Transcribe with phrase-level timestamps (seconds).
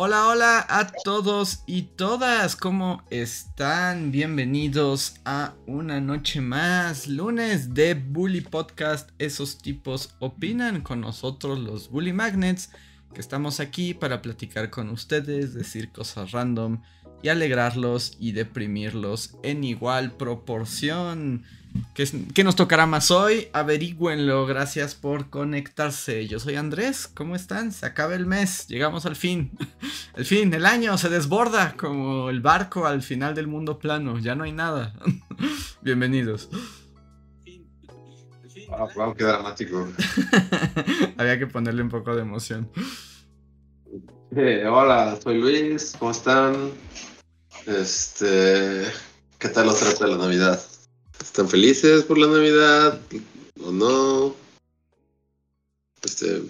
[0.00, 4.12] Hola, hola a todos y todas, ¿cómo están?
[4.12, 9.10] Bienvenidos a una noche más, lunes de Bully Podcast.
[9.18, 12.70] Esos tipos opinan con nosotros, los Bully Magnets,
[13.12, 16.80] que estamos aquí para platicar con ustedes, decir cosas random
[17.22, 21.44] y alegrarlos y deprimirlos en igual proporción.
[21.94, 23.48] ¿Qué, nos tocará más hoy?
[23.52, 26.26] Averigüenlo, gracias por conectarse.
[26.26, 27.72] Yo soy Andrés, ¿cómo están?
[27.72, 29.52] Se acaba el mes, llegamos al fin.
[30.16, 34.34] El fin, el año se desborda como el barco al final del mundo plano, ya
[34.34, 34.92] no hay nada.
[35.80, 36.48] Bienvenidos.
[38.96, 39.88] Wow, qué dramático.
[41.16, 42.68] Había que ponerle un poco de emoción.
[44.36, 46.70] Eh, hola, soy Luis, ¿cómo están?
[47.66, 48.84] Este,
[49.38, 50.62] ¿qué tal los trata la Navidad?
[51.18, 53.00] ¿Están felices por la Navidad
[53.64, 54.34] o no?
[56.02, 56.42] Este,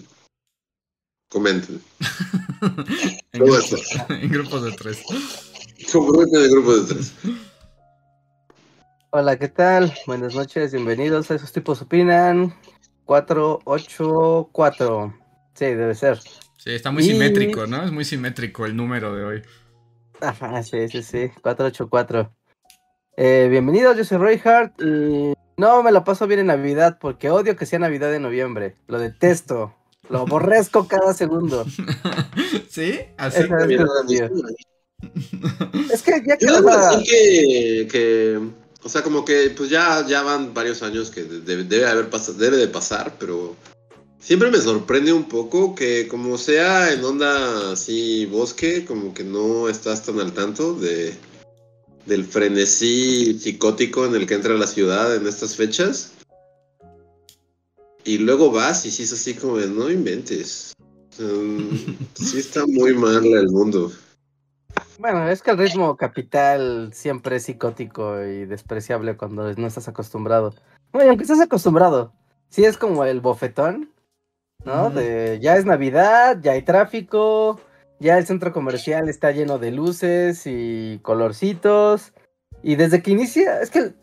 [1.29, 1.81] comenten.
[3.31, 3.71] en, grupos,
[4.09, 5.01] en, grupos, de tres.
[5.89, 7.13] Comenten en grupos de tres.
[9.11, 9.93] Hola, ¿qué tal?
[10.05, 12.53] Buenas noches, bienvenidos a Esos Tipos Opinan.
[13.05, 15.13] 484.
[15.53, 16.19] Sí, debe ser.
[16.69, 17.83] Sí, está muy simétrico, ¿no?
[17.83, 19.41] Es muy simétrico el número de hoy.
[20.21, 21.31] Ajá, sí, sí, sí.
[21.41, 22.31] 484.
[23.17, 27.31] Eh, bienvenidos, yo soy Roy Hart y no me lo paso bien en Navidad porque
[27.31, 28.75] odio que sea Navidad de noviembre.
[28.85, 29.73] Lo detesto.
[30.09, 31.65] Lo aborrezco cada segundo.
[32.69, 32.99] ¿Sí?
[33.17, 33.49] Así es,
[35.91, 36.45] es que ya que,
[37.07, 38.39] que, que,
[38.83, 42.37] o sea, como que pues ya, ya van varios años que debe, debe haber pasado,
[42.37, 43.55] debe de pasar, pero
[44.19, 49.69] siempre me sorprende un poco que como sea en onda así bosque, como que no
[49.69, 51.13] estás tan al tanto de
[52.05, 56.13] del frenesí psicótico en el que entra la ciudad en estas fechas.
[58.03, 60.73] Y luego vas y sí es así como de no inventes.
[62.15, 63.91] sí está muy mal el mundo.
[64.97, 70.53] Bueno, es que el ritmo capital siempre es psicótico y despreciable cuando no estás acostumbrado.
[70.91, 72.11] Bueno, aunque estás acostumbrado,
[72.49, 73.89] sí es como el bofetón,
[74.65, 74.89] ¿no?
[74.89, 77.59] De ya es Navidad, ya hay tráfico,
[77.99, 82.13] ya el centro comercial está lleno de luces y colorcitos.
[82.61, 83.93] Y desde que inicia, es que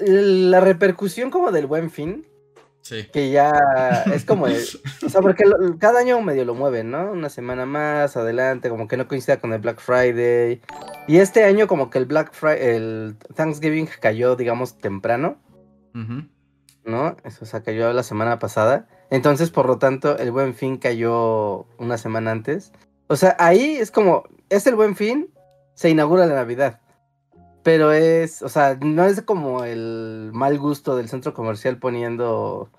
[0.00, 2.26] la repercusión como del buen fin,
[2.88, 3.06] Sí.
[3.12, 3.52] Que ya
[4.14, 4.46] es como,
[5.04, 5.44] o sea, porque
[5.78, 7.12] cada año medio lo mueven, ¿no?
[7.12, 10.62] Una semana más adelante, como que no coincida con el Black Friday.
[11.06, 15.38] Y este año como que el Black Friday, el Thanksgiving cayó, digamos, temprano.
[15.92, 17.16] ¿No?
[17.24, 18.88] Eso, o sea, cayó la semana pasada.
[19.10, 22.72] Entonces, por lo tanto, el Buen Fin cayó una semana antes.
[23.06, 25.30] O sea, ahí es como, es el Buen Fin,
[25.74, 26.80] se inaugura la Navidad.
[27.62, 32.70] Pero es, o sea, no es como el mal gusto del centro comercial poniendo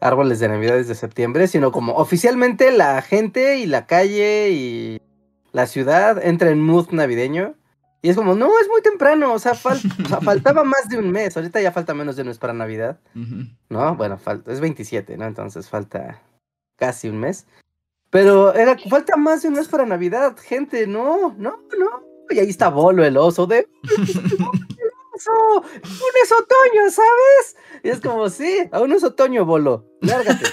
[0.00, 5.00] árboles de Navidad desde septiembre, sino como oficialmente la gente y la calle y
[5.52, 7.54] la ciudad entra en mood navideño.
[8.04, 11.62] Y es como, no, es muy temprano, o sea, faltaba más de un mes, ahorita
[11.62, 13.00] ya falta menos de un mes para Navidad,
[13.70, 13.96] ¿no?
[13.96, 15.24] Bueno, falta, es 27, ¿no?
[15.24, 16.20] Entonces falta
[16.76, 17.46] casi un mes.
[18.10, 22.04] Pero era, falta más de un mes para Navidad, gente, no, no, no.
[22.28, 23.66] Y ahí está Bolo, el oso de...
[25.16, 27.56] ¡Un es otoño, ¿sabes?
[27.82, 29.86] Y es como, sí, aún es otoño, Bolo.
[30.02, 30.44] Lárgate.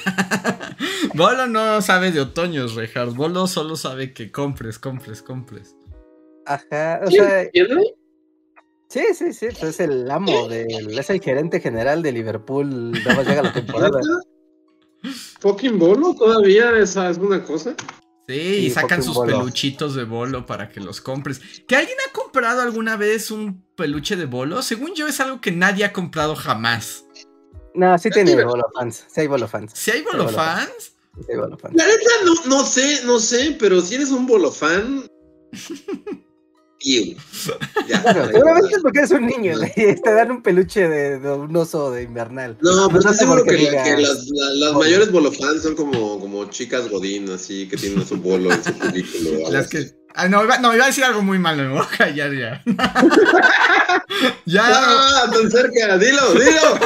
[1.15, 3.13] Bolo no sabe de otoños, Rehard.
[3.13, 5.75] Bolo solo sabe que compres, compres, compres.
[6.45, 7.49] Ajá, o sea.
[8.89, 10.97] Sí, sí, sí, pues es el amo del.
[10.97, 12.91] Es el gerente general de Liverpool.
[12.91, 13.99] Nada llega la temporada.
[15.39, 17.75] ¿Fucking Bolo todavía esa es una cosa?
[18.27, 18.35] Sí,
[18.65, 21.41] y sacan sus peluchitos de bolo para que los compres.
[21.67, 24.61] ¿Que alguien ha comprado alguna vez un peluche de bolo?
[24.61, 27.05] Según yo es algo que nadie ha comprado jamás.
[27.73, 29.05] No, sí tiene bolo fans.
[29.09, 29.71] Sí hay bolo fans.
[29.73, 30.93] ¿Sí hay bolo fans?
[31.15, 31.75] Sí hay bolo fans.
[31.75, 35.03] La neta no, no sé, no sé, pero si eres un bolo fan,
[36.81, 42.03] seguramente es porque eres un niño y te dan un peluche de, un oso de
[42.03, 42.57] invernal.
[42.61, 47.77] No, pues no seguro que, las, mayores bolofans son como, como chicas godín, así, que
[47.77, 49.49] tienen su bolo en su película.
[49.49, 49.91] Las que...
[50.13, 52.61] Ah, no, iba, no, iba a decir algo muy malo, me voy a callar ya.
[54.45, 54.61] ya.
[54.65, 56.79] Ah, tan cerca, dilo, dilo.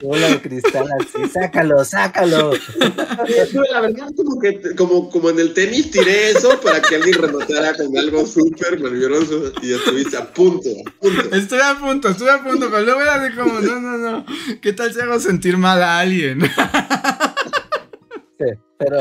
[0.00, 2.52] Bola de cristal así, sácalo, sácalo.
[3.70, 7.74] La verdad, como que como, como en el tenis tiré eso para que alguien rematara
[7.74, 11.34] con algo súper nervioso y estuviste a punto, a punto.
[11.34, 14.24] Estoy a punto, estoy a punto, pero luego era de como, no, no, no.
[14.60, 16.42] ¿Qué tal si hago sentir mal a alguien?
[18.38, 18.46] Sí,
[18.78, 19.00] pero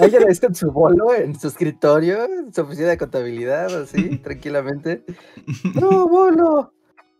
[0.00, 4.18] ella lo hizo en su bolo, en su escritorio, en su oficina de contabilidad, así,
[4.18, 5.02] tranquilamente.
[5.74, 6.72] No, bolo.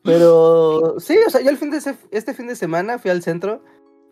[0.05, 1.81] Pero sí, o sea, yo el fin de
[2.11, 3.63] este fin de semana fui al centro.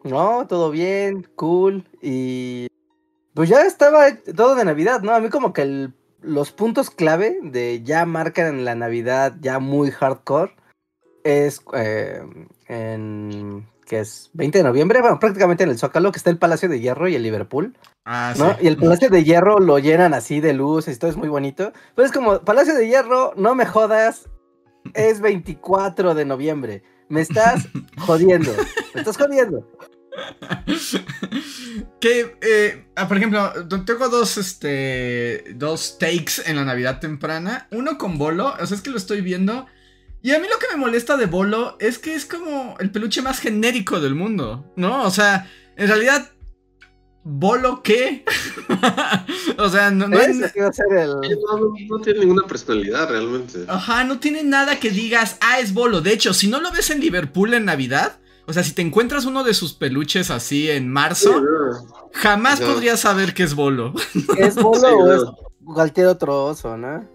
[0.04, 1.84] No, todo bien, cool.
[2.02, 2.66] Y
[3.34, 4.06] pues ya estaba
[4.36, 5.12] todo de Navidad, ¿no?
[5.12, 9.90] A mí como que el- los puntos clave de ya marcan la Navidad ya muy
[9.90, 10.54] hardcore
[11.24, 12.22] es eh,
[12.68, 16.68] en que es 20 de noviembre, bueno, prácticamente en el Zócalo, que está el Palacio
[16.68, 18.42] de Hierro y el Liverpool, Ah, sí.
[18.42, 18.56] ¿no?
[18.60, 21.72] Y el Palacio de Hierro lo llenan así de luces y todo es muy bonito.
[21.94, 24.28] Pero es como, Palacio de Hierro, no me jodas,
[24.94, 26.82] es 24 de noviembre.
[27.08, 27.68] Me estás
[27.98, 28.52] jodiendo,
[28.94, 29.68] me estás jodiendo.
[32.00, 33.52] que, eh, ah, por ejemplo,
[33.84, 37.68] tengo dos, este, dos takes en la Navidad temprana.
[37.70, 39.66] Uno con Bolo, o sea, es que lo estoy viendo.
[40.22, 43.22] Y a mí lo que me molesta de Bolo es que es como el peluche
[43.22, 45.04] más genérico del mundo, ¿no?
[45.04, 46.30] O sea, en realidad,
[47.28, 48.24] ¿Bolo qué?
[49.58, 50.28] o sea, no, no ser
[50.96, 51.08] el...
[51.10, 53.64] No, no, no tiene ninguna personalidad realmente.
[53.66, 56.00] Ajá, no tiene nada que digas, ah, es Bolo.
[56.00, 59.24] De hecho, si no lo ves en Liverpool en Navidad, o sea, si te encuentras
[59.24, 62.08] uno de sus peluches así en Sí, marzo, no.
[62.12, 62.72] jamás Ajá.
[62.72, 63.92] podrías saber que es Bolo.
[64.38, 65.14] ¿Es bolo Sí, o no.
[65.14, 65.22] es
[65.64, 67.08] cualquier otro oso, no?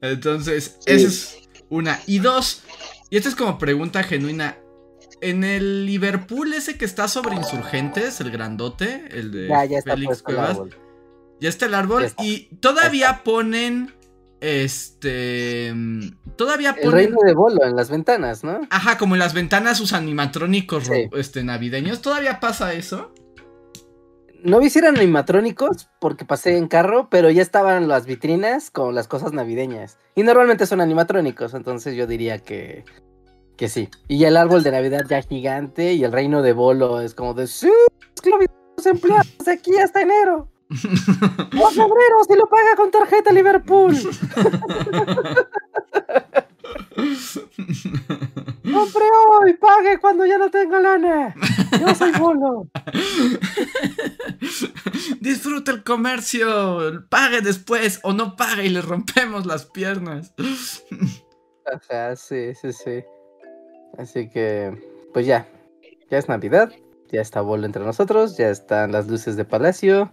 [0.00, 0.92] Entonces, Sí.
[0.94, 2.00] esa es una.
[2.06, 2.62] Y dos,
[3.10, 4.56] y esta es como pregunta genuina.
[5.22, 10.22] En el Liverpool ese que está sobre insurgentes, el grandote, el de Ya, Félix el
[10.24, 10.58] Cuevas,
[11.40, 12.22] ya está el árbol está.
[12.24, 13.94] y todavía ponen
[14.40, 15.72] este
[16.36, 18.60] todavía El ponen reino de bolo en las ventanas, ¿no?
[18.70, 21.08] Ajá, como en las ventanas sus animatrónicos Sí.
[21.12, 22.02] este, navideños.
[22.02, 23.14] ¿Todavía pasa eso?
[24.42, 28.92] No vi si eran animatrónicos porque pasé en carro, pero ya estaban las vitrinas con
[28.96, 29.98] las cosas navideñas.
[30.16, 32.84] Y normalmente son animatrónicos, entonces yo diría que,
[33.56, 33.88] que sí.
[34.08, 37.46] Y el árbol de Navidad ya gigante y el reino de Bolo es como de
[37.46, 37.70] sí,
[38.14, 40.48] esclavitud empleados de aquí hasta enero.
[40.70, 43.94] O a febrero si lo paga con tarjeta Liverpool.
[48.62, 51.34] Compre hoy, pague cuando ya no tenga lana.
[51.78, 52.68] Yo soy Bolo.
[55.20, 60.32] Disfruta el comercio, pague después o no pague y le rompemos las piernas.
[61.66, 63.04] Ajá, sí, sí, sí.
[63.98, 64.72] Así que,
[65.12, 65.48] pues ya,
[66.10, 66.72] ya es Navidad,
[67.10, 70.12] ya está Bolo entre nosotros, ya están las luces de palacio,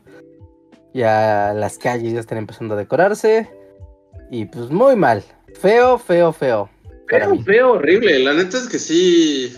[0.94, 3.50] ya las calles ya están empezando a decorarse
[4.32, 5.24] y pues muy mal,
[5.60, 6.70] feo, feo, feo.
[7.08, 8.20] Feo, feo, horrible.
[8.20, 9.56] La neta es que sí.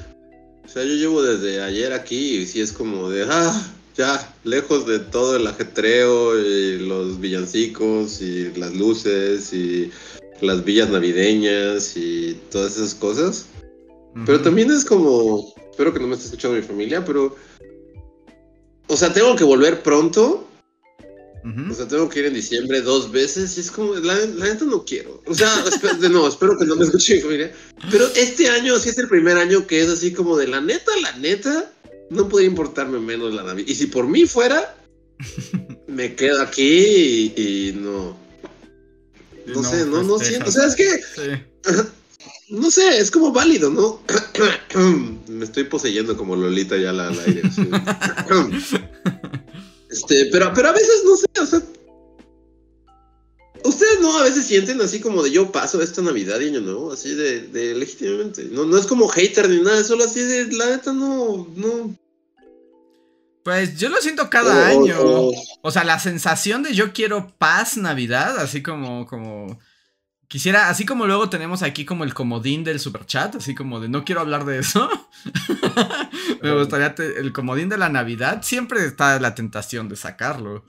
[0.64, 4.88] O sea, yo llevo desde ayer aquí y sí es como de, ah, ya, lejos
[4.88, 9.92] de todo el ajetreo y los villancicos y las luces y
[10.40, 13.48] las villas navideñas y todas esas cosas.
[14.26, 17.36] Pero también es como, espero que no me esté escuchando mi familia, pero,
[18.88, 20.48] o sea, tengo que volver pronto.
[21.44, 21.72] Ujú.
[21.72, 24.66] O sea, tengo que ir en diciembre dos veces y es como, la, la neta
[24.66, 25.24] no quiero.
[25.26, 25.64] O sea,
[26.00, 27.52] de- no, espero que no me escuche mi familia.
[27.90, 30.92] Pero este año sí es el primer año que es así como de la neta,
[31.02, 31.72] la neta,
[32.10, 33.68] no podría importarme menos la Navidad.
[33.68, 34.76] Y si por mí fuera,
[35.88, 38.16] me quedo aquí y, y no.
[39.48, 40.50] Y No, sé, no, no siento.
[40.50, 41.82] O sea, es que, Sí.
[42.52, 44.02] No sé, es como válido, ¿no?
[45.28, 47.42] me estoy poseyendo como Lolita ya al al aire.
[49.90, 51.62] Este, pero, pero a veces no sé, o sea.
[53.66, 56.94] Ustedes no a veces sienten así como de yo paso esta Navidad y Año Nuevo,
[56.94, 58.46] así de, de legítimamente.
[58.50, 61.96] No, no es como hater ni nada, solo así de la neta no, no.
[63.44, 64.96] Pues yo lo siento cada O- año.
[65.02, 69.60] o- O sea, la sensación de yo quiero paz, Navidad, así como, como.
[70.32, 74.06] Quisiera, así como luego tenemos aquí como el comodín del superchat, así como de no
[74.06, 74.88] quiero hablar de eso.
[76.42, 80.64] Me gustaría te- el comodín de la Navidad, siempre está la tentación de sacarlo.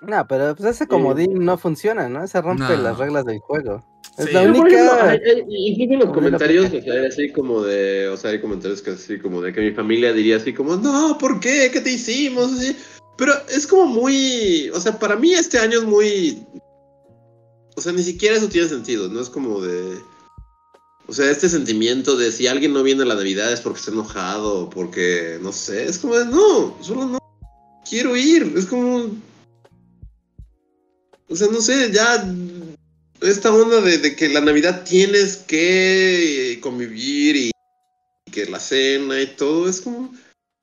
[0.00, 2.26] No, pero pues ese comodín no funciona, ¿no?
[2.26, 2.76] Se rompe No.
[2.76, 3.84] las reglas del juego.
[4.16, 4.32] Es Sí.
[4.32, 5.10] la única...
[5.10, 8.40] hay- hay- incluso en los comentarios, o sea, hay así como de, o sea, hay
[8.40, 11.68] comentarios que así como de que mi familia diría así como, no, ¿por qué?
[11.70, 12.54] ¿Qué te hicimos?
[12.54, 12.74] Así.
[13.18, 16.46] Pero es como muy, o sea, para mí este año es muy,
[17.78, 20.00] o sea, ni siquiera eso tiene sentido, no es como de,
[21.06, 23.92] o sea, este sentimiento de si alguien no viene a la Navidad es porque está
[23.92, 27.18] enojado, porque, no sé, es como de, no, solo no
[27.88, 29.12] quiero ir, es como,
[31.28, 32.28] o sea, no sé, ya
[33.20, 37.50] esta onda de que la Navidad tienes que convivir y
[38.32, 40.12] que la cena y todo, es como,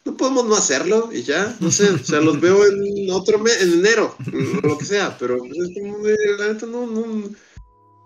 [0.06, 3.60] no podemos no hacerlo y ya, no sé, o sea, los veo en otro mes,
[3.62, 4.16] en enero,
[4.64, 7.24] lo que sea, pero es como de, la neta no, no,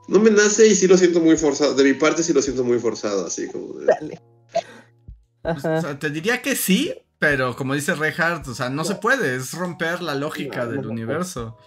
[0.08, 2.64] no me nace y sí lo siento muy forzado, de mi parte sí lo siento
[2.64, 4.20] muy forzado, así como de...
[5.44, 9.36] O sea, te diría que sí, pero como dice Reinhardt, o sea, no, se puede,
[9.36, 11.58] es romper la lógica No, del no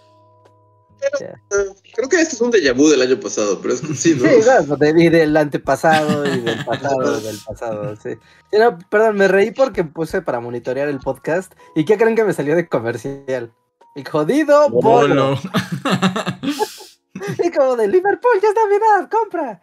[1.02, 1.75] universo.
[1.94, 4.28] Creo que este es un déjà vu del año pasado, pero es que sí, ¿no?
[4.28, 8.11] Sí, claro, de- y del antepasado y del pasado, del pasado, sí.
[8.50, 11.52] Sí, no, perdón, me reí porque puse para monitorear el podcast.
[11.75, 13.52] ¿Y qué creen que me salió de comercial?
[13.94, 15.37] El jodido bolo.
[15.37, 15.38] Bolo.
[17.44, 19.62] Y como de Liverpool, ya es Navidad, compra.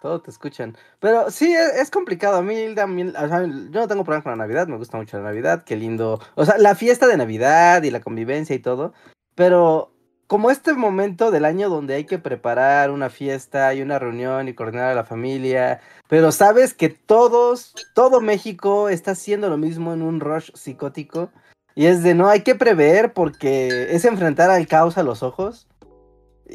[0.00, 0.76] Todo te escuchan.
[1.00, 2.36] Pero sí, es, es complicado.
[2.36, 5.16] A mí también, o sea, yo no tengo problema con la Navidad, me gusta mucho
[5.16, 6.20] la Navidad, qué lindo.
[6.34, 8.92] O sea, la fiesta de Navidad y la convivencia y todo.
[9.34, 9.91] Pero
[10.32, 14.54] como este momento del año donde hay que preparar una fiesta y una reunión y
[14.54, 20.00] coordinar a la familia, pero sabes que todos, todo México está haciendo lo mismo en
[20.00, 21.30] un rush psicótico.
[21.74, 25.68] Y es de no, hay que prever porque es enfrentar al caos a los ojos.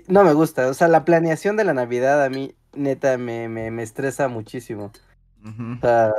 [0.07, 3.69] No me gusta, o sea, la planeación de la Navidad a mí, neta, me, me,
[3.69, 4.91] me estresa muchísimo.
[5.45, 6.13] O sea,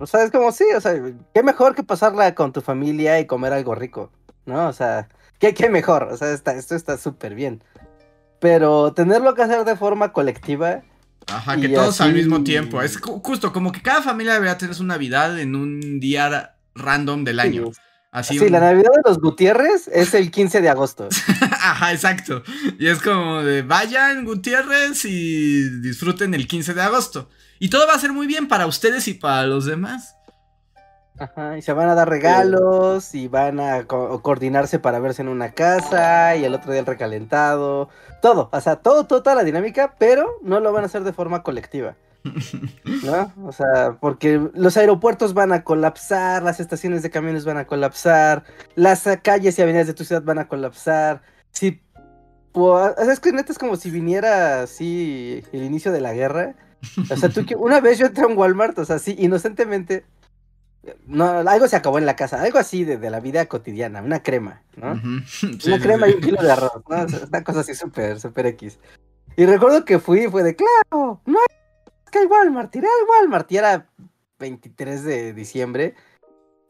[0.00, 1.00] o sea, es como sí, o sea,
[1.32, 4.10] qué mejor que pasarla con tu familia y comer algo rico,
[4.46, 4.66] ¿no?
[4.66, 5.08] O sea,
[5.38, 7.62] qué, qué mejor, o sea, está, esto está súper bien.
[8.40, 10.82] Pero tenerlo que hacer de forma colectiva,
[11.26, 12.82] Ajá, que todos al mismo tiempo.
[12.82, 17.24] Es ju- justo como que cada familia debería tener su Navidad en un día random
[17.24, 17.70] del año.
[18.12, 21.08] Así sí, un- la Navidad de los Gutiérrez es el 15 de agosto.
[21.50, 22.42] Ajá, exacto.
[22.78, 27.28] Y es como de vayan Gutiérrez y disfruten el 15 de agosto.
[27.58, 30.15] Y todo va a ser muy bien para ustedes y para los demás.
[31.18, 35.28] Ajá, y se van a dar regalos y van a co- coordinarse para verse en
[35.28, 37.88] una casa y el otro día el recalentado.
[38.20, 41.42] Todo, o sea, todo, toda la dinámica, pero no lo van a hacer de forma
[41.42, 41.94] colectiva.
[43.04, 43.32] ¿No?
[43.46, 48.42] O sea, porque los aeropuertos van a colapsar, las estaciones de camiones van a colapsar,
[48.74, 51.22] las calles y avenidas de tu ciudad van a colapsar.
[51.50, 51.80] Si,
[52.52, 56.56] pues, es que neta es como si viniera así el inicio de la guerra.
[57.10, 60.04] O sea, tú que una vez yo entré a un Walmart, o sea, así inocentemente,
[61.06, 64.22] no, algo se acabó en la casa, algo así de, de la vida cotidiana, una
[64.22, 64.92] crema, ¿no?
[64.92, 65.20] Ujú.
[65.60, 66.12] Sí, una sí, crema sí.
[66.12, 67.06] y un kilo de arroz, ¿no?
[67.28, 68.78] Una cosa así súper, súper X.
[69.36, 71.56] Y recuerdo que fui y fue de, claro, no hay
[72.06, 73.88] es que hay Walmart, iré al Walmart, y era
[74.38, 75.94] 23 de diciembre.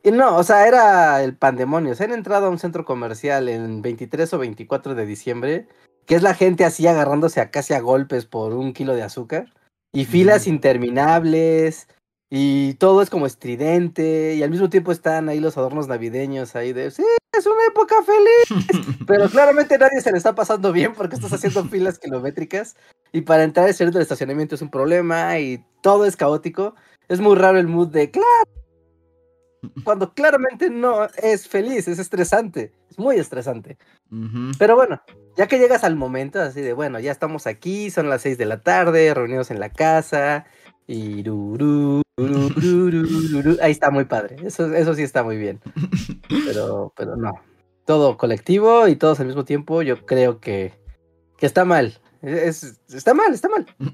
[0.02, 1.94] Y no, o sea, era el pandemonio.
[1.94, 5.68] Se han entrado a un centro comercial en 23 o 24 de diciembre,
[6.06, 9.52] que es la gente así agarrándose a casi a golpes por un kilo de azúcar,
[9.92, 10.50] y filas Ujú.
[10.50, 11.88] interminables,
[12.30, 16.72] y todo es como estridente, y al mismo tiempo están ahí los adornos navideños ahí
[16.72, 18.66] de, sí, es una época feliz.
[19.06, 22.76] Pero claramente nadie se le está pasando bien porque estás haciendo filas kilométricas,
[23.12, 26.74] y para entrar al centro del estacionamiento es un problema, y todo es caótico.
[27.08, 28.26] Es muy raro el mood de, claro,
[29.84, 33.78] cuando claramente no es feliz, es estresante, es muy estresante.
[34.58, 35.00] Pero bueno,
[35.36, 38.46] ya que llegas al momento así de, bueno, ya estamos aquí, son las 6 de
[38.46, 40.46] la tarde, reunidos en la casa,
[40.86, 42.02] y ru, ru,
[43.62, 45.60] ahí está muy padre, eso, eso sí está muy bien,
[46.46, 47.34] pero, pero no,
[47.84, 50.72] todo colectivo y todos al mismo tiempo, yo creo que,
[51.36, 53.66] que está mal, es, está mal, está mal,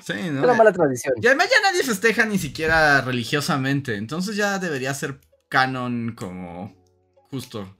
[0.00, 1.14] sí, es una mala tradición.
[1.20, 3.96] Y además ya nadie festeja ni siquiera religiosamente.
[3.96, 6.74] Entonces ya debería ser canon como
[7.30, 7.76] justo.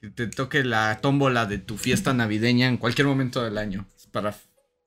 [0.00, 3.86] Que te toque la tómbola de tu fiesta navideña en cualquier momento del año.
[4.12, 4.34] Para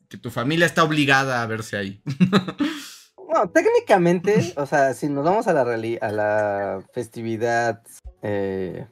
[0.07, 2.01] que tu familia está obligada a verse ahí.
[3.31, 7.81] Bueno, técnicamente, o sea, si nos vamos a la, reali- a la festividad
[8.21, 8.87] eh,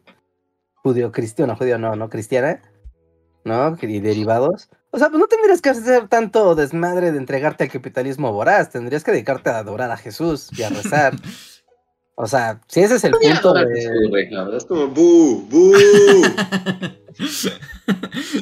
[0.75, 2.62] judío-cristiana, judío no, no cristiana,
[3.43, 3.77] ¿no?
[3.81, 4.69] Y derivados.
[4.91, 9.03] O sea, pues no tendrías que hacer tanto desmadre de entregarte al capitalismo voraz, tendrías
[9.03, 11.13] que dedicarte a adorar a Jesús y a rezar.
[12.21, 13.63] O sea, si ese es el punto de...
[14.57, 15.73] Es como bu, bu.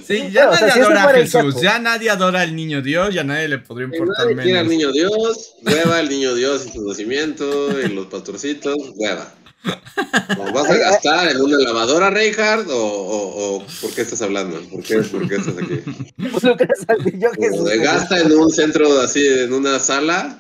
[0.04, 1.62] sí, ya o sea, nadie si adora a Jesús.
[1.62, 3.14] Ya nadie adora al niño Dios.
[3.14, 4.80] Ya nadie le podría importar Nadie quiere al menos.
[4.80, 9.32] niño Dios, hueva el niño Dios y su nacimiento, y los pastorcitos, hueva.
[10.38, 12.70] ¿O vas a gastar en una lavadora, Reinhardt?
[12.70, 14.62] ¿O, o, o por qué estás hablando?
[14.70, 15.82] ¿Por qué, por qué estás aquí?
[17.60, 20.40] ¿O de gasta en un centro así, en una sala?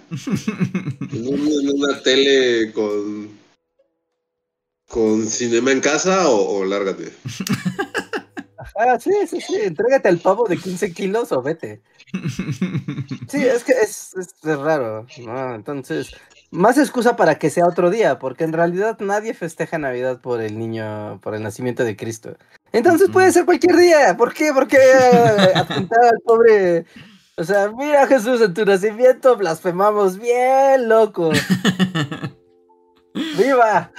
[1.12, 3.30] ¿En, un- en una tele con,
[4.88, 6.30] con cinema en casa?
[6.30, 7.12] ¿O, o lárgate?
[8.76, 11.82] Ah, sí, sí, sí, entrégate al pavo de 15 kilos o vete.
[13.30, 15.56] Sí, es que es, es- es raro, ¿no?
[15.56, 16.12] Entonces,
[16.52, 20.58] más excusa para que sea otro día, porque en realidad nadie festeja Navidad por el
[20.58, 22.36] niño, por el nacimiento de Cristo.
[22.72, 24.16] Entonces puede ser cualquier día.
[24.18, 24.54] ¿Por qué?
[24.54, 26.86] ¿Por qué eh, apuntar al pobre
[27.38, 31.32] O sea, mira Jesús, en tu nacimiento blasfemamos bien loco.
[33.38, 33.92] ¡Viva!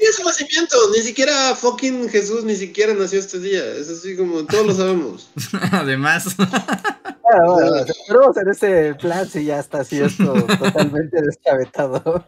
[0.00, 3.64] Y es su nacimiento, ni siquiera fucking Jesús ni siquiera nació este día.
[3.64, 5.28] Es así como todos lo sabemos.
[5.72, 6.36] Además.
[6.36, 12.24] Bueno, bueno, en ese plan si ya está así esto totalmente descabetado.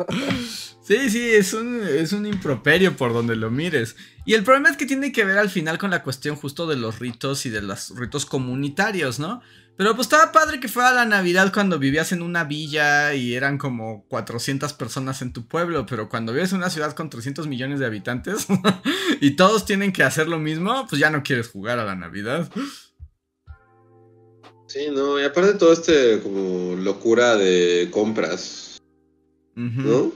[0.83, 3.97] Sí, sí, es un, es un improperio por donde lo mires.
[4.25, 6.77] Y el problema es que tiene que ver al final con la cuestión justo de
[6.77, 9.43] los ritos y de los ritos comunitarios, ¿no?
[9.77, 13.59] Pero pues estaba padre que fuera la Navidad cuando vivías en una villa y eran
[13.59, 17.79] como 400 personas en tu pueblo, pero cuando vives en una ciudad con 300 millones
[17.79, 18.47] de habitantes
[19.21, 22.51] y todos tienen que hacer lo mismo, pues ya no quieres jugar a la Navidad.
[24.67, 28.79] Sí, no, y aparte todo este como locura de compras,
[29.55, 30.13] ¿no?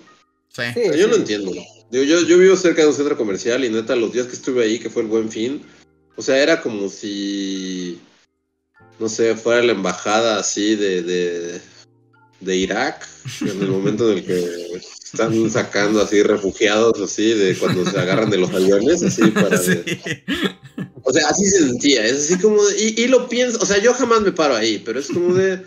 [0.49, 0.63] Sí.
[0.75, 1.21] Sí, yo no sí.
[1.21, 1.53] entiendo.
[1.91, 4.65] Digo, yo, yo vivo cerca de un centro comercial y neta, los días que estuve
[4.65, 5.63] ahí, que fue el buen fin,
[6.17, 8.01] o sea, era como si,
[9.01, 11.61] no sé, fuera la embajada así de, de,
[12.41, 13.09] de Irak,
[13.41, 18.31] en el momento en el que están sacando así refugiados, así, de cuando se agarran
[18.31, 19.57] de los aviones, así para...
[19.59, 19.81] Sí.
[21.03, 23.79] O sea, así se sentía, es así como de- y, y lo pienso, o sea,
[23.79, 25.63] yo jamás me paro ahí, pero es como de,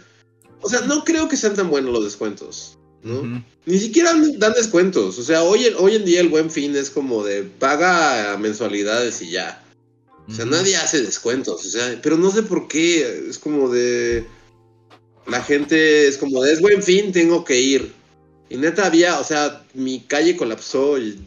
[0.61, 3.43] o sea, no creo que sean tan buenos los descuentos, ¿no?
[3.65, 5.17] Ni siquiera dan descuentos.
[5.17, 9.21] O sea, hoy, en- hoy en día el buen fin es como de paga mensualidades
[9.21, 9.62] y ya.
[10.27, 11.65] O sea, nadie hace descuentos.
[11.65, 13.27] O sea, pero no sé por qué.
[13.29, 14.25] Es como de.
[15.27, 17.93] La gente es como de es buen fin, tengo que ir.
[18.49, 21.19] Y neta había, o sea, mi calle colapsó y,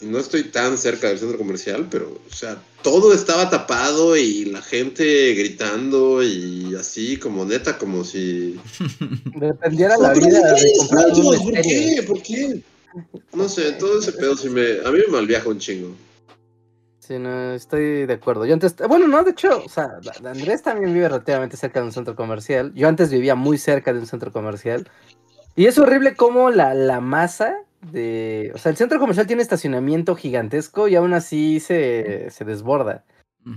[0.00, 4.46] y no estoy tan cerca del centro comercial, pero, o sea, todo estaba tapado y
[4.46, 8.60] la gente gritando y así, como neta, como si.
[9.40, 12.04] Dependiera la vida ¿por qué de comprar ¿Por qué?
[12.06, 12.62] ¿Por qué?
[13.32, 14.80] No sé, todo ese pedo sí me.
[14.84, 15.94] A mí me malviaja un chingo.
[17.06, 18.46] Sí, no, estoy de acuerdo.
[18.46, 21.92] Yo antes, bueno, no, de hecho, o sea, Andrés también vive relativamente cerca de un
[21.92, 22.72] centro comercial.
[22.74, 24.88] Yo antes vivía muy cerca de un centro comercial.
[25.54, 27.54] Y es horrible cómo la, la masa
[27.92, 28.50] de...
[28.56, 33.04] O sea, el centro comercial tiene estacionamiento gigantesco y aún así se, se desborda.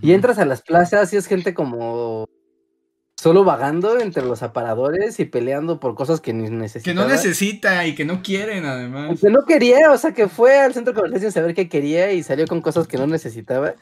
[0.04, 2.30] Y entras a las plazas y es gente como
[3.20, 7.02] solo vagando entre los aparadores y peleando por cosas que ni Que necesitaba.
[7.02, 9.20] no necesita y que no quieren, además.
[9.20, 12.24] Que no quería, o sea, que fue al centro comercial sin saber qué quería y
[12.24, 13.74] salió con cosas que no necesitaba.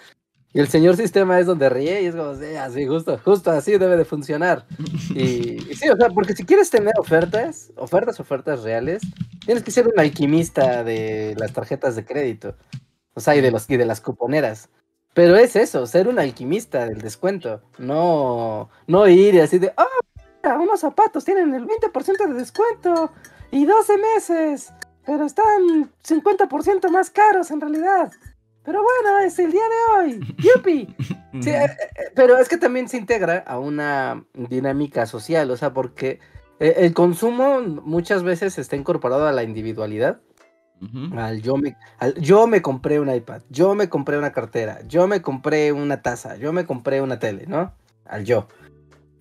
[0.53, 3.77] Y el señor sistema es donde ríe y es como, sí, así, justo, justo así
[3.77, 4.65] debe de funcionar.
[5.13, 9.03] Y, y sí, o sea, porque si quieres tener ofertas, ofertas, ofertas reales,
[9.45, 12.55] tienes que ser un alquimista de las tarjetas de crédito.
[13.13, 14.69] O sea, y de, los, y de las cuponeras.
[15.17, 17.63] Pero es eso, ser un alquimista del descuento.
[17.79, 19.87] No, no ir así de, ah,
[20.43, 23.11] mira, unos zapatos tienen el 20% de descuento
[23.49, 24.71] y 12 meses,
[25.07, 28.11] pero están 50% más caros en realidad.
[28.63, 30.35] Pero bueno, es el día de hoy.
[30.37, 30.95] ¡Yupi!
[31.41, 35.73] Sí, eh, eh, pero es que también se integra a una dinámica social, o sea,
[35.73, 36.19] porque
[36.59, 40.21] eh, el consumo muchas veces está incorporado a la individualidad,
[41.17, 45.07] Al yo me, al yo me compré un iPad, yo me compré una cartera, yo
[45.07, 47.73] me compré una taza, yo me compré una tele, ¿no?
[48.05, 48.47] Al yo,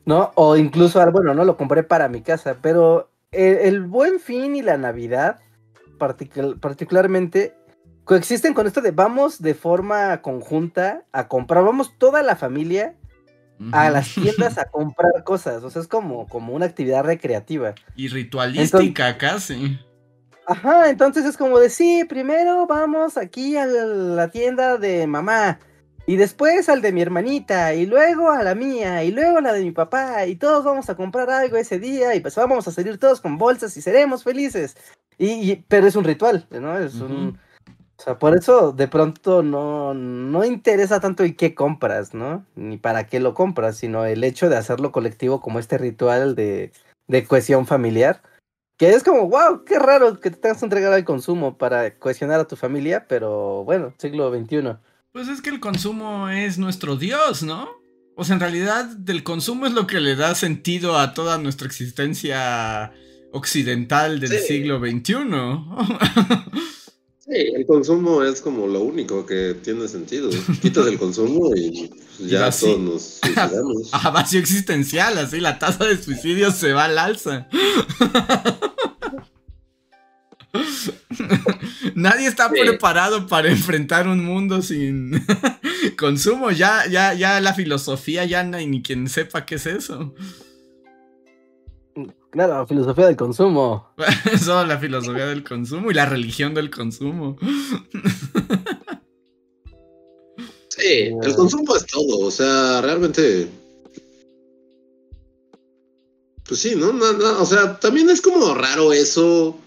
[0.04, 0.32] ¿no?
[0.34, 4.54] O incluso al, bueno, no lo compré para mi casa, pero el, el buen fin
[4.56, 5.38] y la Navidad,
[5.98, 7.54] particul- particularmente,
[8.04, 12.94] coexisten con esto de vamos de forma conjunta a comprar, vamos toda la familia
[13.72, 17.74] a las tiendas a comprar cosas, o sea, es como, como una actividad recreativa.
[17.96, 19.80] Y ritualística casi.
[20.48, 25.58] Ajá, entonces es como de sí, primero vamos aquí a la tienda de mamá,
[26.06, 29.52] y después al de mi hermanita, y luego a la mía, y luego a la
[29.52, 32.70] de mi papá, y todos vamos a comprar algo ese día, y pues vamos a
[32.70, 34.76] salir todos con bolsas y seremos felices.
[35.18, 36.78] Y, y- pero es un ritual, ¿no?
[36.78, 37.38] Es un.
[37.98, 42.44] O sea, por eso de pronto no, no interesa tanto y qué compras, ¿no?
[42.54, 46.72] Ni para qué lo compras, sino el hecho de hacerlo colectivo como este ritual de,
[47.08, 48.20] de cohesión familiar.
[48.76, 52.40] Que es como, wow, qué raro que te tengas que entregar al consumo para cohesionar
[52.40, 54.76] a tu familia, pero bueno, siglo XXI.
[55.12, 57.68] Pues es que el consumo es nuestro Dios, ¿no?
[58.16, 61.66] O sea, en realidad, del consumo es lo que le da sentido a toda nuestra
[61.66, 62.92] existencia
[63.32, 64.38] occidental del Sí.
[64.46, 65.14] siglo XXI.
[67.28, 70.30] Sí, el consumo es como lo único que tiene sentido.
[70.62, 72.66] Quitas el consumo y ya así.
[72.66, 73.88] todos nos suicidamos.
[73.92, 77.48] a vacío existencial, así la tasa de suicidios se va al alza.
[81.94, 82.60] Nadie está Sí.
[82.60, 85.24] preparado para enfrentar un mundo sin
[85.98, 86.50] consumo.
[86.50, 90.14] Ya, ya, ya la filosofía ya no hay ni quien sepa qué es eso.
[92.30, 93.94] Claro, filosofía del consumo.
[94.44, 97.36] Solo la filosofía del consumo y la religión del consumo.
[100.76, 102.26] Sí, el consumo es todo.
[102.26, 103.48] O sea, realmente.
[106.46, 106.92] Pues sí, ¿no?
[106.92, 109.58] No, no, O sea, también es como raro eso.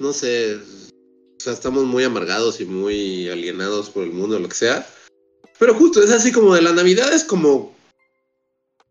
[0.00, 0.56] No sé.
[0.56, 4.86] O sea, estamos muy amargados y muy alienados por el mundo, lo que sea.
[5.60, 7.72] Pero justo es así como de la Navidad es como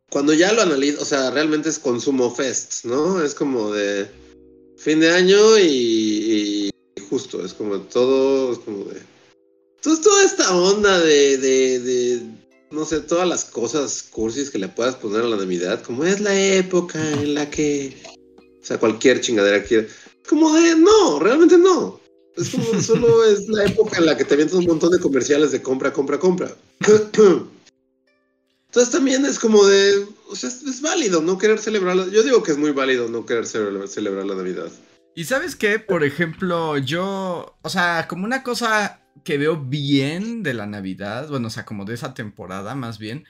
[0.09, 3.21] cuando ya lo analizo, o sea, realmente es consumo fest, ¿no?
[3.21, 4.07] Es como de
[4.77, 6.69] fin de año y,
[7.09, 9.01] justo, es como todo, es como de...
[9.75, 12.21] Entonces toda esta onda de, de, de,
[12.71, 16.19] no sé, todas las cosas cursis que le puedas poner a la Navidad, como es
[16.19, 17.95] la época en la que,
[18.61, 19.87] o sea, cualquier chingadera quiere,
[20.27, 21.99] como de, no, realmente no.
[22.35, 25.51] Es como solo es la época en la que te avientas un montón de comerciales
[25.51, 26.55] de compra, compra, compra.
[28.77, 32.51] Entonces también es como de, o sea, es, válido no querer celebrar, yo digo que
[32.51, 34.71] es muy válido no querer celebrar, la Navidad.
[35.15, 40.53] Y sabes qué, por ejemplo, yo, o sea, como una cosa que veo bien de
[40.53, 43.25] la Navidad, bueno, o sea, como de esa temporada más bien,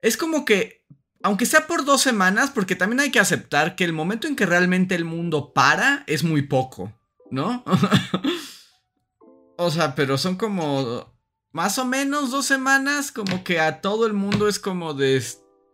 [0.00, 0.84] es como que,
[1.24, 4.46] aunque sea por dos semanas, porque también hay que aceptar que el momento en que
[4.46, 6.92] realmente el mundo para es muy poco,
[7.32, 7.64] ¿no?
[9.56, 11.13] o sea, pero son como
[11.54, 15.22] más o menos dos semanas, como que a todo el mundo es como de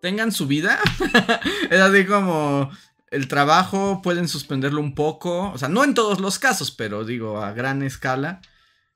[0.03, 0.79] tengan su vida.
[1.71, 2.71] es así como
[3.11, 5.51] el trabajo pueden suspenderlo un poco.
[5.51, 8.43] O sea, no en todos los casos, pero digo, a gran escala.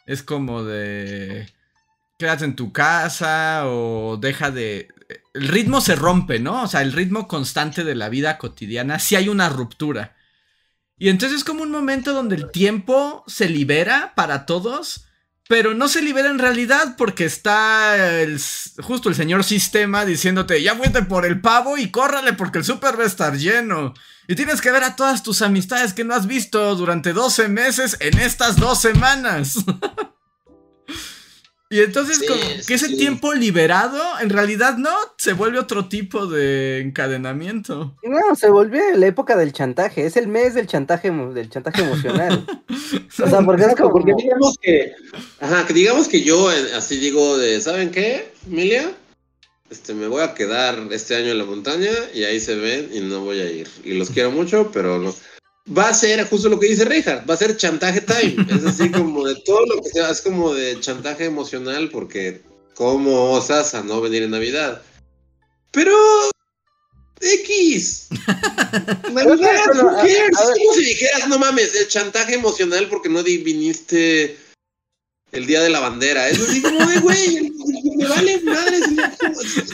[0.05, 1.51] Es como de.
[2.19, 4.89] Quédate en tu casa o deja de.
[5.33, 6.65] El ritmo se rompe, ¿no?
[6.65, 10.17] O sea, el ritmo constante de la vida cotidiana, si hay una ruptura.
[10.99, 15.07] Y entonces es como un momento donde el tiempo se libera para todos
[15.49, 18.41] pero no se libera en realidad porque está el,
[18.83, 22.99] justo el señor sistema diciéndote, ya fuiste por el pavo y córrale porque el súper
[22.99, 23.95] va a estar lleno.
[24.27, 27.99] Y tienes que ver a todas tus amistades que no has visto durante 12 meses
[28.01, 29.57] en estas dos semanas.
[31.75, 36.79] Y entonces, como que ese tiempo liberado, en realidad no, se vuelve otro tipo de
[36.79, 37.97] encadenamiento.
[38.05, 42.47] No, se vuelve la época del chantaje, es el mes del chantaje, del chantaje emocional.
[43.25, 44.93] o sea, porque es como, porque digamos que,
[45.41, 48.93] ajá, que digamos que yo eh, así digo de, ¿saben qué, Emilia?
[49.69, 53.01] Este, me voy a quedar este año en la montaña y ahí se ven y
[53.01, 53.67] no voy a ir.
[53.83, 55.13] Y los quiero mucho, pero no
[55.67, 58.37] va a ser justo lo que dice Reinhardt, va a ser chantaje time.
[58.51, 62.43] Es así como de todo lo que sea, es como de chantaje emocional porque
[62.75, 64.83] ¿cómo osas a no venir en Navidad?
[65.71, 65.95] Pero
[67.21, 68.09] X.
[69.13, 70.29] Navidad, who cares?
[70.31, 74.37] Es como si dijeras, no mames, el chantaje emocional porque no viniste
[75.33, 76.29] el día de la bandera.
[76.29, 77.53] Es así como de, güey,
[77.97, 78.81] me vale madre.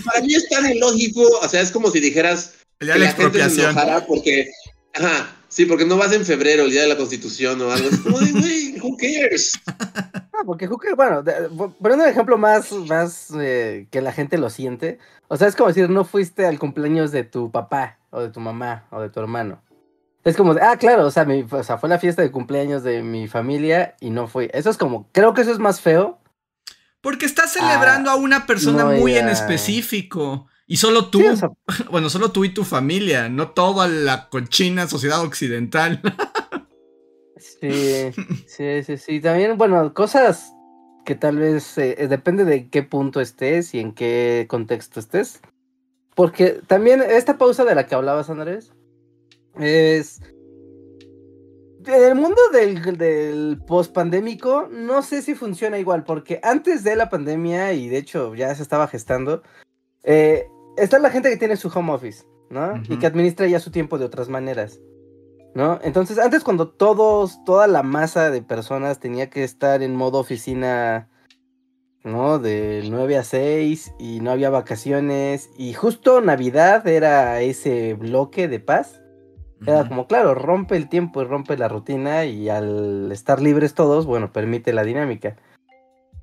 [0.04, 1.22] Para mí es tan ilógico.
[1.42, 3.62] O sea, es como si dijeras que la, gente se
[4.06, 4.50] porque,
[4.94, 7.88] ajá, Sí, porque no vas en febrero, el día de la Constitución o algo.
[7.88, 9.60] Es como de, güey, who cares?
[10.32, 11.24] No, porque who cares, bueno,
[11.80, 14.98] poniendo un ejemplo más, más eh, que la gente lo siente.
[15.26, 18.38] O sea, es como decir, no fuiste al cumpleaños de tu papá, o de tu
[18.38, 19.60] mamá, o de tu hermano.
[20.22, 22.84] Es como de, ah, claro, o sea, mi, o sea, fue la fiesta de cumpleaños
[22.84, 24.48] de mi familia y no fui.
[24.52, 26.20] Eso es como, creo que eso es más feo.
[27.00, 30.46] Porque estás celebrando a una persona muy en específico.
[30.70, 31.20] Y solo tú,
[31.90, 36.00] bueno, solo tú y tu familia, no toda la cochina sociedad occidental.
[37.36, 38.12] sí,
[38.46, 39.20] sí, sí, sí.
[39.20, 40.52] También, bueno, cosas
[41.04, 45.40] que tal vez eh, eh, depende de qué punto estés y en qué contexto estés.
[46.14, 48.72] Porque también esta pausa de la que hablabas, Andrés,
[49.58, 50.20] es...
[51.84, 57.10] En el mundo del, del post-pandémico, no sé si funciona igual, porque antes de la
[57.10, 59.42] pandemia, y de hecho ya se estaba gestando,
[60.04, 60.46] eh,
[60.80, 62.82] está la gente que tiene su home office, ¿no?
[62.88, 64.80] Y que administra ya su tiempo de otras maneras,
[65.54, 65.78] ¿no?
[65.82, 71.08] Entonces, antes cuando todos, toda la masa de personas tenía que estar en modo oficina,
[72.04, 72.38] ¿no?
[72.38, 78.60] De 9 a 6 y no había vacaciones y justo Navidad era ese bloque de
[78.60, 79.00] paz.
[79.66, 84.06] Era como, claro, rompe el tiempo y rompe la rutina y al estar libres todos,
[84.06, 85.36] bueno, permite la dinámica.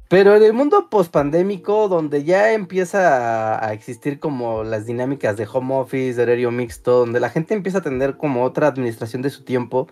[0.09, 5.75] Pero en el mundo pospandémico, donde ya empieza a, existir como las dinámicas de home
[5.75, 9.43] office, de horario mixto, donde la gente empieza a tener como otra administración de su
[9.43, 9.87] tiempo,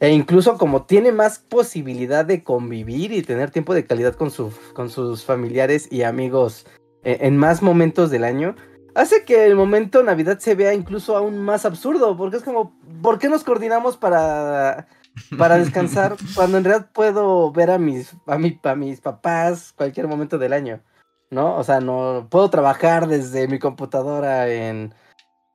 [0.00, 5.24] e incluso como tiene más posibilidad de convivir y tener tiempo de calidad con, sus
[5.24, 6.66] familiares y amigos
[7.02, 8.56] en, en más momentos del año,
[8.94, 13.18] hace que el momento Navidad se vea incluso aún más absurdo, porque es como, ¿por
[13.18, 14.88] qué nos coordinamos para
[15.36, 20.08] para descansar cuando en realidad puedo ver a mis, a, mi, a mis papás cualquier
[20.08, 20.80] momento del año,
[21.30, 21.56] ¿no?
[21.56, 24.94] O sea, no puedo trabajar desde mi computadora en,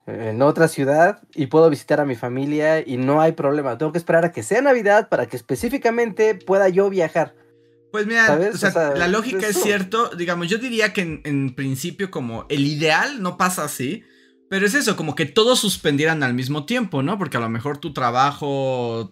[0.07, 3.77] en otra ciudad y puedo visitar a mi familia y no hay problema.
[3.77, 7.35] Tengo que esperar a que sea Navidad para que específicamente pueda yo viajar.
[7.91, 10.09] Pues mira, o sea, la lógica es cierto.
[10.09, 14.03] Digamos, yo diría que en, en, principio como el ideal no pasa así.
[14.49, 17.19] Pero es eso, como que todos suspendieran al mismo tiempo, ¿no?
[17.19, 19.11] Porque a lo mejor tu trabajo,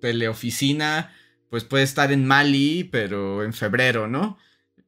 [0.00, 1.12] teleoficina,
[1.50, 4.38] pues puede estar en Mali, pero en febrero, ¿no?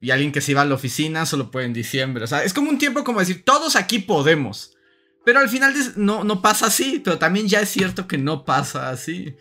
[0.00, 2.24] Y alguien que se iba a la oficina solo puede en diciembre.
[2.24, 4.76] O sea, es como un tiempo como decir, todos aquí podemos.
[5.24, 8.88] Pero al final no, no pasa así, pero también ya es cierto que no pasa
[8.88, 9.36] así.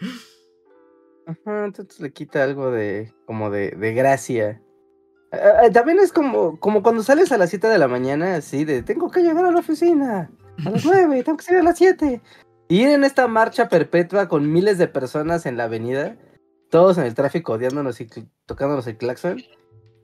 [1.26, 4.62] Ajá, entonces le quita algo de, como de, de gracia.
[5.32, 8.66] Eh, eh, también es como, como cuando sales a las 7 de la mañana, así
[8.66, 10.30] de, tengo que llegar a la oficina
[10.66, 12.22] a las 9, tengo que salir a las 7.
[12.72, 16.18] Ir en esta marcha perpetua con miles de personas en la avenida,
[16.70, 18.08] todos en el tráfico odiándonos y
[18.46, 19.42] tocándonos el claxon,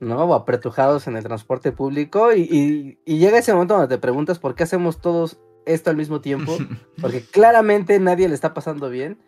[0.00, 0.24] ¿no?
[0.24, 2.34] O apretujados en el transporte público.
[2.34, 6.20] Y, y, llega ese momento donde te preguntas por qué hacemos todos esto al mismo
[6.20, 6.58] tiempo,
[7.00, 9.20] porque claramente nadie le está pasando bien.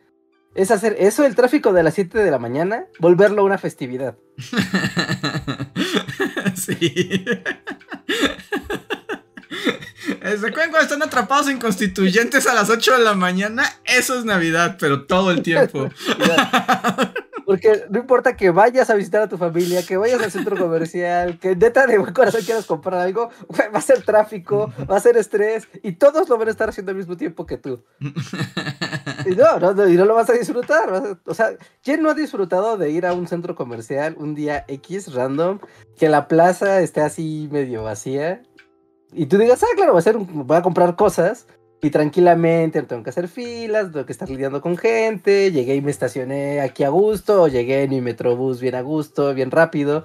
[0.56, 4.18] Es hacer eso, el tráfico de las 7 de la mañana, volverlo una festividad.
[6.56, 6.76] sí.
[10.08, 13.64] ¿Se cuando están atrapados en constituyentes a las 8 de la mañana?
[13.84, 15.88] Eso es Navidad, pero todo el tiempo.
[17.48, 21.38] Porque no importa que vayas a visitar a tu familia, que vayas al centro comercial,
[21.38, 23.30] que neta de buen corazón quieras comprar algo,
[23.74, 26.90] va a ser tráfico, va a ser estrés, y todos lo van a estar haciendo
[26.90, 27.82] al mismo tiempo que tú.
[29.24, 31.18] Y no, no, y no lo vas a disfrutar.
[31.24, 35.14] o sea, ¿quién no ha disfrutado de ir a un centro comercial un día X
[35.14, 35.58] random,
[35.96, 38.42] que la plaza esté así medio vacía?
[39.12, 41.46] Y tú digas, ah, claro, voy a, hacer voy a comprar cosas,
[41.80, 45.80] y tranquilamente no tengo que hacer filas, tengo que estar lidiando con gente, llegué y
[45.80, 50.04] me estacioné aquí a gusto, o llegué en mi metrobús bien a gusto, bien rápido.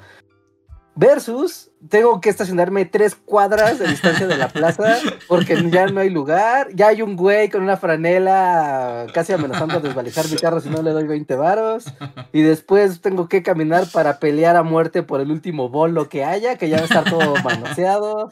[0.95, 6.11] Versus, tengo que estacionarme tres cuadras de distancia de la plaza porque ya no hay
[6.11, 6.67] lugar.
[6.75, 10.83] Ya hay un güey con una franela casi amenazando a desvalijar mi carro si no
[10.83, 11.85] le doy 20 varos.
[12.31, 16.59] Y después tengo que caminar para pelear a muerte por el último bolo que haya,
[16.59, 18.31] que ya va a estar todo manoseado.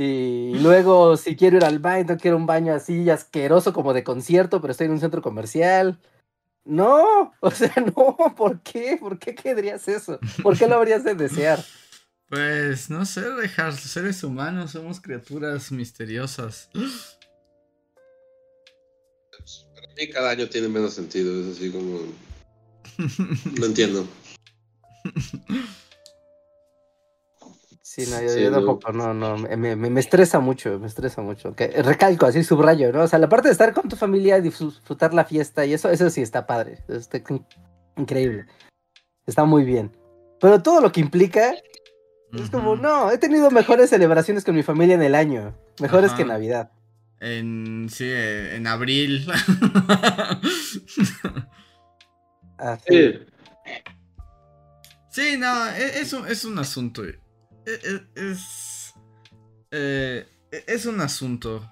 [0.00, 4.60] Y luego, si quiero ir al baño, quiero un baño así asqueroso como de concierto,
[4.60, 5.98] pero estoy en un centro comercial.
[6.64, 8.96] No, o sea, no, ¿por qué?
[8.96, 10.20] ¿Por qué querrías eso?
[10.40, 11.64] ¿Por qué lo habrías de desear?
[12.28, 16.70] Pues no sé, dejar seres humanos somos criaturas misteriosas.
[19.74, 22.02] Para mí cada año tiene menos sentido, es así como...
[23.58, 24.06] No entiendo.
[27.98, 31.56] Sí, no, yo, tampoco, no, no, me, me, estresa mucho, me estresa mucho.
[31.56, 33.02] Que, recalco, así subrayo, ¿no?
[33.02, 36.08] O sea, la parte de estar con tu familia, disfrutar la fiesta y eso, eso
[36.08, 37.20] sí está padre, está
[37.96, 38.46] increíble,
[39.26, 39.90] está muy bien.
[40.40, 41.54] Pero todo lo que implica,
[42.32, 46.24] es como, no, he tenido mejores celebraciones con mi familia en el año, mejores que
[46.24, 46.70] Navidad.
[47.18, 49.26] En, sí, en abril.
[52.88, 53.18] sí.
[55.10, 57.02] sí, no, e, es, es un asunto.
[57.68, 58.94] E, e, es.
[59.70, 61.70] Eh, e, es un asunto.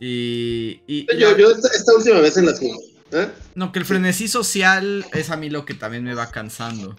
[0.00, 1.06] Y.
[1.16, 3.30] yo, yo esta, última vez en la ¿eh?
[3.54, 6.96] No, que el frenesí social es a mí lo que también me va cansando.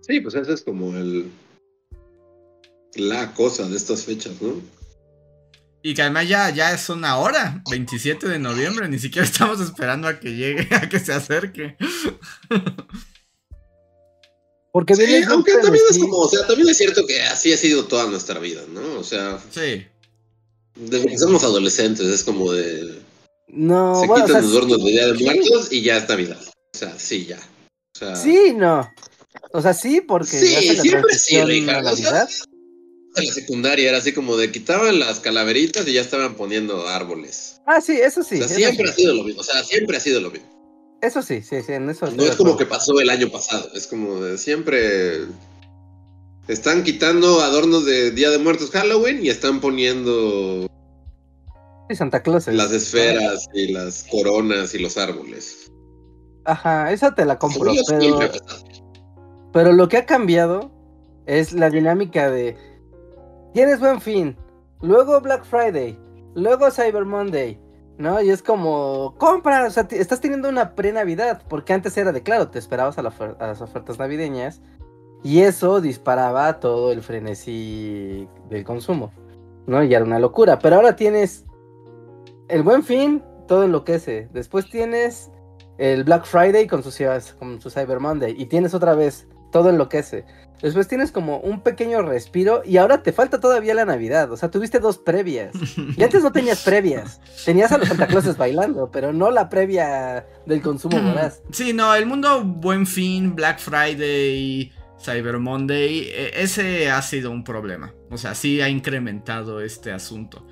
[0.00, 1.30] Sí, pues esa es como el.
[2.94, 4.62] La cosa de estas fechas, ¿no?
[5.82, 10.08] Y que además ya, ya es una hora, 27 de noviembre, ni siquiera estamos esperando
[10.08, 11.76] a que llegue, a que se acerque.
[14.72, 17.84] Porque sí, aunque también es como, o sea, también es cierto que así ha sido
[17.84, 18.98] toda nuestra vida, ¿no?
[18.98, 19.38] O sea.
[19.50, 19.84] Sí.
[20.74, 23.00] Desde que somos adolescentes, es como de.
[23.48, 26.38] No, Se quitan los hornos de Día de Muertos y ya está vida.
[26.74, 27.38] O sea, sí, ya.
[27.94, 28.90] O sea, sí, no.
[29.52, 30.38] O sea, sí, porque.
[30.38, 30.46] Sí,
[30.80, 31.92] siempre sí, Ricardo.
[31.92, 32.26] O sea,
[33.16, 37.60] en la secundaria era así como de quitaban las calaveritas y ya estaban poniendo árboles.
[37.66, 38.40] Ah, sí, eso sí.
[38.40, 39.42] O sea, siempre ha sido lo mismo.
[39.42, 40.48] O sea, siempre ha sido lo mismo.
[41.02, 42.08] Eso sí, sí, sí, en eso.
[42.12, 45.26] No es como que pasó el año pasado, es como de siempre.
[46.46, 50.68] Están quitando adornos de Día de Muertos Halloween y están poniendo.
[51.90, 52.46] Sí, Santa Claus.
[52.46, 55.72] Las esferas y las coronas y los árboles.
[56.44, 57.72] Ajá, esa te la compro.
[57.88, 58.18] Pero,
[59.52, 60.70] pero lo que ha cambiado
[61.26, 62.56] es la dinámica de.
[63.54, 64.36] Tienes buen fin,
[64.80, 65.98] luego Black Friday,
[66.36, 67.58] luego Cyber Monday,
[67.98, 68.20] ¿no?
[68.20, 72.48] Y es como, compra, o sea, estás teniendo una pre-Navidad, porque antes era de, claro,
[72.48, 74.62] te esperabas a, las ofertas navideñas
[75.22, 79.12] y eso disparaba todo el frenesí del consumo,
[79.66, 79.82] ¿no?
[79.82, 81.44] Y era una locura, pero ahora tienes
[82.48, 85.30] el buen fin, todo enloquece, después tienes
[85.78, 86.90] el Black Friday con su,
[87.38, 90.24] con su Cyber Monday y tienes otra vez, todo enloquece.
[90.62, 94.30] Después tienes como un pequeño respiro y ahora te falta todavía la Navidad.
[94.30, 95.52] O sea, tuviste dos previas.
[95.96, 97.20] Y antes no tenías previas.
[97.44, 101.42] Tenías a los Santa Clauses bailando, pero no la previa del consumo voraz.
[101.50, 107.42] Sí, no, el mundo Buen Fin, Black Friday, Cyber Monday, e, ese ha sido un
[107.42, 107.92] problema.
[108.10, 110.46] O sea, sí ha incrementado este asunto.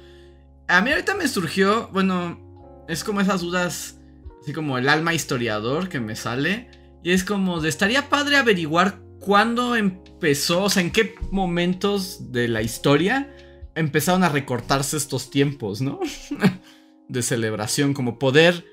[0.67, 4.01] A mí ahorita me surgió, bueno, es como esas dudas,
[4.43, 6.69] así como el alma historiador que me sale.
[7.03, 12.49] Y es como, de, estaría padre averiguar cuándo empezó, o sea, en qué momentos de
[12.49, 13.35] la historia
[13.75, 16.01] empezaron a recortarse estos tiempos, ¿no?
[17.09, 18.65] de celebración, como poder...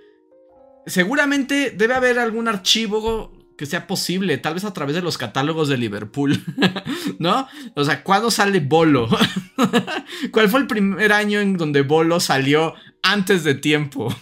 [0.86, 5.68] Seguramente debe haber algún archivo que sea posible, tal vez a través de los catálogos
[5.68, 6.42] de Liverpool,
[7.20, 7.48] ¿no?
[7.76, 9.10] O sea, ¿cuándo sale Bolo?
[10.32, 14.16] ¿Cuál fue el primer año en donde Bolo salió antes de tiempo?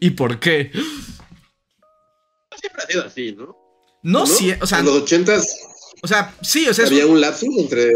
[0.00, 0.70] ¿Y por qué?
[2.66, 3.56] Siempre ha sido así, ¿no?
[4.02, 4.80] No, sí, o sea...
[4.80, 5.46] En los ochentas...
[6.02, 6.86] O sea, sí, o sea...
[6.86, 7.92] Había un lapsus entre...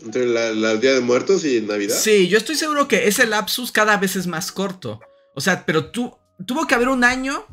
[0.00, 1.96] Entre la, Día de Muertos y Navidad.
[1.96, 5.00] Sí, yo estoy seguro que ese lapsus cada vez es más corto.
[5.34, 7.46] O sea, pero tú, tuvo que haber un año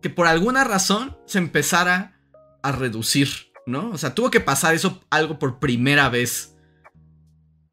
[0.00, 2.18] que por alguna razón se empezara
[2.62, 3.90] a reducir, ¿no?
[3.90, 6.54] O sea, tuvo que pasar eso algo por primera vez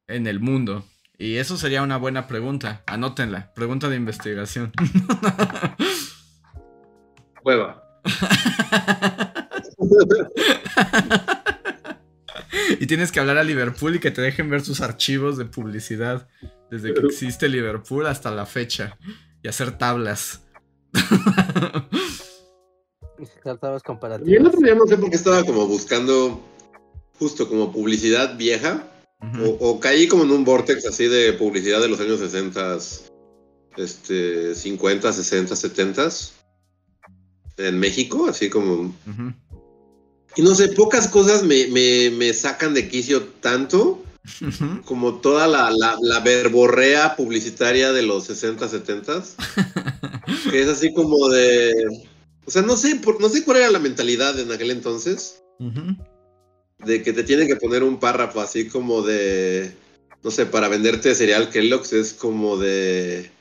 [0.08, 0.86] en el mundo.
[1.18, 2.84] Y eso sería una buena pregunta.
[2.88, 3.54] Anótenla.
[3.54, 4.72] Pregunta de investigación.
[12.80, 16.28] Y tienes que hablar a Liverpool y que te dejen ver sus archivos de publicidad
[16.70, 18.98] desde que existe Liverpool hasta la fecha
[19.44, 20.42] y hacer tablas.
[23.44, 24.30] Tablas comparativas.
[24.30, 26.42] Y el otro día no sé por qué estaba como buscando
[27.18, 28.84] justo como publicidad vieja
[29.60, 32.78] o, caí como en un vortex así de publicidad de los años 60,
[33.76, 36.10] este, 50, 60, 70
[37.60, 38.96] en México, así como...
[40.36, 44.04] Y no sé, pocas cosas me, sacan de quicio tanto
[44.86, 49.24] como toda la, la, verborrea publicitaria de los 60, 70
[50.52, 51.74] que es así como de...
[52.46, 55.44] O sea, no sé, por, no sé cuál era la mentalidad en aquel entonces.
[56.80, 59.74] De que te tienen que poner un párrafo así como de...
[60.24, 63.32] No sé, para venderte cereal Kellogg's es como de...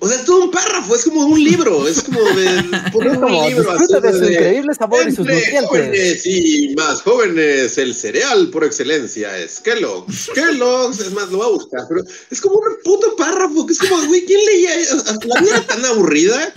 [0.00, 3.48] O sea, es todo un párrafo, es como un libro, es como de poner un
[3.48, 5.66] libro así de, su increíble sabor y sus nutrientes.
[5.66, 10.30] jóvenes y más jóvenes, el cereal por excelencia es Kellogg's.
[10.34, 13.78] Kellogg's, es más, lo voy a buscar, pero es como un puto párrafo, que es
[13.78, 15.02] como, güey, ¿quién leía eso?
[15.24, 16.52] La vida era tan aburrida.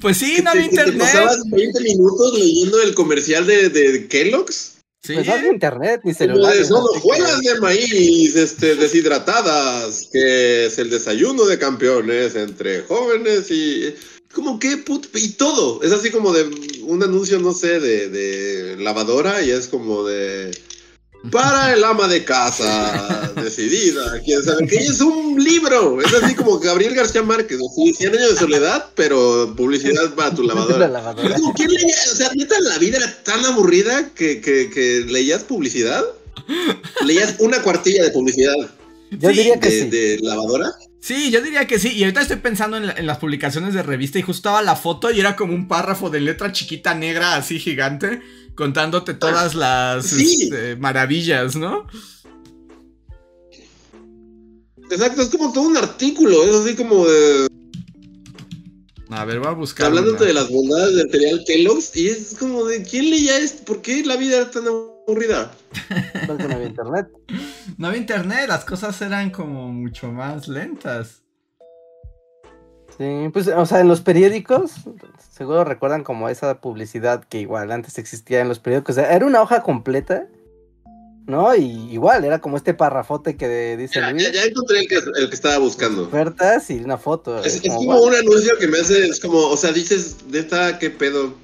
[0.00, 0.94] Pues sí, no había internet.
[0.94, 4.75] Te pasabas 20 minutos leyendo el comercial de, de Kellogg's.
[5.06, 5.14] Sí.
[5.14, 6.54] Pues no internet ni celular.
[6.64, 13.94] Son hojuelas de maíz este, deshidratadas, que es el desayuno de campeones entre jóvenes y.
[14.32, 15.82] Como que put, y todo.
[15.82, 16.44] Es así como de
[16.82, 20.50] un anuncio, no sé, de, de lavadora y es como de
[21.30, 26.58] para el ama de casa, decidida, quién sabe que es un libro, es así como
[26.58, 30.90] Gabriel García Márquez, así, 100 años de soledad, pero publicidad para tu lavadora.
[31.56, 31.94] ¿quién leía?
[32.12, 36.04] O sea, neta, la vida era tan aburrida que, que, leías publicidad,
[37.04, 38.54] leías una cuartilla de publicidad.
[39.10, 39.90] Yo diría que de, sí.
[39.90, 40.72] de lavadora.
[41.00, 41.92] Sí, yo diría que sí.
[41.92, 45.12] Y ahorita estoy pensando en, en, las publicaciones de revista y justo estaba la foto
[45.12, 48.20] y era como un párrafo de letra chiquita negra así gigante
[48.56, 51.86] contándote todas las este, maravillas, ¿no?
[54.90, 57.48] Exacto, es como todo un artículo, es así como de...
[59.10, 59.86] A ver, voy a buscar.
[59.86, 63.64] Hablándote de las bondades del cereal Kellogg's y es como de ¿quién leía esto?
[63.64, 65.52] ¿Por qué la vida era tan aburrida?
[66.26, 67.06] No había internet.
[67.78, 71.25] No había internet, las cosas eran como mucho más lentas.
[72.98, 74.72] Sí, pues, o sea, en los periódicos,
[75.30, 78.96] seguro recuerdan como esa publicidad que igual antes existía en los periódicos.
[78.96, 80.26] Era una hoja completa,
[81.26, 81.54] ¿no?
[81.54, 85.34] Y igual, era como este parrafote que dice ya, Ya, encontré el que, el que,
[85.34, 86.04] estaba buscando.
[86.04, 87.44] Ofertas y una foto.
[87.44, 91.34] Es, como, un anuncio que me hace, es como, o sea, dices, esta qué pedo.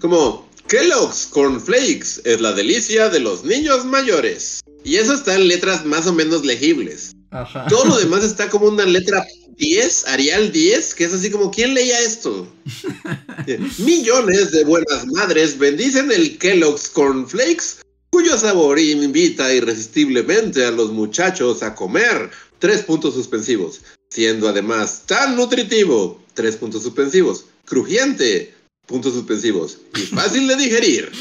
[0.00, 4.60] Como, Kellogg's Cornflakes es la delicia de los niños mayores.
[4.84, 7.12] Y eso está en letras más o menos legibles.
[7.30, 7.66] Ajá.
[7.68, 9.24] Todo lo demás está como una letra
[9.58, 12.48] 10, Arial 10, que es así como, ¿quién leía esto?
[13.78, 21.62] Millones de buenas madres bendicen el Kellogg's Cornflakes, cuyo sabor invita irresistiblemente a los muchachos
[21.62, 22.30] a comer.
[22.58, 23.80] Tres puntos suspensivos.
[24.10, 26.20] Siendo además tan nutritivo.
[26.34, 27.44] Tres puntos suspensivos.
[27.64, 28.54] Crujiente.
[28.86, 29.78] Puntos suspensivos.
[29.94, 31.12] Y fácil de digerir.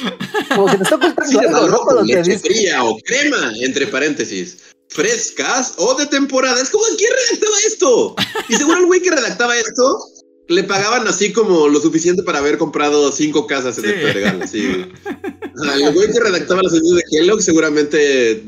[0.55, 4.57] Como que te está ocultando leche fría o crema, entre paréntesis
[4.89, 6.61] frescas o de temporada.
[6.61, 8.15] Es como, ¿quién redactaba esto?
[8.49, 9.99] Y seguro el güey que redactaba esto
[10.47, 14.41] le pagaban así como lo suficiente para haber comprado cinco casas en el Pedregal.
[14.53, 18.43] el güey que redactaba los anuncios de Kellogg seguramente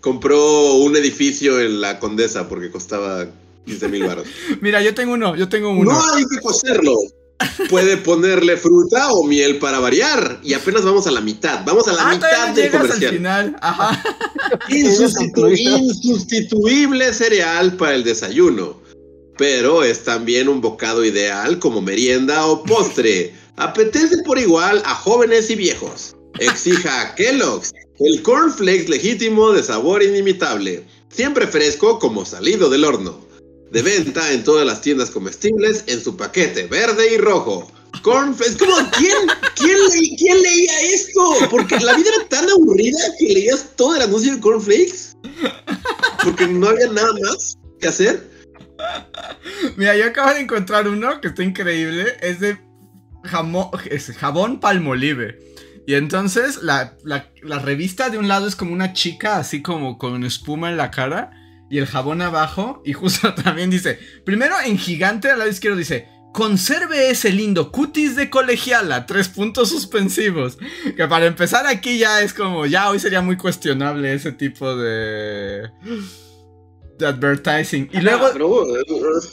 [0.00, 3.26] compró un edificio en la Condesa porque costaba
[3.66, 4.26] 15 mil baros.
[4.60, 5.92] Mira, yo tengo uno, yo tengo uno.
[5.92, 6.96] No hay que coserlo.
[7.70, 10.40] Puede ponerle fruta o miel para variar.
[10.42, 11.62] Y apenas vamos a la mitad.
[11.64, 13.14] Vamos a la Ah, mitad del al comercial.
[13.14, 13.56] final.
[13.60, 14.02] Ajá.
[14.68, 18.80] Insustitu- insustituible cereal para el desayuno.
[19.36, 23.32] Pero es también un bocado ideal como merienda o postre.
[23.56, 26.16] Apetece por igual a jóvenes y viejos.
[26.40, 30.84] Exija a Kellogg's, el cornflakes legítimo de sabor inimitable.
[31.10, 33.18] Siempre fresco como salido del horno.
[33.70, 37.70] De venta en todas las tiendas comestibles en su paquete verde y rojo.
[38.02, 38.74] Cornflakes, ¿cómo?
[38.96, 39.16] ¿Quién,
[39.56, 39.76] quién,
[40.16, 41.20] quién leía esto?
[41.50, 45.16] Porque la vida era tan aburrida que leías todo el anuncio de Cornflakes.
[46.22, 48.28] Porque no había nada más que hacer.
[49.76, 52.16] Mira, yo acabo de encontrar uno que está increíble.
[52.20, 52.58] Es de
[53.24, 55.38] jamo- es jabón palmolive.
[55.86, 59.98] Y entonces la, la- la revista de un lado es como una chica así como
[59.98, 61.30] con espuma en la cara.
[61.70, 62.82] Y el jabón abajo.
[62.84, 63.98] Y justo también dice.
[64.24, 66.08] Primero en gigante al lado izquierdo dice.
[66.32, 69.06] Conserve ese lindo cutis de colegiala.
[69.06, 70.58] Tres puntos suspensivos.
[70.96, 72.66] Que para empezar aquí ya es como.
[72.66, 75.70] Ya hoy sería muy cuestionable ese tipo de.
[76.98, 77.88] De advertising.
[77.92, 78.26] Y luego.
[78.26, 79.28] Ah, eh,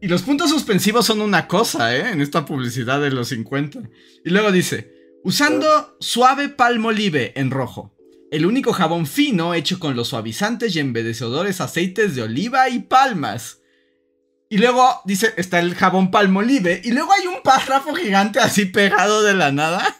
[0.00, 2.10] Y los puntos suspensivos son una cosa, ¿eh?
[2.10, 3.80] En esta publicidad de los 50.
[4.24, 7.94] Y luego dice, usando suave palmolive en rojo.
[8.30, 13.58] El único jabón fino hecho con los suavizantes y embellecedores aceites de oliva y palmas.
[14.48, 16.80] Y luego dice, está el jabón palmolive.
[16.84, 19.96] Y luego hay un párrafo gigante así pegado de la nada.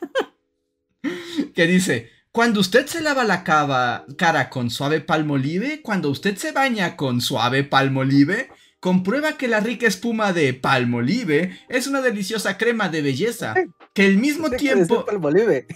[1.54, 6.52] que dice, cuando usted se lava la cava- cara con suave palmolive, cuando usted se
[6.52, 12.88] baña con suave palmolive, comprueba que la rica espuma de palmolive es una deliciosa crema
[12.88, 13.54] de belleza
[13.94, 15.66] que al mismo tiempo Palmolive.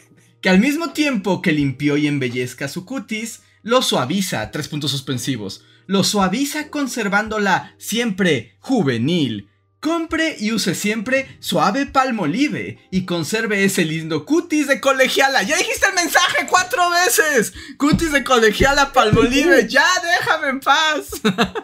[0.45, 5.65] Que al mismo tiempo que limpió y embellezca su cutis, lo suaviza, tres puntos suspensivos,
[5.87, 9.49] lo suaviza conservándola siempre juvenil.
[9.85, 15.43] Compre y use siempre suave palmolive y conserve ese lindo cutis de colegiala.
[15.43, 17.53] Ya dijiste el mensaje cuatro veces.
[17.77, 19.69] Cutis de colegiala palmolive.
[19.75, 21.11] Ya déjame en paz.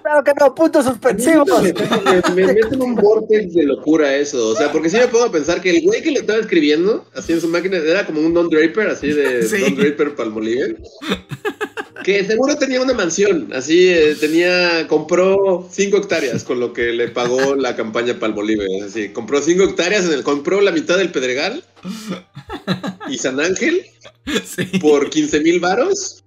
[0.02, 1.62] Claro que no, puntos suspensivos.
[1.62, 4.48] Me, me, me mete en un vortex de locura eso.
[4.48, 7.06] O sea, porque sí me pongo a pensar que el güey que le estaba escribiendo,
[7.14, 9.62] así en su máquina, era como un Don Draper, así de Sí.
[9.62, 10.76] Don Draper Palmolive.
[12.02, 17.08] Que seguro tenía una mansión, así eh, tenía, compró 5 hectáreas con lo que le
[17.08, 18.66] pagó la campaña Palmolive.
[18.84, 21.64] Así, compró 5 hectáreas, en el, compró la mitad del Pedregal
[23.08, 23.84] y San Ángel
[24.44, 24.64] Sí.
[24.80, 26.22] por 15 mil varos,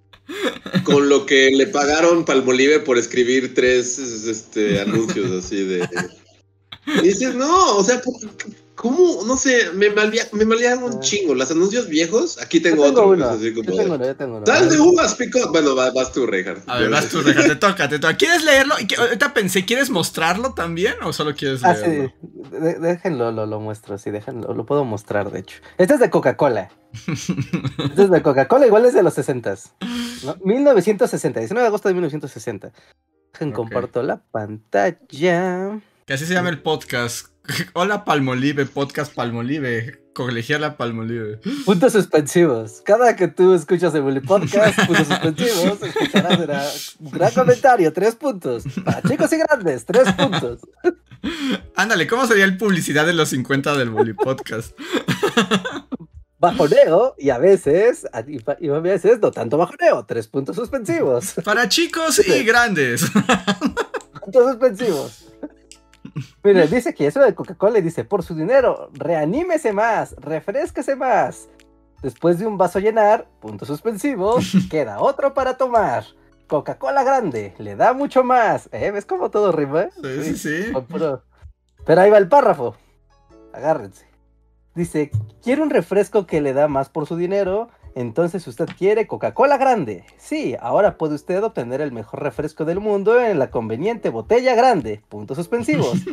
[0.84, 5.88] con lo que le pagaron Palmolive por escribir tres este, anuncios así de...
[7.02, 8.14] Y dices, no, o sea, ¿por-
[8.74, 9.22] ¿cómo?
[9.24, 11.34] No sé, me malvia- me malviaron un chingo.
[11.34, 13.10] Los anuncios viejos, aquí Yo tengo, tengo otro.
[13.12, 13.24] uno.
[13.30, 14.44] es así Yo como tengo de, uno, yo tengo uno.
[14.44, 15.38] Tal de uvas, pico.
[15.52, 16.68] Bueno, va- vas tú, Reinhardt.
[16.68, 18.16] A ver, vas tú, Reja, te toca, te toca.
[18.16, 18.74] ¿Quieres leerlo?
[18.80, 22.12] Y que- Ahorita pensé, ¿quieres mostrarlo también o solo quieres Ah, leerlo?
[22.20, 22.58] sí.
[22.60, 25.58] de- déjenlo, lo, lo muestro, sí, déjenlo, lo puedo mostrar, de hecho.
[25.78, 26.70] Este es de Coca-Cola.
[27.08, 29.56] Este es de Coca-Cola, igual es de los 60
[30.24, 30.36] ¿no?
[30.44, 32.72] 1960, 19 de agosto de 1960.
[33.32, 33.54] Dejen, Ok.
[33.56, 35.80] comparto la pantalla.
[36.06, 37.28] Que así se llama el podcast.
[37.74, 40.00] Hola Palmolive, podcast Palmolive.
[40.14, 41.40] Colegiala Palmolive.
[41.64, 42.80] Puntos suspensivos.
[42.84, 48.64] Cada que tú escuchas el Bully Podcast, puntos suspensivos, escucharás un gran comentario, tres puntos.
[48.84, 50.60] Para chicos y grandes, tres puntos.
[51.76, 54.78] Ándale, ¿cómo sería el publicidad de los 50 del Bully Podcast?
[56.38, 58.06] Bajoneo y a veces,
[58.60, 61.34] y a veces no tanto bajoneo, tres puntos suspensivos.
[61.44, 63.04] Para chicos y grandes.
[64.20, 65.24] Puntos suspensivos.
[66.42, 71.48] Mire, dice que eso de Coca-Cola y dice, por su dinero, reanímese más, refresquese más.
[72.02, 76.04] Después de un vaso llenar, puntos suspensivos, queda otro para tomar.
[76.46, 78.68] Coca-Cola grande, le da mucho más.
[78.72, 78.90] ¿Eh?
[78.90, 79.88] ¿Ves cómo todo rima?
[80.02, 80.72] Sí, sí, sí.
[80.88, 81.22] Puro-
[81.86, 82.76] Pero ahí va el párrafo.
[83.52, 84.06] Agárrense.
[84.74, 85.10] Dice,
[85.42, 90.04] quiere un refresco que le da más por su dinero, entonces usted quiere Coca-Cola grande.
[90.16, 95.02] Sí, ahora puede usted obtener el mejor refresco del mundo en la conveniente botella grande.
[95.08, 95.98] Puntos suspensivos.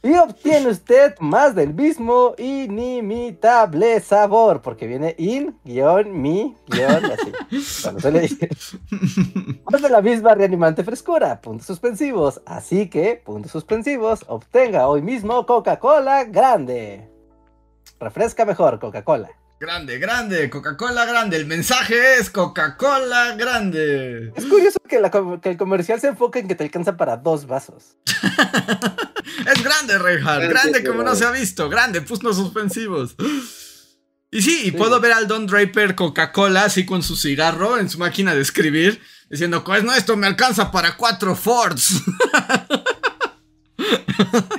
[0.00, 7.32] Y obtiene usted más del mismo inimitable sabor, porque viene in, guion, mi, guion, así.
[7.82, 8.48] Cuando se le dice.
[9.68, 12.40] Más de la misma reanimante frescura, puntos suspensivos.
[12.46, 17.10] Así que, puntos suspensivos, obtenga hoy mismo Coca-Cola grande.
[17.98, 19.30] Refresca mejor, Coca-Cola.
[19.60, 21.36] Grande, grande, Coca-Cola grande.
[21.36, 24.32] El mensaje es Coca-Cola grande.
[24.36, 27.16] Es curioso que, la com- que el comercial se enfoque en que te alcanza para
[27.16, 27.96] dos vasos.
[29.46, 30.40] Es grande, Reinhardt.
[30.48, 31.68] Grande, Grande como no se ha visto.
[31.68, 33.14] Grande, puntos suspensivos.
[34.30, 34.70] Y sí, y Sí.
[34.72, 39.00] puedo ver al Don Draper Coca-Cola así con su cigarro en su máquina de escribir,
[39.30, 42.02] diciendo, pues no, esto me alcanza para cuatro Fords.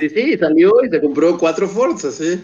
[0.00, 2.40] Sí, sí, salió y se compró cuatro Fords, así.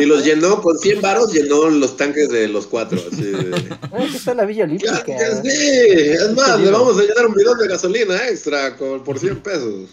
[0.00, 3.22] Y los llenó con 100 varos, llenó los tanques de los cuatro, así.
[3.22, 5.04] de- Ay, aquí está la Villa Olímpica.
[5.42, 5.48] Sí.
[5.50, 9.90] Es más, le vamos a llenar un bidón de gasolina extra con, por 100 pesos.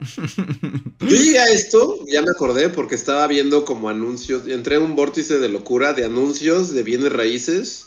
[1.00, 4.96] Yo llegué a esto, ya me acordé, porque estaba viendo como anuncios, entré en un
[4.96, 7.86] vórtice de locura de anuncios de bienes raíces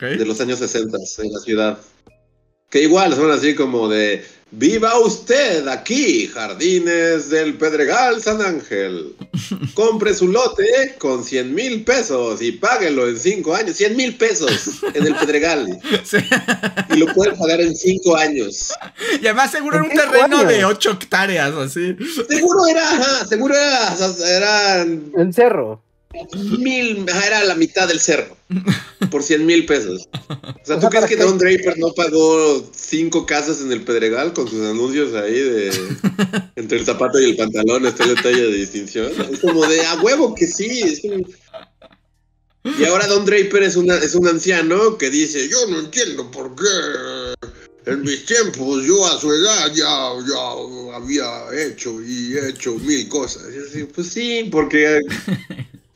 [0.00, 1.78] de los años 60 en la ciudad.
[2.70, 9.14] Que igual son así como de, viva usted aquí, Jardines del Pedregal San Ángel.
[9.74, 13.76] Compre su lote con 100 mil pesos y páguelo en 5 años.
[13.76, 15.66] 100 mil pesos en el Pedregal.
[16.04, 16.16] Sí.
[16.90, 18.72] Y lo pueden pagar en 5 años.
[19.20, 21.96] Y además seguro era ¿En un terreno de 8 hectáreas, así.
[22.28, 25.82] Seguro era, ajá, seguro era, o sea, eran En cerro.
[26.58, 28.36] Mil, era la mitad del cerro.
[29.10, 30.08] Por 100 mil pesos.
[30.28, 30.34] O
[30.64, 31.16] sea, O ¿tú sea, crees ¿para que?
[31.16, 35.72] Don Draper no pagó cinco casas en el Pedregal con sus anuncios ahí de
[36.56, 39.10] entre el zapato y el pantalón está el detalle de distinción?
[39.32, 40.82] Es como de a huevo que sí.
[40.82, 41.26] es un-
[42.78, 46.54] Y ahora Don Draper es, una, es un anciano que dice, yo no entiendo por
[46.56, 47.34] qué
[47.90, 53.08] en mis tiempos yo a su edad ya, ya había hecho y he hecho mil
[53.08, 53.44] cosas.
[53.54, 55.00] Y así, pues sí, porque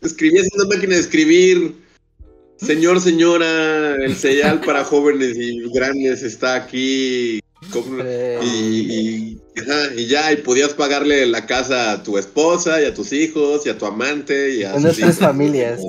[0.04, 1.74] escribías en una máquina de escribir,
[2.56, 7.40] señor, señora, el serial para jóvenes y grandes está aquí.
[8.42, 12.92] Y, y- ajá, y ya, y podías pagarle la casa a tu esposa y a
[12.94, 15.16] tus hijos y a tu amante y a sus tres hijos.
[15.16, 15.80] familias.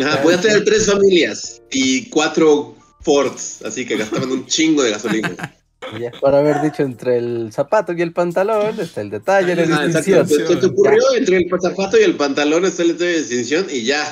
[0.00, 5.55] Ajá, podías tener tres familias y cuatro Fords, así que gastaban un chingo de gasolina.
[6.00, 9.86] Ya, por haber dicho entre el zapato y el pantalón, está el detalle de Ah,
[9.86, 10.28] distinción.
[10.28, 13.84] Se, te ocurrió entre el zapato y el pantalón está el detalle de distinción y
[13.84, 14.08] ya.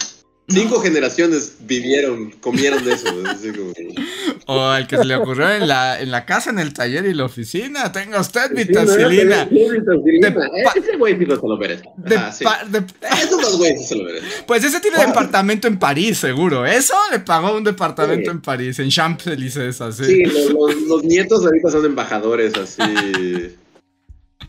[0.47, 3.07] Cinco generaciones vivieron, comieron de eso.
[3.07, 3.73] como-
[4.47, 7.15] O al que se le ocurrió en la, en la casa, en el taller y
[7.15, 7.91] la oficina.
[7.93, 9.49] Tenga usted vitacilina.
[9.49, 9.59] Sí,
[10.77, 11.85] Ese güey sí no se lo merece.
[12.19, 12.45] Ah, sí.
[12.45, 12.85] pa- de-
[13.23, 14.29] Esos dos güeyes sí se lo merecen.
[14.47, 16.67] pues ese tiene departamento en París, seguro.
[16.67, 18.37] Eso le pagó un departamento Sí.
[18.37, 20.05] en París, en Champs-Élysées, así.
[20.05, 22.83] Sí, los, los- los nietos ahorita son embajadores así.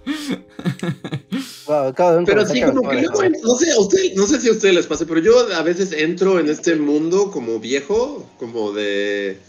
[1.68, 1.94] Wow,
[2.26, 4.88] Pero sí, como que luego, no sé, a usted, no sé si a ustedes les
[4.88, 9.40] pase, pero yo a veces entro en este mundo como viejo, como de...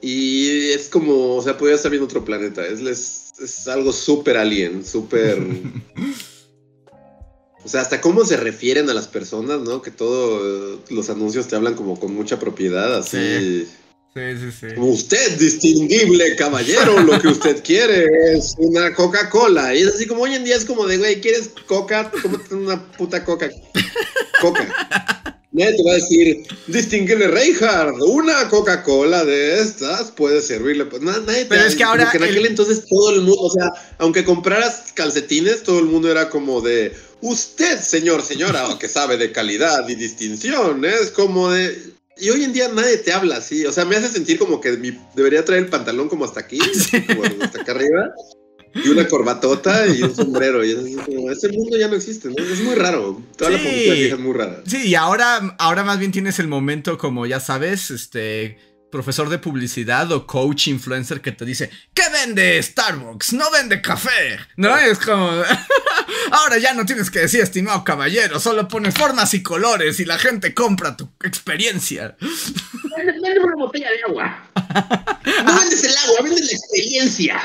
[0.00, 2.66] Y es como, o sea, podría estar en otro planeta.
[2.66, 5.38] Es, es, es algo súper alien, súper...
[7.64, 9.82] O sea, hasta cómo se refieren a las personas, ¿no?
[9.82, 13.16] Que todos los anuncios te hablan como con mucha propiedad, así...
[13.18, 13.68] Sí,
[14.38, 14.74] sí, sí.
[14.74, 19.74] Como usted, distinguible caballero, lo que usted quiere es una Coca-Cola.
[19.74, 22.10] Y es así como hoy en día es como de, güey, ¿quieres coca?
[22.22, 23.50] Cómete una puta coca.
[24.40, 25.32] Coca.
[25.52, 30.84] Nadie te va a decir, distinguible Reinhardt, una Coca-Cola de estas puede servirle.
[30.84, 33.22] Pues, na- nadie te Pero va es que ahora en aquel el- entonces todo el
[33.22, 38.66] mundo, o sea, aunque compraras calcetines, todo el mundo era como de, usted, señor, señora,
[38.78, 41.95] que sabe de calidad y distinción, es como de...
[42.18, 44.72] Y hoy en día nadie te habla así, o sea, me hace sentir como que
[44.78, 46.58] mi- debería traer el pantalón como hasta aquí,
[47.08, 48.10] como hasta acá arriba,
[48.74, 50.64] y una corbatota y un sombrero.
[50.64, 52.36] Y es como, ese mundo ya no existe, ¿no?
[52.42, 53.22] Es muy raro.
[53.36, 53.64] Toda la Sí.
[53.64, 54.62] publicidad vieja es muy rara.
[54.66, 58.56] Sí, y ahora, ahora más bien tienes el momento como, ya sabes, este
[58.96, 63.34] profesor de publicidad o coach influencer que te dice, ¿qué vende Starbucks?
[63.34, 64.38] No vende café.
[64.56, 64.74] ¿No?
[64.74, 65.28] Es como,
[66.32, 70.18] ahora ya no tienes que decir, estimado caballero, solo pones formas y colores y la
[70.18, 72.16] gente compra tu experiencia.
[73.26, 74.42] Vende una botella de agua.
[75.44, 77.40] No vendes el agua, vendes la experiencia.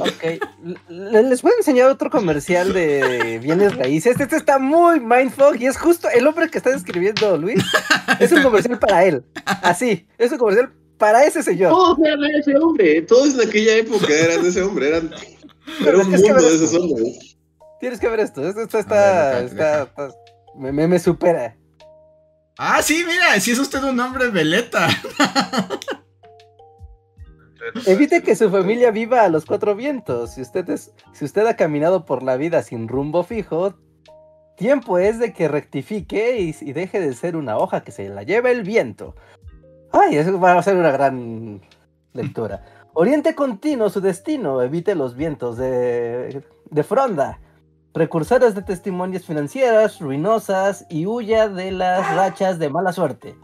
[0.00, 0.40] Ok,
[0.88, 4.18] le- les voy a enseñar otro comercial de bienes raíces.
[4.20, 7.62] Este está muy mindfuck y es justo el hombre que está describiendo Luis.
[8.20, 9.24] Es un comercial para él.
[9.44, 11.70] Así, es un comercial para ese señor.
[11.70, 13.02] Todos eran de ese hombre.
[13.02, 14.88] Todos en aquella época eran de ese hombre.
[14.88, 15.20] Eran, era
[15.84, 17.36] Pero un mundo ver de esos hombres.
[17.80, 18.46] Tienes que ver esto.
[18.48, 19.32] Esto, está.
[19.34, 20.14] ver, está- espérate, está-
[20.56, 21.56] me, me- me supera.
[22.58, 24.88] Ah, sí, mira, si es usted un hombre veleta.
[27.86, 30.34] Evite que su familia viva a los cuatro vientos.
[30.34, 33.74] Si usted, es, si usted ha caminado por la vida sin rumbo fijo,
[34.56, 38.22] tiempo es de que rectifique y, y deje de ser una hoja que se la
[38.22, 39.16] lleve el viento.
[39.92, 41.60] Ay, eso va a ser una gran
[42.12, 42.64] lectura.
[42.94, 47.40] Oriente continuo su destino, evite los vientos de, de fronda,
[47.94, 53.36] precursores de testimonios financieras ruinosas y huya de las rachas de mala suerte.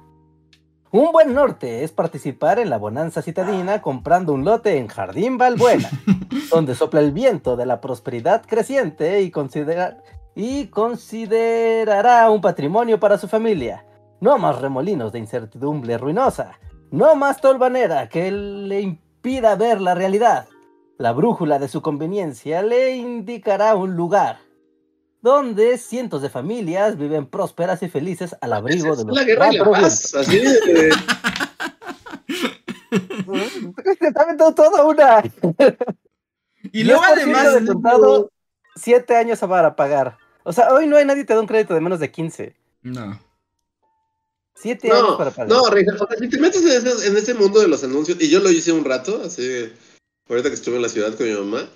[0.90, 5.88] Un buen norte es participar en la bonanza citadina comprando un lote en Jardín Balbuena,
[6.50, 9.32] donde sopla el viento de la prosperidad creciente y,
[10.34, 13.86] y considerará un patrimonio para su familia.
[14.20, 16.58] No más remolinos de incertidumbre ruinosa,
[16.90, 20.48] no más tolvanera que le impida ver la realidad.
[21.00, 24.40] La brújula de su conveniencia le indicará un lugar
[25.22, 29.50] donde cientos de familias viven prósperas y felices al abrigo de Es los la guerra
[29.50, 30.14] y la paz.
[30.14, 30.42] Así.
[33.98, 35.22] Te está aventando toda una.
[36.70, 37.54] Y luego 10% además.
[37.54, 38.30] de contado,
[38.76, 40.18] siete años para pagar.
[40.42, 42.54] O sea, hoy no hay nadie que te da un crédito de menos de 15.
[42.82, 43.18] No.
[44.54, 45.48] Siete años para pagar.
[45.48, 48.20] no, Richard, o sea, si te metes en ese, en ese mundo de los anuncios,
[48.20, 49.72] y yo lo hice un rato, así,
[50.30, 51.68] ahorita que estuve en la ciudad con mi mamá,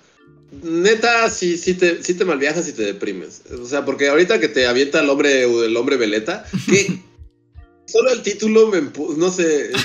[0.63, 3.41] neta, sí, sí te, sí te malviajas y te deprimes.
[3.61, 6.99] O sea, porque ahorita que te avienta el hombre, el hombre veleta, que
[7.85, 8.81] solo el título me
[9.17, 9.71] no sé.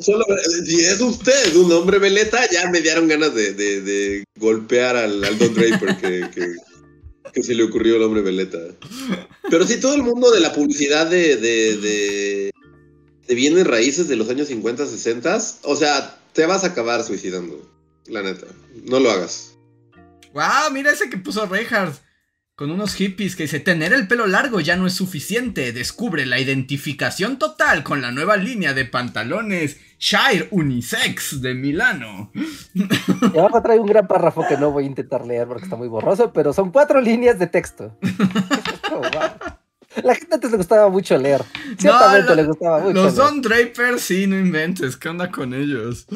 [0.00, 0.24] Solo,
[0.66, 5.38] si es usted un hombre veleta, ya me dieron ganas de, de- golpear al, al
[5.38, 6.56] Don Draper que, que,
[7.32, 8.58] que se le ocurrió el hombre veleta.
[9.48, 12.50] Pero sí, todo el mundo de la publicidad de, de, de,
[13.28, 17.70] de bienes raíces de los años 50, 60, o sea, te vas a acabar suicidando.
[18.06, 18.46] La neta.
[18.84, 19.56] No lo hagas.
[20.34, 20.72] ¡Wow!
[20.72, 21.96] Mira ese que puso Reinhardt.
[22.56, 25.72] Con unos hippies que dice: Tener el pelo largo ya no es suficiente.
[25.72, 32.30] Descubre la identificación total con la nueva línea de pantalones Shire Unisex de Milano.
[32.74, 35.88] Y abajo trae un gran párrafo que no voy a intentar leer porque está muy
[35.88, 37.96] borroso, pero son cuatro líneas de texto.
[40.02, 41.42] La gente antes le gustaba mucho leer.
[41.78, 42.94] Ciertamente lo- le gustaba mucho.
[43.04, 43.14] Los.
[43.16, 44.96] Don Draper, sí, no inventes.
[44.96, 46.06] ¿Qué onda con ellos?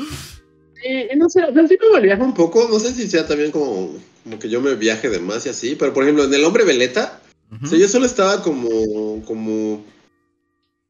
[0.84, 2.68] Y no sé, o sea, sí me malviaja un poco.
[2.70, 5.76] No sé si sea también como, como que yo me viaje de más y así.
[5.76, 7.20] Pero por ejemplo, en El Hombre Veleta,
[7.62, 9.84] o sea, yo solo estaba como, como.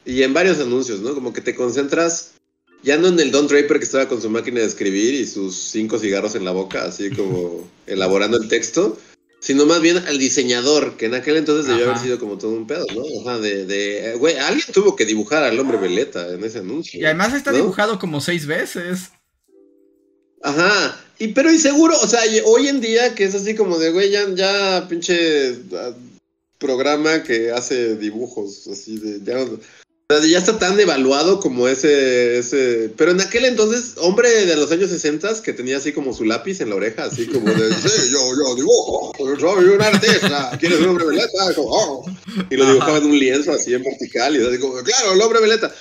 [0.05, 1.15] Y en varios anuncios, ¿no?
[1.15, 2.33] Como que te concentras.
[2.85, 5.57] Ya no en el Don Draper que estaba con su máquina de escribir y sus
[5.57, 8.97] cinco cigarros en la boca, así como elaborando el texto,
[9.41, 11.93] sino más bien al diseñador, que en aquel entonces debió Ajá.
[11.93, 13.03] haber sido como todo un pedo, ¿no?
[13.21, 17.01] Ajá, de, de, güey, alguien tuvo que dibujar al hombre veleta en ese anuncio.
[17.01, 17.59] Y además está ¿no?
[17.59, 19.11] dibujado como seis veces.
[20.43, 23.91] Ajá, y pero y seguro, o sea, hoy en día que es así como de,
[23.91, 25.93] güey, ya, ya pinche ah,
[26.59, 29.45] programa que hace dibujos, así de, ya,
[30.11, 34.57] o sea, ya está tan evaluado como ese, ese, pero en aquel entonces, hombre de
[34.57, 37.75] los años 60 que tenía así como su lápiz en la oreja, así como de,
[37.75, 41.55] sí, yo, yo dibujo, soy un artista, ¿quieres un hombre veleta?
[41.55, 42.07] Como, "Oh".
[42.49, 45.43] Y lo dibujaba en un lienzo así en vertical, y así como, claro, el hombre
[45.43, 45.75] veleta.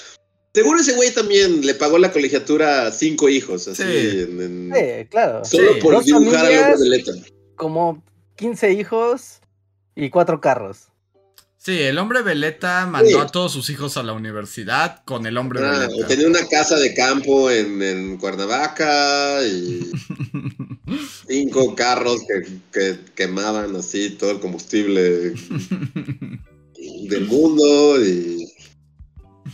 [0.54, 4.20] Seguro ese güey también le pagó la colegiatura a cinco hijos, así, Sí.
[4.28, 5.46] en- en- Sí, claro.
[5.46, 5.80] Solo Sí.
[5.82, 7.12] por Dos dibujar al hombre veleta.
[7.56, 8.04] Como
[8.36, 9.40] 15 hijos
[9.96, 10.88] y cuatro carros.
[11.60, 13.16] Sí, el hombre Veleta mandó Sí.
[13.18, 16.08] a todos sus hijos a la universidad con el hombre Ah, Veleta.
[16.08, 19.92] tenía una casa de campo en, en Cuernavaca y
[21.28, 25.34] cinco carros que, que quemaban así todo el combustible
[27.10, 28.50] del mundo y,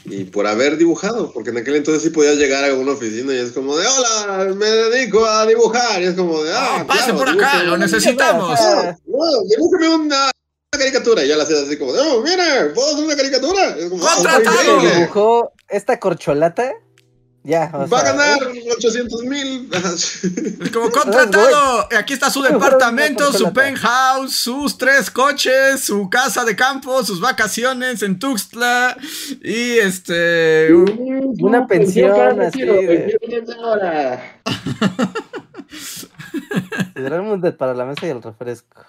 [0.06, 3.38] y por haber dibujado, porque en aquel entonces sí podías llegar a una oficina y
[3.38, 7.06] es como de hola, me dedico a dibujar y es como de ah, Oh, pase
[7.06, 7.72] claro, por acá, dibujo".
[7.72, 8.60] lo necesitamos.
[8.62, 9.18] Ah, No,
[9.50, 10.32] dibújame una, una
[10.78, 13.76] caricatura y ya la hacías así como de oh, mire, ¿puedo hacer una caricatura?
[13.78, 14.76] Y es como, "Ah, ¡Contratado!
[14.76, 14.96] increíble".
[15.00, 16.74] dibujó esta corcholata.
[17.46, 18.40] Ya, o Va a ganar
[18.78, 19.70] 800 mil.
[20.74, 21.90] Como contratado.
[21.98, 28.02] Aquí está su departamento, su penthouse, sus tres coches, su casa de campo, sus vacaciones
[28.02, 28.96] en Tuxtla
[29.44, 30.74] y este.
[30.74, 33.14] un- Una pensión así de-
[33.62, 34.40] ahora.
[36.96, 38.82] Literalmente para la mesa y el refresco.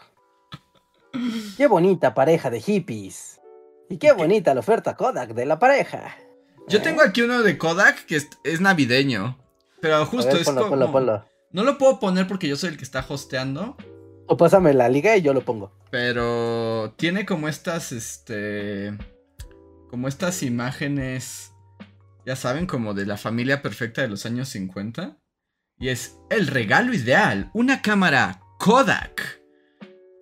[1.56, 3.40] Qué bonita pareja de hippies.
[3.88, 6.16] Y qué bonita la oferta Kodak de la pareja.
[6.68, 9.38] Yo tengo aquí uno de Kodak que es, es navideño.
[9.80, 10.70] Pero justo ver, es ponlo, como.
[10.70, 11.24] ponlo, ponlo.
[11.52, 13.76] No lo puedo poner porque yo soy el que está hosteando.
[14.26, 15.72] O pásame la liga y yo lo pongo.
[15.90, 18.96] Pero tiene como estas, este.
[19.90, 21.52] Como estas imágenes.
[22.24, 25.18] Ya saben, como de la familia perfecta de los años 50.
[25.78, 27.50] Y es el regalo ideal.
[27.52, 29.43] Una cámara Kodak.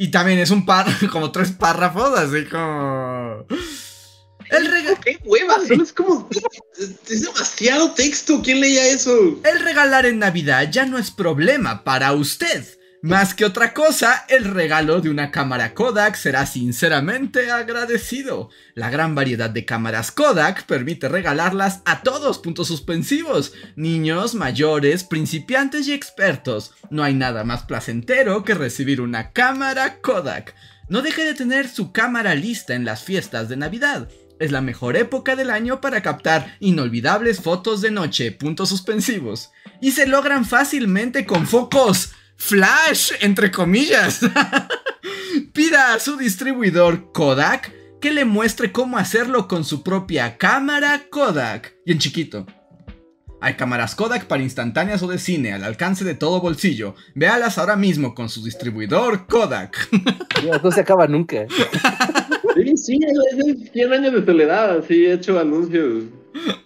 [0.02, 3.46] Y también es un par, como tres párrafos, así como.
[4.50, 5.54] El, rega- ¡Qué hueva!
[5.64, 6.28] solo Es como.
[7.08, 8.42] Es demasiado texto.
[8.42, 9.12] ¿Quién leía eso?
[9.44, 12.66] el regalar en Navidad ya no es problema para usted.
[13.04, 18.48] Más que otra cosa, el regalo de una cámara Kodak será sinceramente agradecido.
[18.76, 23.54] La gran variedad de cámaras Kodak permite regalarlas a todos, puntos suspensivos.
[23.74, 26.74] Niños, mayores, principiantes y expertos.
[26.90, 30.54] No hay nada más placentero que recibir una cámara Kodak.
[30.88, 34.08] No deje de tener su cámara lista en las fiestas de Navidad.
[34.38, 39.50] Es la mejor época del año para captar inolvidables fotos de noche, puntos suspensivos.
[39.80, 42.12] Y se logran fácilmente con focos
[42.42, 44.20] flash, entre comillas.
[45.52, 51.76] Pida a su distribuidor Kodak que le muestre cómo hacerlo con su propia cámara Kodak.
[51.86, 52.46] Y en chiquito.
[53.40, 56.96] Hay cámaras Kodak para instantáneas o de cine al alcance de todo bolsillo.
[57.14, 59.88] Véalas ahora mismo con su distribuidor Kodak.
[60.42, 61.46] Dios, no se acaba nunca.
[62.56, 66.04] Sí, sí, es 100 años de soledad, así he hecho anuncios.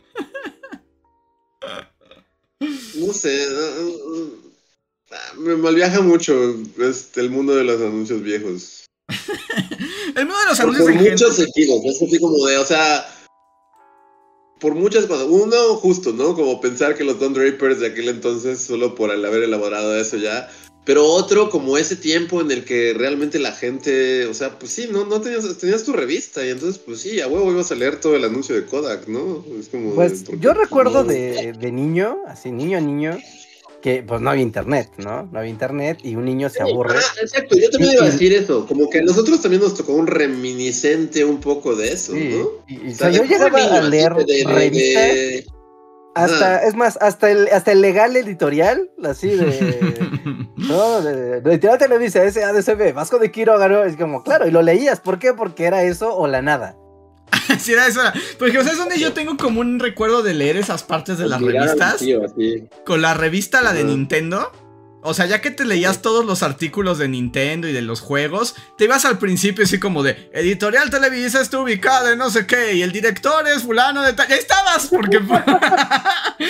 [2.59, 3.47] No sé,
[5.39, 8.87] me malviaja mucho este, el mundo de los anuncios viejos.
[10.17, 12.65] el mundo de los Por, anuncios por en muchos sentidos, es así como de, o
[12.65, 13.07] sea,
[14.61, 15.27] por muchas cosas.
[15.29, 16.35] Uno, justo, ¿no?
[16.35, 20.17] Como pensar que los Don Drapers de aquel entonces, solo por el haber elaborado eso
[20.17, 20.49] ya.
[20.85, 24.89] Pero otro, como ese tiempo en el que realmente la gente, o sea, pues sí,
[24.89, 27.99] no, no tenías, tenías tu revista y entonces, pues sí, a huevo ibas a leer
[27.99, 29.45] todo el anuncio de Kodak, ¿no?
[29.59, 29.97] Es como.
[29.97, 33.19] Pues ¿por yo recuerdo de, de niño, así niño a niño,
[33.87, 35.29] que pues no había internet, ¿no?
[35.31, 36.97] No había internet y un niño se aburre.
[36.99, 38.67] Ah, exacto, yo también iba a decir eso.
[38.67, 42.49] Como que a nosotros también nos tocó un reminiscente un poco de eso, Sí, ¿no?
[42.67, 45.47] y, y, O o sea, sea, yo llegaba a leer de- de- de- revistas, de-
[46.17, 49.95] hasta, es más, hasta el, hasta el legal editorial, así de...
[50.57, 54.63] No, de, de editorial Televisa, ese ADCB, Vasco de Quirógano, es como, claro, y lo
[54.63, 55.33] leías, ¿por qué?
[55.33, 56.77] Porque era eso o la nada.
[57.59, 58.01] sí, era eso.
[58.01, 58.15] era.
[58.39, 62.03] Porque, ¿sabes dónde yo tengo como un recuerdo de leer esas partes de las revistas?
[62.85, 63.85] Con la revista, la de.
[63.85, 64.53] Nintendo.
[65.07, 68.55] O sea, ya que te leías todos los artículos de Nintendo y de los juegos,
[68.77, 72.75] te ibas al principio así como de Editorial Televisa está ubicada en no sé qué,
[72.75, 74.29] y el director es fulano de tal.
[74.29, 75.21] Ya estabas, porque.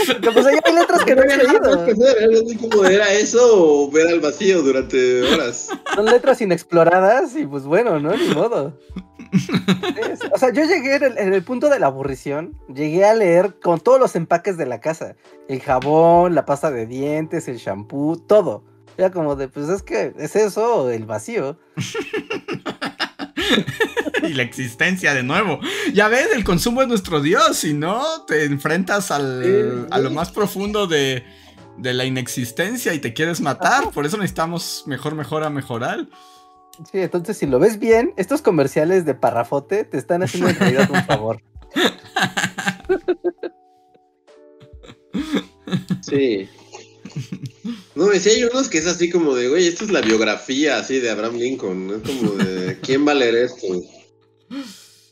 [0.06, 1.84] Porque pues ahí hay letras que no que leído.
[2.44, 3.38] así como ¿era eso
[3.84, 5.68] o ver al vacío durante horas?
[5.94, 8.16] Son letras inexploradas y pues bueno, ¿no?
[8.16, 8.76] Ni modo.
[9.32, 13.14] Es- o sea, yo llegué en el, en el punto de la aburrición, llegué a
[13.14, 15.14] leer con todos los empaques de la casa.
[15.48, 18.45] El jabón, la pasta de dientes, el shampoo, todo.
[18.96, 21.58] Era como de, pues es que es eso el vacío.
[24.22, 25.60] y la existencia de nuevo.
[25.92, 30.10] Ya ves, el consumo es nuestro dios, si no, te enfrentas al, Sí, a lo
[30.10, 31.24] más profundo de,
[31.76, 33.90] de la inexistencia y te quieres matar.
[33.90, 36.06] Por eso necesitamos mejor, mejor a mejorar.
[36.90, 40.90] Sí, entonces si lo ves bien, estos comerciales de parrafote te están haciendo en realidad
[40.90, 41.42] un favor.
[46.02, 46.48] Sí.
[47.94, 50.78] No, y sí hay unos que es así como de, güey, esto es la biografía
[50.78, 51.90] así de Abraham Lincoln.
[51.90, 53.66] Es como de, ¿quién va a leer esto?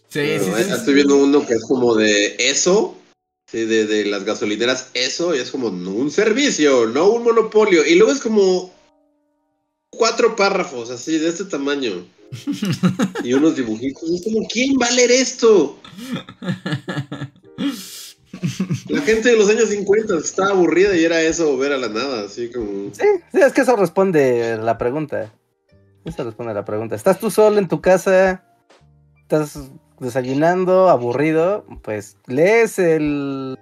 [0.09, 2.97] Sí, Bueno, sí, sí, Estoy viendo uno que es como de eso,
[3.51, 7.85] sí, de, de las gasolineras, eso, y es como no un servicio, no un monopolio.
[7.87, 8.73] Y luego es como
[9.91, 12.07] cuatro párrafos así, de este tamaño.
[13.25, 14.11] Y unos dibujitos.
[14.11, 15.79] Es como, ¿quién va a leer esto?
[18.89, 22.25] La gente de los años 50 estaba aburrida y era eso, ver a la nada,
[22.25, 22.95] así como...
[22.95, 25.33] Sí, sí, es que eso responde la pregunta.
[26.05, 26.95] Eso responde la pregunta.
[26.95, 28.45] ¿Estás tú solo en tu casa?
[29.23, 31.65] ¿Estás desayunando, aburrido?
[31.83, 33.59] Pues lees el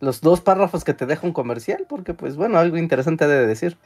[0.00, 3.46] los dos párrafos que te deja un comercial, porque pues bueno, algo interesante ha de
[3.46, 3.76] decir.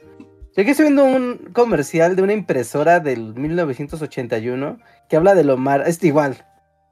[0.55, 4.77] Yo aquí estoy viendo un comercial de una impresora del 1981
[5.09, 6.45] que habla de lo mar, es igual.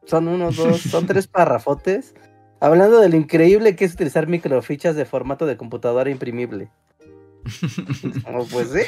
[0.05, 2.15] Son unos dos, son tres párrafotes
[2.61, 6.71] hablando de lo increíble que es utilizar microfichas de formato de computadora imprimible.
[8.23, 8.81] Como, pues sí.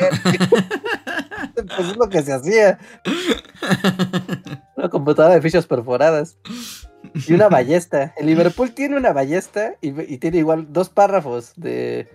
[1.56, 2.80] pues es lo que se hacía.
[4.78, 6.38] Una computadora de fichas perforadas.
[7.28, 8.14] Y una ballesta.
[8.16, 12.08] El Liverpool tiene una ballesta y, y tiene igual dos párrafos de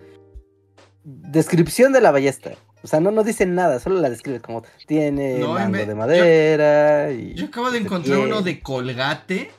[1.03, 2.51] descripción de la ballesta.
[2.81, 7.11] O sea, no, no dicen nada, solo la describe como tiene No, mango de madera
[7.11, 7.33] y...
[7.33, 9.51] Yo acabo de encontrar uno de colgate.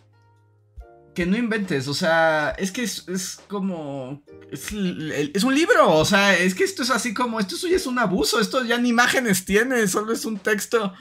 [1.15, 4.23] Que no inventes, o sea, es que es, es como.
[4.51, 7.41] Es, es un libro, o sea, es que esto es así como.
[7.41, 10.93] Esto ya es un abuso, esto ya ni imágenes tiene, solo es un texto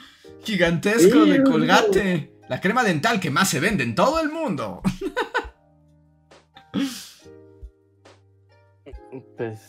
[0.43, 2.33] gigantesco de colgate.
[2.49, 4.81] La crema dental que más se vende en todo el mundo.
[9.37, 9.59] Pues...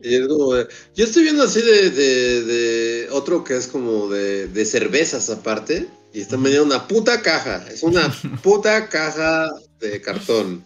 [0.00, 5.88] Yo estoy viendo así de, de, de otro que es como de, de cervezas aparte.
[6.12, 7.64] Y está medio una puta caja.
[7.70, 10.64] Es una puta caja de cartón.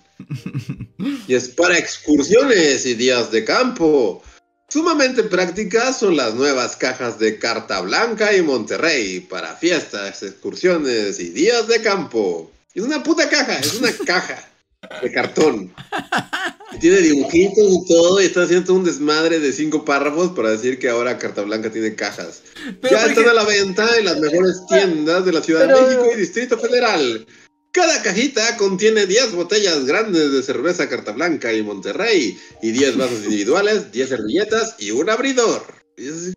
[1.27, 4.23] Y es para excursiones y días de campo.
[4.69, 11.31] Sumamente prácticas son las nuevas cajas de Carta Blanca y Monterrey para fiestas, excursiones y
[11.31, 12.53] días de campo.
[12.75, 14.49] Es una puta caja, es una caja
[15.03, 15.75] de cartón.
[16.73, 20.79] Y tiene dibujitos y todo, y está haciendo un desmadre de cinco párrafos para decir
[20.79, 22.43] que ahora Carta Blanca tiene cajas.
[22.81, 25.79] Pero ya porque- están a la venta en las mejores tiendas de la Ciudad Pero-
[25.89, 27.27] de México y Distrito Federal.
[27.73, 33.23] Cada cajita contiene 10 botellas grandes de cerveza Carta Blanca y Monterrey, y 10 vasos
[33.25, 35.63] individuales, 10 servilletas y un abridor.
[35.97, 36.35] Y, es-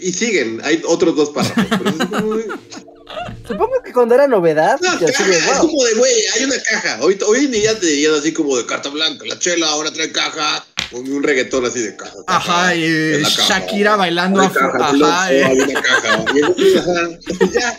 [0.00, 1.64] y siguen, hay otros dos párrafos.
[1.70, 2.36] pero es como-
[3.46, 4.78] Supongo que cuando era novedad.
[4.84, 6.98] Así caja, es como de, güey, hay una caja.
[7.02, 10.10] Hoy, hoy en día te dirían así como de carta blanca, la chela, ahora trae
[10.10, 10.64] caja.
[10.92, 12.12] Un, un reggaetón así de caja.
[12.26, 12.36] caja,
[12.68, 13.60] Ajá, y caja.
[13.60, 15.44] Shakira bailando Hay afu- caja, ajá, eh.
[15.44, 16.24] hay una caja.
[16.34, 17.08] Y entonces, ajá,
[17.52, 17.78] ya.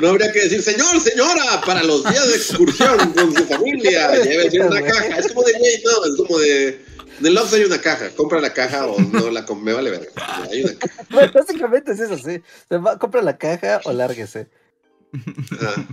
[0.00, 4.60] No habría que decir, señor, señora, para los días de excursión con su familia, llévese
[4.60, 5.18] una caja.
[5.18, 5.52] Es como de,
[5.84, 6.84] no, es como de.
[7.18, 10.08] En el Loft hay una caja, compra la caja o no la me vale verga.
[10.50, 11.04] Hay una caja.
[11.10, 12.42] Bueno, básicamente es eso, sí.
[12.68, 14.48] Se va, compra la caja o lárguese.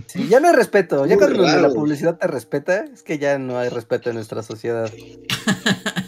[0.06, 1.06] Sí, ya no hay respeto.
[1.06, 4.42] Ya Muy cuando la publicidad te respeta, es que ya no hay respeto en nuestra
[4.42, 4.92] sociedad.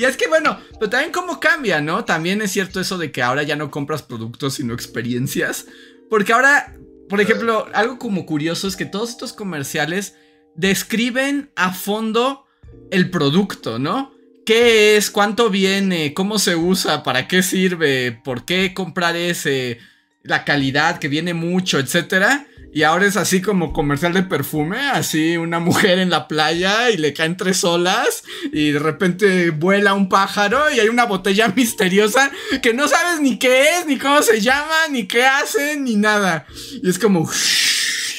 [0.00, 2.06] Y es que bueno, pero también cómo cambia, ¿no?
[2.06, 5.66] También es cierto eso de que ahora ya no compras productos sino experiencias.
[6.08, 6.74] Porque ahora,
[7.10, 10.14] por ejemplo, algo como curioso es que todos estos comerciales
[10.54, 12.46] describen a fondo
[12.90, 14.14] el producto, ¿no?
[14.46, 15.10] ¿Qué es?
[15.10, 16.14] ¿Cuánto viene?
[16.14, 17.02] ¿Cómo se usa?
[17.02, 18.18] ¿Para qué sirve?
[18.24, 19.80] ¿Por qué comprar ese?
[20.22, 22.46] La calidad, que viene mucho, etcétera.
[22.72, 26.96] Y ahora es así como comercial de perfume, así una mujer en la playa y
[26.96, 32.30] le caen tres olas y de repente vuela un pájaro y hay una botella misteriosa
[32.62, 36.46] que no sabes ni qué es, ni cómo se llama, ni qué hacen, ni nada.
[36.82, 37.28] Y es como,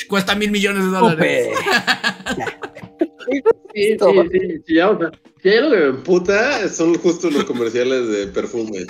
[0.09, 1.47] cuesta mil millones de dólares.
[3.31, 3.41] Sí,
[3.73, 3.97] sí,
[4.31, 5.11] sí, sí, ya, o sea,
[5.49, 8.85] hay algo que me emputa, son justo los comerciales de perfume.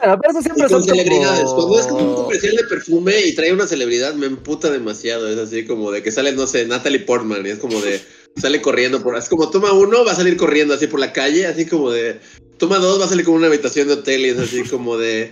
[0.00, 1.44] Bueno, pero eso Y siempre con son celebridades.
[1.44, 1.54] como...
[1.56, 5.28] Cuando es como un comercial de perfume y trae una celebridad, me emputa demasiado.
[5.28, 7.44] Es así como de que sale, no sé, Natalie Portman.
[7.46, 8.00] Y es como de.
[8.40, 9.16] Sale corriendo por.
[9.16, 11.46] Es como toma uno, va a salir corriendo así por la calle.
[11.46, 12.18] Así como de.
[12.56, 14.24] Toma dos, va a salir como una habitación de hotel.
[14.24, 15.30] Y es así como de.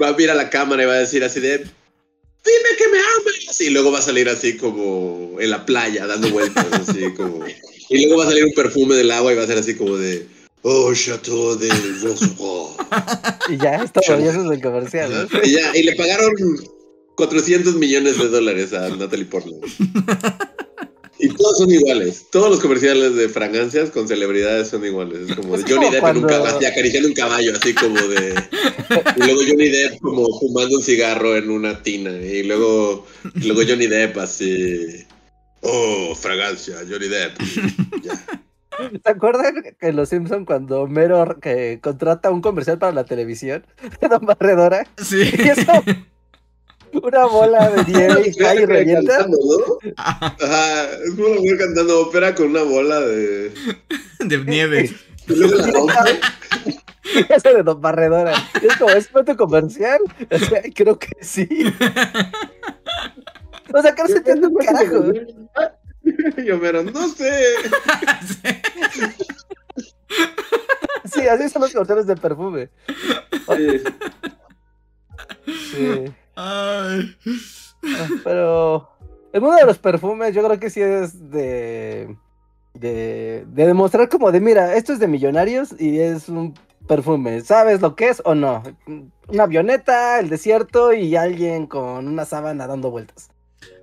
[0.00, 1.58] Va a mirar a la cámara y va a decir así de.
[1.58, 3.60] Dime que me amas.
[3.60, 6.66] Y luego va a salir así como en la playa, dando vueltas.
[6.72, 7.44] Así como.
[7.88, 9.96] Y luego va a salir un perfume del agua y va a ser así como
[9.96, 10.26] de.
[10.62, 11.68] Oh, Chateau de
[12.02, 12.70] Roseau.
[13.50, 15.42] Y ya, es todo, y eso es el comercial, ¿no?
[15.42, 16.32] Y ya, y le pagaron
[17.16, 19.60] 400 millones de dólares a Natalie Portman.
[21.18, 22.26] Y todos son iguales.
[22.30, 25.28] Todos los comerciales de fragancias con celebridades son iguales.
[25.28, 28.34] Es como de Johnny como Depp en un caballo, acariciando un caballo, así como de.
[29.16, 32.10] Y luego Johnny Depp como fumando un cigarro en una tina.
[32.10, 33.06] Y luego,
[33.36, 35.06] y luego Johnny Depp así.
[35.64, 37.40] Oh, fragancia, Johnny Depp.
[39.04, 43.64] ¿Se acuerdan que en Los Simpson cuando Homero que contrata un comercial para la televisión?
[44.00, 44.86] Don Barredora.
[44.98, 45.30] Sí.
[45.38, 45.72] Y eso,
[47.02, 49.18] una bola de nieve y cae y revienta.
[49.18, 49.92] Cantando, ¿no?
[49.96, 53.52] Ajá, es como una mujer cantando ópera con una bola de.
[54.20, 54.94] De nieve.
[55.26, 56.20] Y luego la rompe.
[57.28, 58.34] Eso de Don Barredora.
[58.62, 59.98] Y Es como, ¿es tu comercial?
[60.30, 61.48] O sea, creo que sí.
[63.74, 65.04] O sea, que no se entiende un carajo.
[66.36, 67.30] Y Homero, no sé.
[71.12, 72.70] Sí, así son los comerciales de perfume.
[75.46, 76.04] Sí.
[76.34, 77.16] Ay.
[77.84, 78.88] Ah, Pero
[79.32, 82.16] el mundo de los perfumes, yo creo que sí es de,
[82.74, 86.54] de, de demostrar como de, mira, esto es de millonarios y es un
[86.86, 87.40] perfume.
[87.42, 88.62] ¿Sabes lo que es o no?
[89.28, 93.33] Una avioneta, el desierto y alguien con una sábana dando vueltas.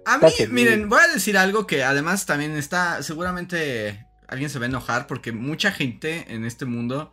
[0.05, 4.65] A mí, miren, voy a decir algo que además también está, seguramente alguien se va
[4.65, 7.11] a enojar porque mucha gente en este mundo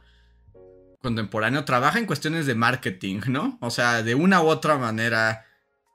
[1.02, 3.58] contemporáneo trabaja en cuestiones de marketing, ¿no?
[3.60, 5.44] O sea, de una u otra manera.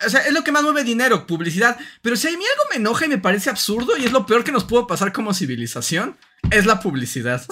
[0.05, 1.77] O sea, es lo que más mueve dinero, publicidad.
[2.01, 4.43] Pero si a mí algo me enoja y me parece absurdo y es lo peor
[4.43, 6.17] que nos pudo pasar como civilización,
[6.51, 7.45] es la publicidad.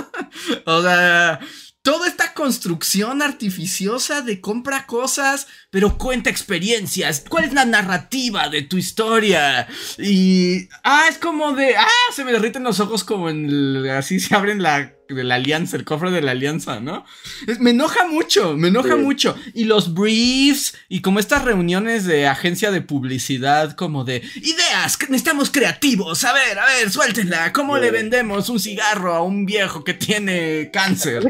[0.66, 1.40] o sea,
[1.82, 7.24] toda esta construcción artificiosa de compra cosas, pero cuenta experiencias.
[7.28, 9.66] ¿Cuál es la narrativa de tu historia?
[9.98, 10.68] Y.
[10.84, 11.76] Ah, es como de.
[11.76, 13.86] Ah, se me derriten los ojos como en.
[13.88, 14.94] así se abren la.
[15.14, 17.04] De la alianza, el cofre de la alianza, ¿no?
[17.46, 19.00] Es- me enoja mucho, me enoja Sí.
[19.02, 19.36] mucho.
[19.54, 25.06] Y los briefs y como estas reuniones de agencia de publicidad, como de ideas, que
[25.06, 26.24] necesitamos creativos.
[26.24, 27.52] A ver, a ver, suéltenla.
[27.52, 27.82] ¿Cómo Sí.
[27.82, 31.22] le vendemos un cigarro a un viejo que tiene cáncer?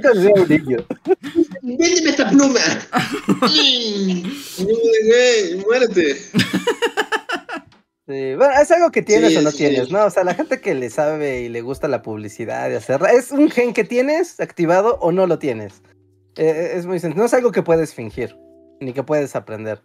[1.63, 2.61] Véndeme esta pluma.
[4.61, 5.63] Mm.
[5.67, 6.21] Muérete.
[8.11, 9.59] Sí, bueno, es algo que tienes Sí, o no sí.
[9.59, 10.05] tienes, ¿no?
[10.05, 13.31] O sea, la gente que le sabe y le gusta la publicidad y hacerla, es
[13.31, 15.83] un gen que tienes activado o no lo tienes.
[16.37, 18.37] Eh, es muy sencillo, no es algo que puedes fingir,
[18.81, 19.81] ni que puedes aprender.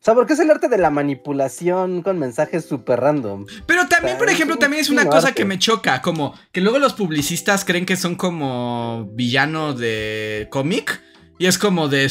[0.00, 3.44] O sea, porque es el arte de la manipulación con mensajes súper random.
[3.66, 5.34] Pero también, por ejemplo, es también es un una cosa arte.
[5.42, 11.02] que me choca, como que luego los publicistas creen que son como villanos de cómic
[11.38, 12.06] y es como de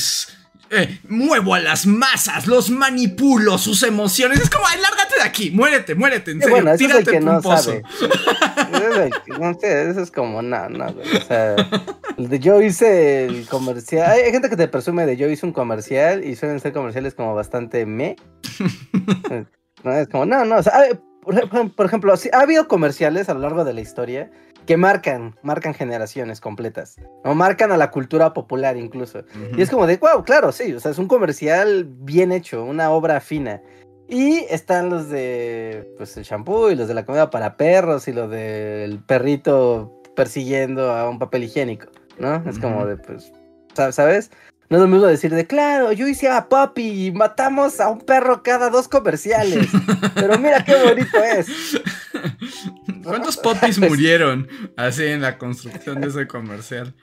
[0.72, 4.40] eh, muevo a las masas, los manipulo, sus emociones.
[4.40, 7.12] Es como, ay, lárgate de aquí, muérete, muérete, en serio, bueno, eso es el tírate
[7.12, 7.84] que no sabe.
[9.40, 11.56] No sé, eso es como, no, no, güey, O sea,
[12.40, 14.12] yo hice el comercial.
[14.12, 17.36] Hay, gente que te presume de yo hice un comercial y suelen ser comerciales como
[17.36, 18.16] bastante me.
[19.82, 20.74] No, es como, no, no, o sea,
[21.76, 24.30] por ejemplo, sí, ha habido comerciales a lo largo de la historia
[24.70, 29.24] que marcan, marcan generaciones completas, o marcan a la cultura popular incluso.
[29.58, 32.92] Y es como de, wow, claro, sí, o sea, es un comercial bien hecho, una
[32.92, 33.64] obra fina.
[34.08, 38.14] Y están los de, pues, el shampoo y los de la comida para perros y
[38.14, 41.88] los del perrito persiguiendo a un papel higiénico,
[42.20, 42.48] ¿no?
[42.48, 42.90] Es como Ujú.
[42.90, 43.34] de, pues,
[43.74, 44.30] sa- ¿sabes?
[44.70, 48.02] No es lo mismo decir de, claro, yo hice a Papi y matamos a un
[48.02, 49.68] perro cada dos comerciales.
[50.14, 51.82] Pero mira qué bonito es.
[53.04, 54.48] ¿Cuántos popis murieron
[54.78, 56.94] así en la construcción de ese comercial?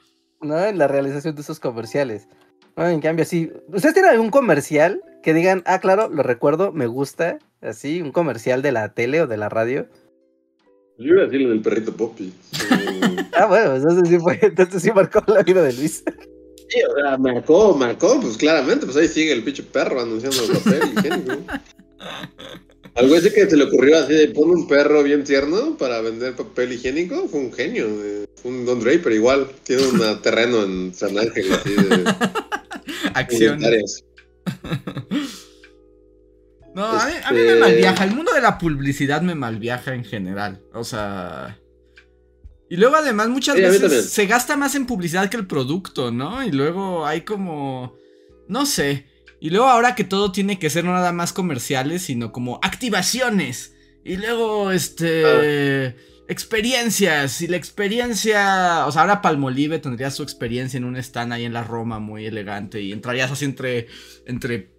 [0.41, 0.65] ¿no?
[0.65, 2.29] En la realización de esos comerciales.
[2.77, 2.87] ¿no?
[2.89, 3.51] En cambio, sí.
[3.67, 7.41] ¿Ustedes tienen algún comercial que digan, ah, claro, lo recuerdo, me gusta?
[7.61, 9.89] Así, un comercial de la tele o de la radio.
[10.99, 12.33] Yo iba a decir lo del perrito Poppy.
[13.39, 16.03] Ah, bueno, entonces sí fue, entonces sí marcó la vida de Luis.
[16.69, 20.59] Sí, o sea, marcó, marcó, pues claramente, pues ahí sigue el pinche perro anunciando el
[20.59, 21.39] papel higiénico.
[22.95, 26.35] Algo ese que se le ocurrió así de pon un perro bien tierno para vender
[26.35, 27.87] papel higiénico, fue un genio.
[28.03, 32.05] eh, Fue un Don Draper igual, tiene un terreno en San Ángel así de
[33.29, 34.03] publicitarias.
[36.75, 38.05] No, a mí, a mí Este- me malviaja.
[38.05, 40.61] El mundo de la publicidad me malviaja en general.
[40.75, 41.59] O sea.
[42.69, 46.45] Y luego además muchas Sí, veces se gasta más en publicidad que el producto, ¿no?
[46.45, 47.97] Y luego hay como.
[48.49, 49.07] No sé.
[49.41, 53.75] Y luego ahora que todo tiene que ser no nada más comerciales, sino como activaciones.
[54.05, 55.95] Y luego, este.
[56.29, 57.41] Experiencias.
[57.41, 58.87] Y la experiencia.
[58.87, 62.27] O sea, ahora Palmolive tendría su experiencia en un stand ahí en la Roma muy
[62.27, 62.81] elegante.
[62.81, 63.87] Y entrarías así entre.
[64.27, 64.75] entre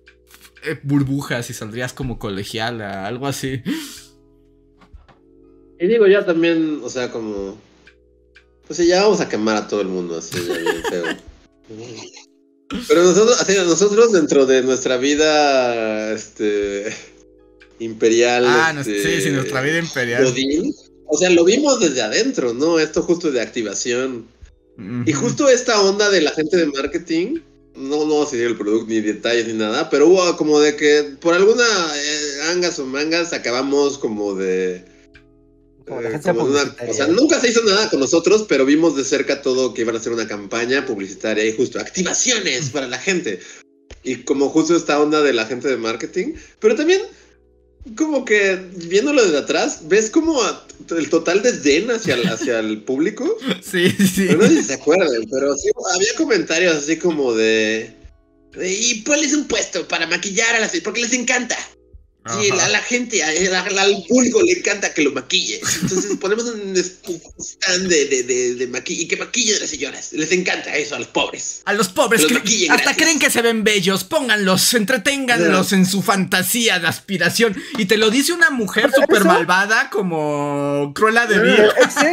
[0.64, 3.62] eh, burbujas y saldrías como colegiala, algo así.
[5.80, 7.58] Y digo, ya también, o sea, como.
[8.68, 11.06] Pues sí, ya vamos a quemar a todo el mundo así, ya bien feo.
[12.88, 16.94] Pero nosotros, así, nosotros dentro de nuestra vida, este.
[17.80, 18.46] imperial.
[18.46, 20.26] Ah, este, sí, sí, nuestra vida imperial.
[20.26, 20.74] Godín,
[21.06, 22.80] o sea, lo vimos desde adentro, ¿no?
[22.80, 24.28] Esto justo de activación.
[25.08, 27.40] Y justo esta onda de la gente de marketing,
[27.76, 31.16] no, no a decir el producto ni detalles ni nada, pero hubo como de que
[31.20, 31.66] por alguna
[31.96, 34.86] eh, angas o mangas acabamos como de...
[35.88, 36.92] Como eh, agencia como de una- publicitaria.
[36.94, 39.96] o sea, nunca se hizo nada con nosotros, pero vimos de cerca todo que iban
[39.96, 43.40] a hacer una campaña publicitaria y justo activaciones para la gente.
[44.04, 47.02] Y como justo esta onda de la gente de marketing, pero también
[47.96, 50.38] como que viéndolo desde atrás, ves como
[50.90, 53.38] el total desdén hacia el, hacia el público.
[53.64, 54.26] Sí, sí.
[54.28, 57.94] Pero no sé si se acuerdan, pero sí había comentarios así como de.
[58.62, 60.78] y ponles un puesto para maquillar a las.
[60.82, 61.58] porque les encanta.
[62.42, 63.28] Sí, a la gente, a-
[63.82, 65.60] al público le encanta que lo maquille.
[65.82, 70.12] Entonces ponemos un stand de, de, de, de maquillaje y que maquille a las señoras.
[70.14, 71.62] Les encanta eso a los pobres.
[71.66, 76.02] A los pobres que maquille hasta creen que se ven bellos, pónganlos, entreténganlos en su
[76.02, 77.56] fantasía de aspiración.
[77.78, 81.40] Y te lo dice una mujer súper malvada como Cruella de.
[81.40, 81.54] Vil.
[81.78, 82.12] Ese,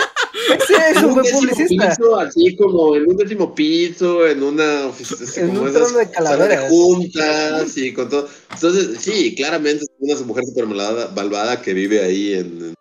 [0.63, 1.91] ese es En un buen décimo publicista.
[1.91, 5.99] piso, así como en un décimo piso, en una oficina, En como un esas trono
[5.99, 6.69] de calaveras.
[6.71, 8.29] juntas y con todo.
[8.53, 12.75] Entonces, sí, claramente una mujer súper malvada, que vive ahí en,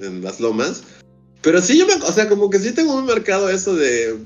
[0.00, 0.82] en las lomas.
[1.42, 4.16] Pero sí, yo me, o sea, como que sí tengo muy marcado eso de.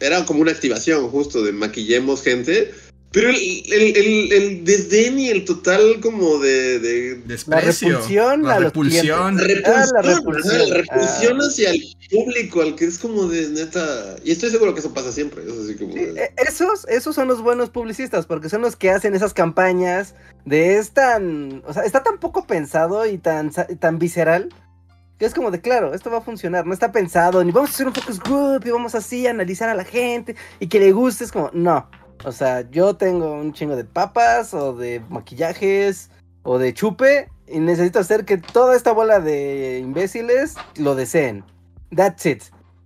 [0.00, 2.72] Era como una activación justo de maquillemos gente.
[3.12, 7.88] Pero el, el, el, el desdén y el total como de, de La Desprecio.
[7.90, 9.36] repulsión la a repulsión.
[9.36, 10.68] la repulsión, Ah, la repulsión.
[10.70, 11.46] la repulsión Ah.
[11.46, 14.16] hacia el público, al que es como de neta.
[14.24, 15.42] Y estoy seguro que eso pasa siempre.
[15.44, 15.92] Es así como.
[15.94, 20.14] De- e- esos, esos son los buenos publicistas, porque son los que hacen esas campañas
[20.46, 24.48] de es tan, o sea, está tan poco pensado y tan, tan visceral,
[25.18, 27.74] que es como de, claro, esto va a funcionar, no está pensado, ni vamos a
[27.74, 30.90] hacer un focus group y vamos así a analizar a la gente y que le
[30.92, 31.88] guste, es como, no,
[32.24, 36.10] o sea, yo tengo un chingo de papas o de maquillajes
[36.42, 41.44] o de chupe y necesito hacer que toda esta bola de imbéciles lo deseen.
[41.94, 42.42] That's it.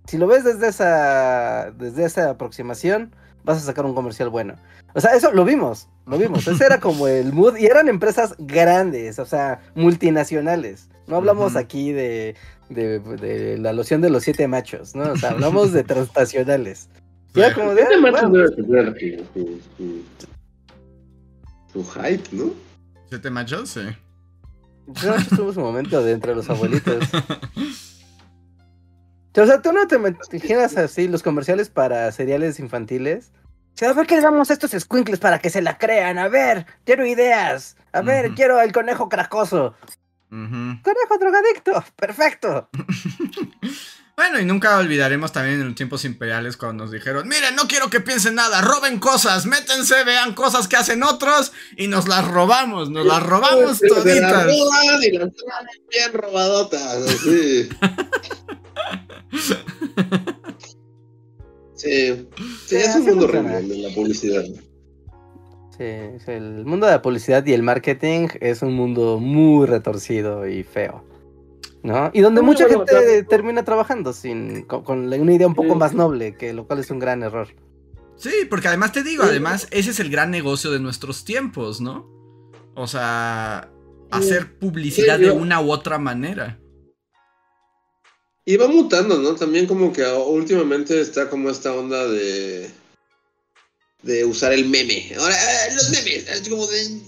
[0.07, 3.13] Si lo ves desde esa, desde esa aproximación,
[3.43, 4.55] vas a sacar un comercial bueno.
[4.93, 6.47] O sea, eso lo vimos, lo vimos.
[6.47, 7.57] Ese era como el mood.
[7.57, 10.89] Y eran empresas grandes, o sea, multinacionales.
[11.07, 12.35] No hablamos aquí de,
[12.69, 15.11] de, de la loción de los siete machos, ¿no?
[15.11, 16.89] O sea, hablamos de transnacionales.
[17.35, 20.03] Y era como de, Este ah, macho bueno, debe tener su, su, su-
[21.83, 22.51] su hype, ¿no?
[23.09, 23.69] ¿Siete machos?
[23.69, 23.81] Sí.
[24.95, 27.03] Siete Machos tuvo su momento de entre los abuelitos.
[29.39, 33.31] O sea, tú no te imaginas así los comerciales para seriales infantiles.
[33.75, 36.17] O sea, a ver qué le damos a estos squinkles para que se la crean.
[36.17, 37.77] A ver, quiero ideas.
[37.91, 39.75] A ver, quiero el conejo cracoso.
[40.31, 42.67] Conejo drogadicto, perfecto.
[44.17, 47.91] Bueno, y nunca olvidaremos también en los tiempos imperiales cuando nos dijeron, miren, no quiero
[47.91, 52.89] que piensen nada, roben cosas, métense, vean cosas que hacen otros y nos las robamos,
[52.89, 54.45] nos las robamos las toditas.
[54.45, 55.29] roban y las
[55.91, 57.69] bien robadotas, así.
[61.75, 62.27] Sí,
[62.65, 64.43] sí, es un mundo el de la publicidad.
[65.77, 65.93] Sí,
[66.25, 70.63] sí, el mundo de la publicidad y el marketing es un mundo muy retorcido y
[70.63, 71.03] feo.
[71.83, 72.09] ¿No?
[72.13, 73.27] Y donde Muy mucha bueno, gente claro.
[73.29, 75.79] termina trabajando sin, con, con una idea un poco Sí.
[75.79, 77.47] más noble, que lo cual es un gran error.
[78.17, 82.09] Sí, porque además te digo, además, ese es el gran negocio de nuestros tiempos, ¿no?
[82.75, 83.69] O sea,
[84.11, 86.59] hacer publicidad Sí, de una u otra manera.
[88.43, 89.35] Y va mutando, ¿no?
[89.35, 92.69] También como que últimamente está como esta onda de
[94.03, 95.11] de usar el meme.
[95.19, 97.01] Ahora, eh, los memes, es como de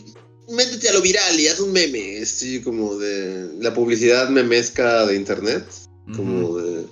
[0.50, 5.16] métete a lo viral y haz un meme, así como de la publicidad memesca de
[5.16, 5.64] internet,
[6.16, 6.84] como de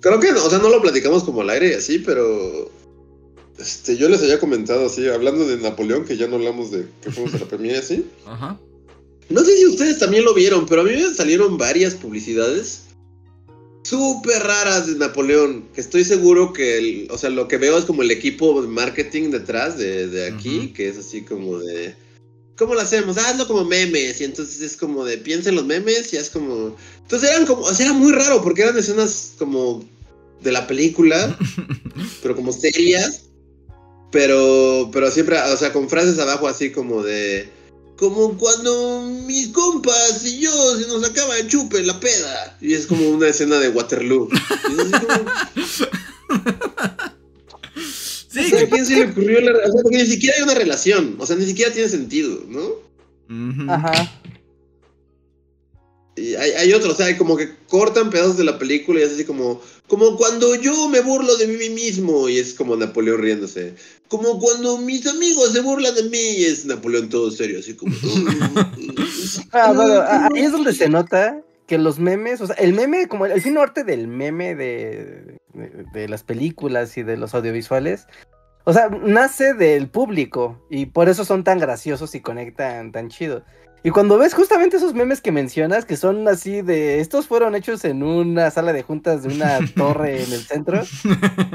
[0.00, 2.70] Creo que no, o sea, no lo platicamos como al aire y así, pero
[3.58, 7.10] este yo les había comentado así, hablando de Napoleón, que ya no hablamos de que
[7.10, 8.06] fuimos a la premiere así.
[8.24, 8.58] Ajá.
[9.28, 12.82] No sé si ustedes también lo vieron, pero a mí me salieron varias publicidades
[13.82, 15.64] súper raras de Napoleón.
[15.74, 18.68] Que estoy seguro que, el- o sea, lo que veo es como el equipo de
[18.68, 21.94] marketing detrás de, de aquí, que es así como de.
[22.58, 23.16] ¿Cómo lo hacemos?
[23.16, 24.20] Ah, Hazlo como memes.
[24.20, 26.76] Y entonces es como de piensa en los memes y es como.
[27.02, 27.62] Entonces eran como.
[27.62, 29.84] O sea, era muy raro porque eran escenas como
[30.42, 31.38] de la película,
[32.22, 33.22] pero como serias.
[34.10, 37.48] Pero, pero siempre, o sea, con frases abajo así como de.
[37.96, 42.56] Como cuando mis compas y yo se nos acaba el chupe la peda.
[42.60, 44.28] Y es como una escena de Waterloo.
[44.70, 45.30] Y es así como,
[48.56, 51.16] ¿a que- quién se le ocurrió la o sea, porque ni siquiera hay una relación.
[51.18, 52.88] O sea, ni siquiera tiene sentido, ¿no?
[53.72, 54.20] Ajá.
[56.16, 59.12] Y hay, hay otro, o sea, como que cortan pedazos de la película y es
[59.12, 63.74] así como, como cuando yo me burlo de mí mismo y es como Napoleón riéndose.
[64.08, 67.94] Como cuando mis amigos se burlan de mí y es Napoleón todo serio, así como...
[69.52, 70.02] Ah, bueno,
[70.34, 73.42] ahí es donde se nota que los memes, o sea, el meme, como el, el
[73.42, 78.06] fin norte del meme de, de, de las películas y de los audiovisuales,
[78.68, 83.42] o sea, nace del público y por eso son tan graciosos y conectan tan chido.
[83.84, 87.84] Y cuando ves justamente esos memes que mencionas, que son así de, estos fueron hechos
[87.84, 90.82] en una sala de juntas de una torre en el centro,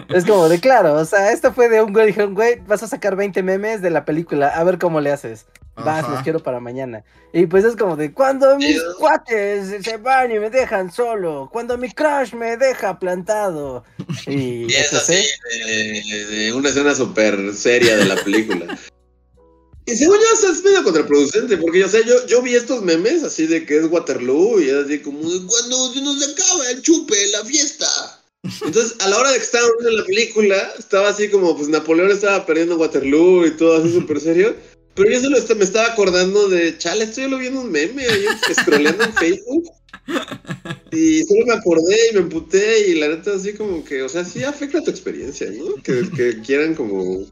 [0.09, 2.88] es como de, claro, o sea, esto fue de un güey, dijeron, güey, vas a
[2.88, 5.45] sacar 20 memes de la película, a ver cómo le haces.
[5.76, 6.11] Vas, Ajá.
[6.13, 7.03] los quiero para mañana.
[7.34, 8.95] Y pues es como de cuando mis Dios.
[8.99, 13.84] cuates se van y me dejan solo, cuando mi crush me deja plantado.
[14.28, 15.15] Y Y es así,
[15.59, 18.78] de, de una escena súper seria de la película.
[19.86, 23.47] Y según yo, es medio contraproducente, porque o sea, yo, yo vi estos memes así
[23.47, 27.88] de que es Waterloo y así como cuando se nos acaba el chupe, la fiesta.
[28.43, 32.11] Entonces, a la hora de que estaban viendo la película, estaba así como, pues Napoleón
[32.11, 34.55] estaba perdiendo Waterloo y todo así súper serio.
[34.95, 39.03] Pero yo solo me estaba acordando de, chale, estoy lo viendo un meme ahí, scrolleando
[39.05, 39.69] en Facebook.
[40.91, 44.23] Y solo me acordé y me emputé y la neta así como que, o sea,
[44.23, 45.75] sí afecta tu experiencia, ¿no?
[45.81, 47.25] Que quieran como...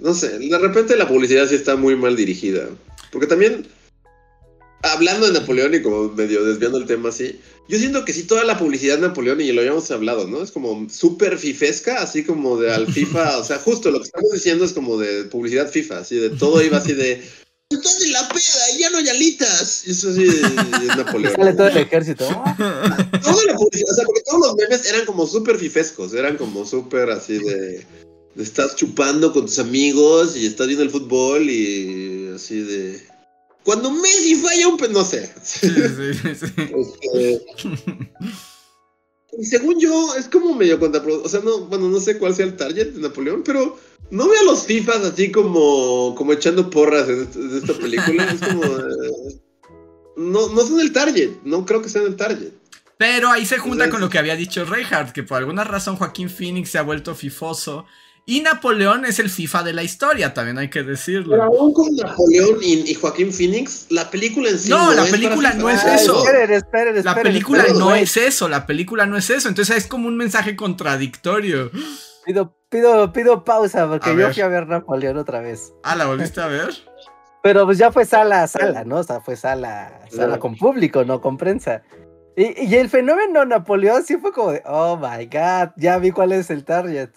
[0.00, 2.68] No sé, de repente la publicidad sí está muy mal dirigida.
[3.12, 3.66] Porque también,
[4.82, 7.38] hablando de Napoleón y como medio desviando el tema así,
[7.68, 10.42] yo siento que sí toda la publicidad de Napoleón, y lo habíamos hablado, ¿no?
[10.42, 14.32] Es como súper fifesca, así como de al FIFA, o sea, justo lo que estamos
[14.32, 17.22] diciendo es como de publicidad FIFA, así de todo iba así de...
[17.70, 19.86] Estás en la peda y ya no hay alitas.
[19.86, 21.36] Y eso sí es Napoleón.
[21.36, 22.26] Sale todo el ejército.
[23.22, 26.66] Toda la publicidad, o sea, porque todos los memes eran como súper fifescos, eran como
[26.66, 27.86] súper así de
[28.42, 33.06] estás chupando con tus amigos y estás viendo el fútbol y así de...
[33.64, 34.76] Cuando Messi falla un...
[34.76, 35.32] pe- No sé.
[35.42, 36.46] Sí, sí, sí.
[39.32, 41.26] Este, y según yo, es como medio contraproducente.
[41.26, 43.78] O sea, no, bueno, no sé cuál sea el target de Napoleón, pero
[44.10, 48.24] no veo a los FIFAs así como, como echando porras en, este- en esta película.
[48.24, 48.64] Es como...
[48.64, 49.40] eh,
[50.16, 52.50] no, no son el target, no creo que sean el target.
[52.98, 55.96] Pero ahí se junta Entonces- con lo que había dicho Reinhardt, que por alguna razón
[55.96, 57.86] Joaquín Phoenix se ha vuelto fifoso.
[58.26, 61.42] Y Napoleón es el FIFA de la historia, también hay que Pero decirlo.
[61.42, 64.68] aún con Napoleón y, y Joaquín Phoenix, la película en sí.
[64.70, 66.18] No, la es película no es eso.
[66.24, 69.48] Esperen, esperen, La esperen, película esperen, no es eso, la película no es eso.
[69.48, 71.70] Entonces es como un mensaje contradictorio.
[72.24, 74.34] Pido, pido, pido pausa porque A yo ver.
[74.34, 75.72] fui a ver Napoleón otra vez.
[75.82, 76.70] Ah, ¿la volviste a ver?
[77.42, 78.96] Pero pues ya fue sala a sala, ¿no?
[78.98, 80.38] O sea, fue sala, sala Claro.
[80.40, 81.82] con público, no con prensa.
[82.36, 86.32] Y, y el fenómeno Napoleón sí fue como de, oh my god, ya vi cuál
[86.32, 87.08] es el target.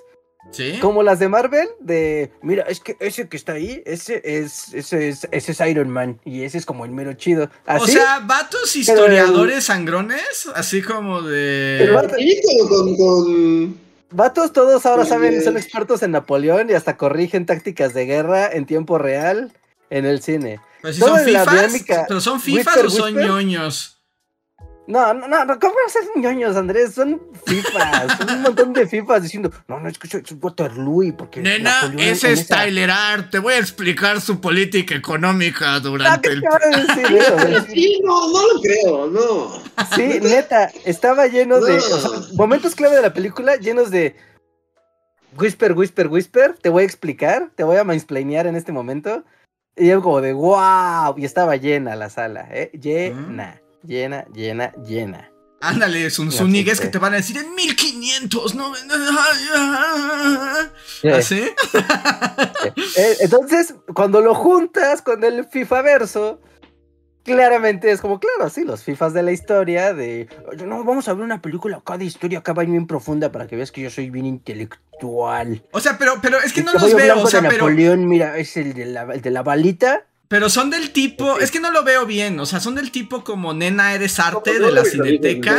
[0.51, 0.77] ¿Sí?
[0.79, 5.09] Como las de Marvel, de mira, es que ese que está ahí, ese es, ese
[5.09, 7.49] es, ese es Iron Man, y ese es como el mero chido.
[7.65, 11.77] Así, O sea, vatos historiadores sangrones, así como de...
[11.79, 13.77] Pero vato- Sí, con, con, con-
[14.11, 18.65] vatos todos ahora saben, son expertos en Napoleón y hasta corrigen tácticas de guerra en
[18.67, 19.51] tiempo real
[19.89, 20.59] en el cine.
[20.83, 23.25] Pero si son la fifas, dinámica, pero son fifas whisper, o son whisper.
[23.25, 23.92] ñoños.
[24.85, 26.93] No, no, no, no, ¿cómo van a ser ñoños, Andrés?
[26.93, 31.03] Son fifas, son un montón de fifas diciendo, no, no, es que soy, soy Waterloo
[31.03, 31.41] y porque...
[31.41, 33.31] Nena, ese es esa- Tyler Art.
[33.31, 36.41] Te voy a explicar su política económica Ah, durante ¿qué el...
[36.87, 37.37] decir eso?
[37.73, 39.63] Sí, no, no lo creo, no.
[39.95, 41.77] Sí, neta, estaba lleno de.
[41.77, 41.79] No.
[41.95, 44.15] o sea, momentos clave de la película llenos de.
[45.39, 46.57] Whisper, whisper, whisper.
[46.61, 49.23] Te voy a explicar, te voy a mansplainear en este momento.
[49.75, 51.15] Y yo como de wow.
[51.17, 52.69] Y estaba llena la sala, ¿eh?
[52.79, 55.33] Llena, llena, llena, llena.
[55.63, 56.65] Ándale, son supe.
[56.65, 58.73] que te van a decir en 1500, ¿no?
[61.13, 61.39] ¿Así?
[62.97, 66.41] eh, entonces, cuando lo juntas con el FIFA verso.
[67.23, 71.13] Claramente es como, claro, sí, los FIFAs de la historia, de, "Oye, no, vamos a
[71.13, 73.89] ver una película acá de historia acá va bien profunda para que veas que yo
[73.89, 75.63] soy bien intelectual.
[75.71, 78.37] O sea, pero, pero es que El no los veo, o sea, pero, Napoleón, mira,
[78.37, 80.05] es el de la, el de la balita.
[80.33, 83.23] Pero son del tipo, es que no lo veo bien, o sea, son del tipo
[83.23, 85.55] como nena eres arte de la cineteca,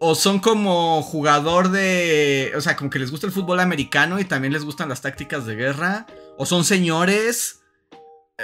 [0.00, 4.24] o son como jugador de, o sea, como que les gusta el fútbol americano y
[4.24, 7.62] también les gustan las tácticas de guerra, o son señores,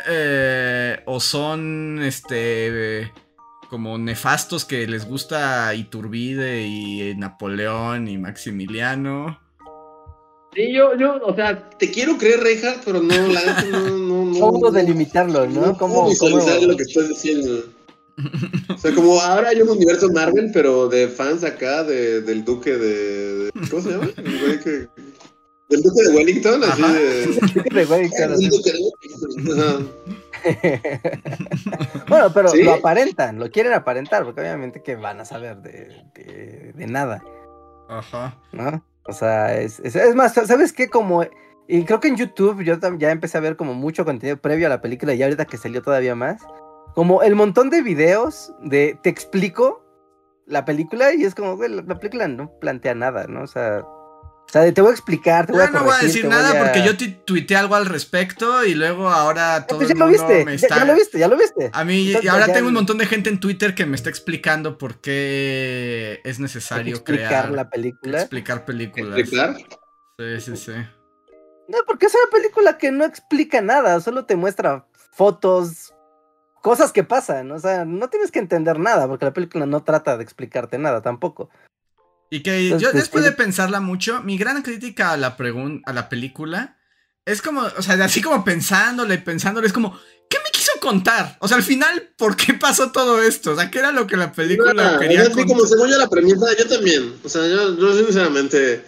[0.07, 3.13] eh, o son, este,
[3.69, 9.41] como nefastos que les gusta Iturbide y Napoleón y Maximiliano.
[10.55, 13.89] Sí, yo, yo, o sea, te quiero creer, Reinhardt, pero no, la no,
[14.29, 14.41] no, no.
[14.53, 15.61] ¿Cómo no, delimitarlo, no?
[15.67, 17.65] No ¿Cómo, visualizar cómo- lo que estás diciendo.
[18.75, 22.77] O sea, como ahora hay un universo Marvel, pero de fans acá de, del duque
[22.77, 24.09] de, de- ¿Cómo se llama?
[24.17, 24.89] El güey que-
[25.69, 26.93] Del duque de Wellington, así Ajá.
[26.95, 27.27] de.
[27.75, 28.49] de Wellington, El así.
[28.49, 29.61] duque de Wellington.
[29.61, 29.79] Ajá.
[32.09, 32.63] bueno, pero ¿Sí?
[32.63, 37.23] lo aparentan, lo quieren aparentar, porque obviamente que van a saber de, de- de nada,
[37.89, 38.37] Ajá.
[38.53, 38.85] ¿no?
[39.07, 40.89] O sea, es, es, es más, ¿sabes qué?
[40.89, 41.25] Como,
[41.69, 44.71] y creo que en YouTube yo ya empecé a ver como mucho contenido previo a
[44.71, 46.41] la película y ahorita que salió todavía más,
[46.95, 49.85] como el montón de videos de te explico
[50.47, 53.43] la película y es como, güey, la, la película no plantea nada, ¿no?
[53.43, 55.93] O sea, o sea, de te voy a explicar, te voy Ya a no voy
[55.95, 59.67] a decir nada a- porque yo tu- tuiteé algo al respecto y luego ahora Ah,
[59.67, 60.79] todo pues el ya lo mundo viste, me ya- está...
[60.79, 61.71] ya, lo viste, ya lo viste.
[61.75, 63.95] A mí, Entonces, y ahora ya- tengo un montón de gente en Twitter que me
[63.95, 68.21] está explicando por qué es necesario explicar crear, la película.
[68.23, 69.19] explicar películas.
[69.19, 69.55] ¿Explicar?
[70.19, 70.73] Sí, sí, sí.
[71.69, 75.93] No, porque es una película que no explica nada, solo te muestra fotos,
[76.63, 80.17] cosas que pasan, o sea, no tienes que entender nada, porque la película no trata
[80.17, 81.51] de explicarte nada tampoco.
[82.31, 85.37] Y que Entonces, yo pues, después de tiene- pensarla mucho, mi gran crítica a la
[85.85, 86.77] a la película
[87.25, 89.93] es como, o sea, así como pensándole y pensándole, es como,
[90.31, 91.37] ¿qué me quiso contar?
[91.41, 93.53] O sea, al final, ¿por qué pasó todo esto?
[93.53, 95.57] O sea, ¿qué era lo que la película Ah, quería o sea, sí, contar?
[95.57, 97.15] como según yo la premisa, yo también.
[97.23, 98.83] O sea, yo, yo sinceramente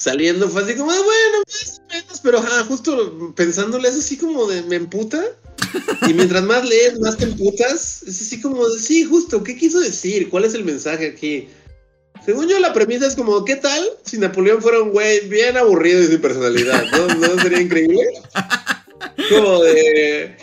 [0.00, 4.16] saliendo fue así como, ah, bueno, más o menos, pero ajá, justo pensándole es así
[4.16, 5.22] como de me emputa.
[6.08, 8.02] Y mientras más lees, más te emputas.
[8.04, 10.30] Es así como de, sí, justo, ¿qué quiso decir?
[10.30, 11.48] ¿Cuál es el mensaje aquí?
[12.24, 16.02] Según yo, la premisa es como, ¿qué tal si Napoleón fuera un güey bien aburrido
[16.02, 16.84] y sin personalidad?
[16.92, 18.02] ¿No, ¿No sería increíble?
[19.28, 20.36] Como de,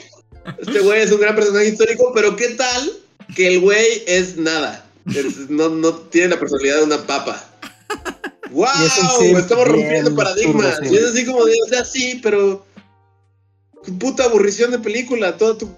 [0.60, 2.92] este güey es un gran personaje histórico, pero ¿qué tal
[3.36, 4.86] que el güey es nada?
[5.14, 7.44] Es- no, no tiene la personalidad de una papa.
[8.52, 9.38] ¡Wow!
[9.38, 10.80] Estamos rompiendo paradigmas.
[10.90, 12.66] Y es así como de, o sea, sí, pero.
[14.00, 15.74] Puta aburrición de película, toda tu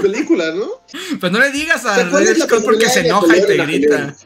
[0.00, 0.68] película, ¿no?
[1.20, 3.36] Pues no le digas O a sea, ¿cuál es Red la Scott porque se enoja
[3.36, 4.16] y te grita.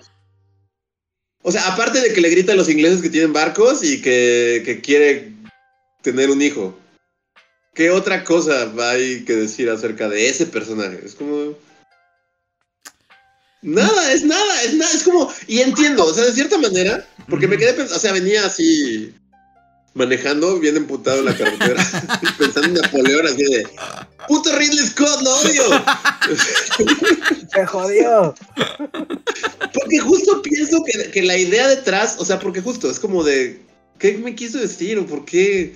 [1.42, 4.62] O sea, aparte de que le grita a los ingleses que tienen barcos y que,
[4.64, 5.32] que quiere
[6.02, 6.76] tener un hijo.
[7.74, 11.00] ¿Qué otra cosa hay que decir acerca de ese personaje?
[11.04, 11.54] Es como.
[13.66, 15.28] Nada, es nada, es nada, es como.
[15.48, 19.12] Y entiendo, o sea, de cierta manera, porque me quedé pensando, o sea, venía así
[19.92, 21.84] manejando, bien emputado en la carretera,
[22.38, 23.66] pensando en Napoleón, así de.
[24.28, 25.84] ¡Puto Ridley Scott, lo odio!
[27.52, 28.34] ¡Se jodió!
[29.74, 33.60] Porque justo pienso que, que la idea detrás, o sea, porque justo es como de,
[33.98, 35.74] ¿qué me quiso decir o por qué?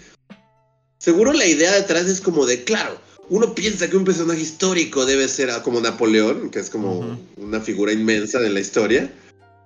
[0.98, 3.00] Seguro la idea detrás es como de, claro,
[3.30, 7.92] uno piensa que un personaje histórico debe ser como Napoleón, que es como una figura
[7.92, 9.10] inmensa de la historia.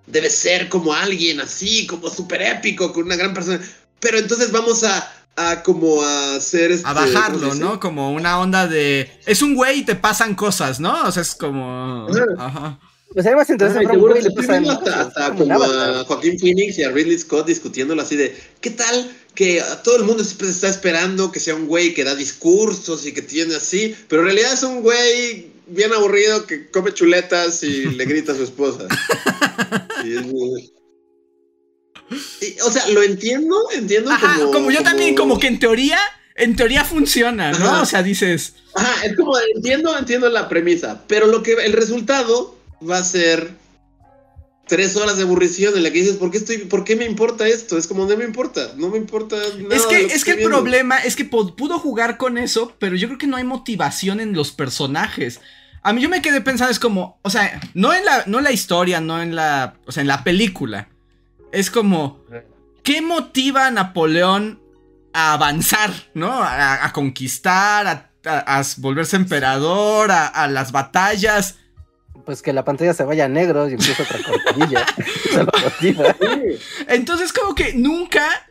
[0.06, 3.60] Debe ser como alguien así, como súper épico, con una gran persona.
[4.00, 7.54] Pero entonces vamos a, a como a hacer este, A ¿cómo se bajarlo?
[7.54, 7.80] ¿no?
[7.80, 9.10] Como una onda de.
[9.24, 11.04] Es un güey y te pasan cosas, ¿no?
[11.04, 12.06] O sea, es como.
[12.38, 12.78] Ajá.
[13.14, 16.82] Pues además entonces Ay, seguro que estoy viendo hasta, hasta como a Joaquín Phoenix y
[16.82, 20.68] a Ridley Scott discutiéndolo así de, ¿qué tal que a todo el mundo siempre está
[20.68, 24.52] esperando que sea un güey que da discursos y que tiene así, pero en realidad
[24.52, 28.86] es un güey bien aburrido que come chuletas y le grita a su esposa.
[30.04, 30.72] Y es muy-
[32.40, 34.52] Y, o sea, lo entiendo, entiendo Ajá, como...
[34.52, 35.98] como yo también, como que en teoría,
[36.36, 37.70] en teoría funciona, ¿no?
[37.70, 37.82] Ajá.
[37.82, 42.56] O sea, dices, Ajá, es como, entiendo, entiendo la premisa, pero lo que el resultado
[42.82, 43.54] va a ser
[44.66, 47.46] tres horas de aburrición en la que dices, ¿por qué estoy, por qué me importa
[47.46, 47.76] esto?
[47.76, 49.74] Es como, no me importa, no me importa nada.
[49.76, 50.56] es de que, es que el viendo".
[50.56, 54.32] problema es que pudo jugar con eso, pero yo creo que no hay motivación en
[54.32, 55.40] los personajes.
[55.82, 58.44] A mí yo me quedé pensando, es como, o sea, no en la, no en
[58.44, 60.88] la historia, no en la, o sea, en la película.
[61.52, 62.24] Es como,
[62.82, 64.62] ¿qué motiva a Napoleón
[65.12, 66.32] a avanzar, ¿no?
[66.42, 71.56] A, a conquistar, a, a- a volverse emperador, a las batallas.
[72.24, 74.18] Pues que la pantalla se vaya a negro y empieza otra
[75.62, 76.16] motiva.
[76.88, 78.46] Entonces como que nunca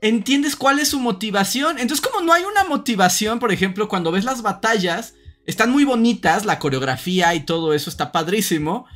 [0.00, 1.78] entiendes cuál es su motivación.
[1.78, 5.14] Entonces como no hay una motivación, por ejemplo, cuando ves las batallas,
[5.46, 8.86] están muy bonitas, la coreografía y todo eso está padrísimo.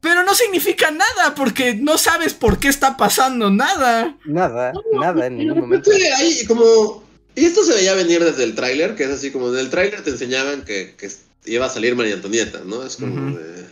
[0.00, 4.16] Pero no significa nada porque no sabes por qué está pasando nada.
[4.24, 5.90] Nada, nada en ningún momento.
[6.16, 7.04] hay como...
[7.34, 10.02] Y esto se veía venir desde el tráiler, que es así como en el tráiler
[10.02, 11.08] te enseñaban que, que
[11.46, 12.84] iba a salir María Antonieta, ¿no?
[12.84, 13.14] Es como...
[13.30, 13.38] Ujú.
[13.38, 13.66] de-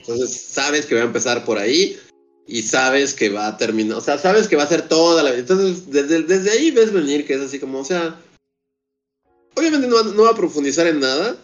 [0.00, 1.98] Entonces sabes que va a empezar por ahí
[2.46, 5.34] y sabes que va a terminar, o sea, sabes que va a ser toda la...
[5.34, 8.20] Entonces desde, desde ahí ves venir que es así como, o sea...
[9.54, 11.36] Obviamente no, va- no va a profundizar en nada.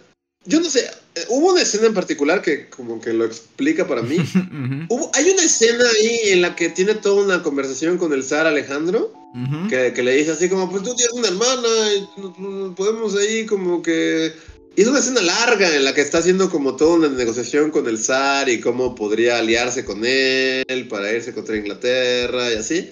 [0.45, 0.81] Yo no sé,
[1.15, 4.17] eh, hubo una escena en particular que como que lo explica para mí.
[4.89, 8.47] Hubo- hay una escena ahí en la que tiene toda una conversación con el zar
[8.47, 9.13] Alejandro.
[9.35, 9.69] ujú.
[9.69, 12.09] Que, que le dice así como, pues tú tienes una hermana y
[12.41, 14.33] no podemos ahí como que...
[14.75, 17.87] Y es una escena larga en la que está haciendo como toda una negociación con
[17.89, 22.89] el zar y cómo podría aliarse con él para irse contra Inglaterra y así.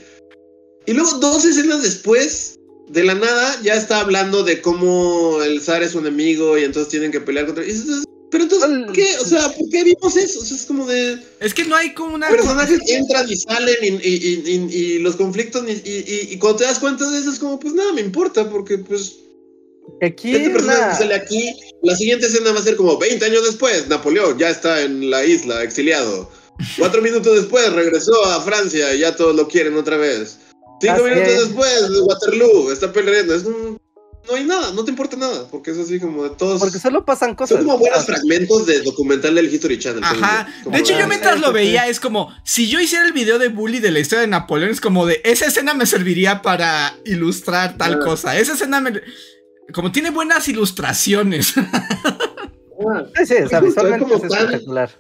[0.87, 2.57] Y luego dos escenas después,
[2.89, 6.91] de la nada, ya está hablando de cómo el zar es un enemigo y entonces
[6.91, 7.65] tienen que pelear contra...
[7.65, 9.07] y dices, Pero entonces, ¿por ¿qué?
[9.19, 10.41] O sea, ¿por qué vimos eso?
[10.41, 11.19] O sea, es como de...
[11.41, 12.29] Es que no hay como una...
[12.29, 16.39] Personajes entran y salen y, y- y- y- y los conflictos y, y- y- y
[16.39, 19.15] cuando te das cuenta de eso es como, pues nada, me importa porque pues
[20.03, 23.25] Aquí este personaje una- que sale aquí, la siguiente escena va a ser como 20
[23.25, 26.31] años después, Napoleón ya está en la isla, exiliado.
[26.79, 30.39] Cuatro minutos después regresó a Francia y ya todos lo quieren otra vez.
[30.81, 31.41] Cinco Así minutos es.
[31.49, 33.35] después, Waterloo está peleando.
[33.35, 33.79] Es un-
[34.29, 36.61] no hay nada, no te importa nada, porque es así como de todos...
[36.61, 37.57] Porque solo pasan cosas.
[37.57, 40.05] Son como buenos fragmentos de documental del History Channel.
[40.05, 40.47] Ajá.
[40.63, 43.49] Como De hecho, yo mientras lo veía, es como, si yo hiciera el video de
[43.49, 47.77] Bully de la historia de Napoleón, es como de, esa escena me serviría para ilustrar
[47.79, 48.39] tal cosa.
[48.39, 49.01] Esa escena me...
[49.73, 51.55] Como tiene buenas ilustraciones.
[51.57, 53.05] Ah.
[53.19, 54.91] Sí, sí, Justo, es visualmente como es tan- espectacular.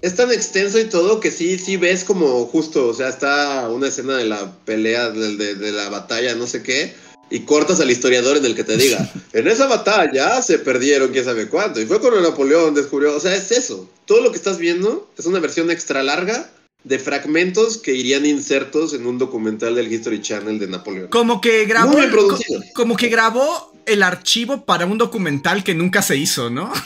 [0.00, 3.88] Es tan extenso y todo que sí, sí ves como justo, o sea, está una
[3.88, 6.94] escena de la pelea, de, de- de la batalla, no sé qué,
[7.30, 11.24] y cortas al historiador en el que te diga, en esa batalla se perdieron quién
[11.24, 13.90] sabe cuánto, y fue cuando Napoleón descubrió, o sea, es eso.
[14.06, 16.48] Todo lo que estás viendo es una versión extra larga
[16.84, 21.08] de fragmentos que irían insertos en un documental del History Channel de Napoleón.
[21.08, 21.88] Como que grabó...
[21.92, 22.60] Muy bien producido.
[22.60, 26.72] co- como que grabó el archivo para un documental que nunca se hizo, ¿no?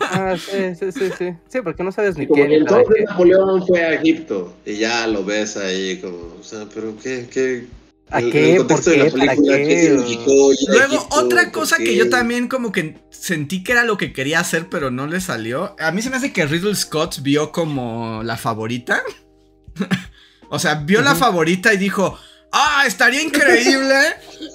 [0.00, 1.34] Ah, sí, sí, sí, sí.
[1.48, 3.04] Sí, porque no sabes ni Como para entonces.
[3.08, 7.66] Napoleón fue a Egipto y ya lo ves ahí como, o sea, pero qué, qué,
[8.10, 8.52] ¿A el- qué?
[8.52, 9.10] el contexto ¿Por de la qué?
[9.10, 9.66] ¿Para película, qué?
[9.66, 11.16] ¿qué significó ir a Luego, Egipto?
[11.16, 14.68] otra ¿Por cosa que yo también como que sentí que era lo que quería hacer,
[14.70, 15.76] pero no le salió.
[15.78, 19.02] A mí se me hace que Riddle Scott vio como la favorita.
[20.48, 22.18] o sea, vio la favorita y dijo,
[22.52, 23.94] ah, estaría increíble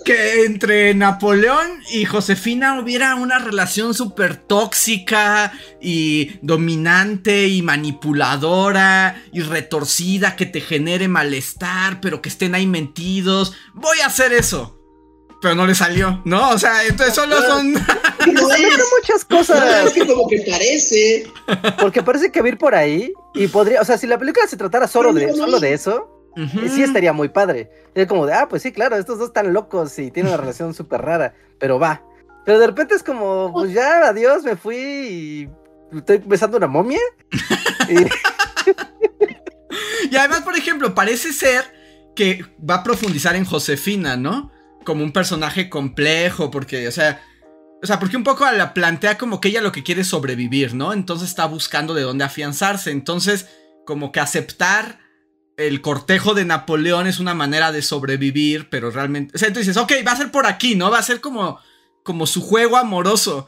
[0.05, 9.41] que entre Napoleón y Josefina hubiera una relación súper tóxica y dominante y manipuladora y
[9.41, 13.53] retorcida que te genere malestar, pero que estén ahí mentidos.
[13.73, 14.79] Voy a hacer eso.
[15.41, 16.51] Pero no le salió, ¿no?
[16.51, 17.73] O sea, entonces solo son...
[18.25, 19.87] No muchas no, cosas.
[19.87, 21.27] es que como que parece.
[21.77, 24.47] Porque parece que va a ir por ahí y podría, o sea, si la película
[24.47, 26.67] se tratara solo de, solo de eso, Ujú.
[26.67, 27.69] sí estaría muy padre.
[27.93, 30.73] Es como de, ah, pues sí, claro, estos dos están locos y tienen una relación
[30.73, 32.01] súper rara, pero va.
[32.45, 35.49] Pero de repente es como, pues ya, adiós, me fui y
[35.97, 36.99] estoy besando una momia.
[37.89, 38.05] Y-
[40.11, 41.63] Y además, por ejemplo, parece ser
[42.15, 44.51] que va a profundizar en Josefina, ¿no?
[44.85, 47.21] Como un personaje complejo, porque, o sea,
[47.81, 50.75] o sea, porque un poco la plantea como que ella lo que quiere es sobrevivir,
[50.75, 50.93] ¿no?
[50.93, 52.91] Entonces está buscando de dónde afianzarse.
[52.91, 53.47] Entonces,
[53.85, 54.99] como que aceptar
[55.57, 59.81] el cortejo de Napoleón es una manera de sobrevivir, pero realmente, o sea, entonces dices,
[59.81, 60.91] ok, va a ser por aquí, ¿no?
[60.91, 61.59] Va a ser como,
[62.03, 63.47] como su juego amoroso.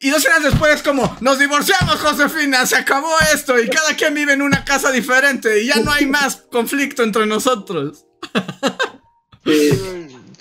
[0.00, 4.32] Y dos semanas después, como, nos divorciamos, Josefina, se acabó esto y cada quien vive
[4.32, 8.06] en una casa diferente y ya no hay más conflicto entre nosotros.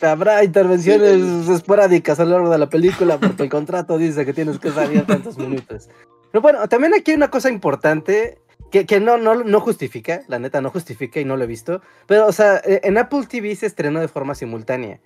[0.02, 4.60] Habrá intervenciones esporádicas a lo largo de la película porque el contrato dice que tienes
[4.60, 5.90] que salir tantos minutos.
[6.32, 8.38] Pero bueno, también aquí hay una cosa importante
[8.72, 11.82] que, que no, no, no justifica, la neta no justifica y no lo he visto.
[12.06, 15.00] Pero, o sea, e, en Apple TV se estrenó de forma simultánea.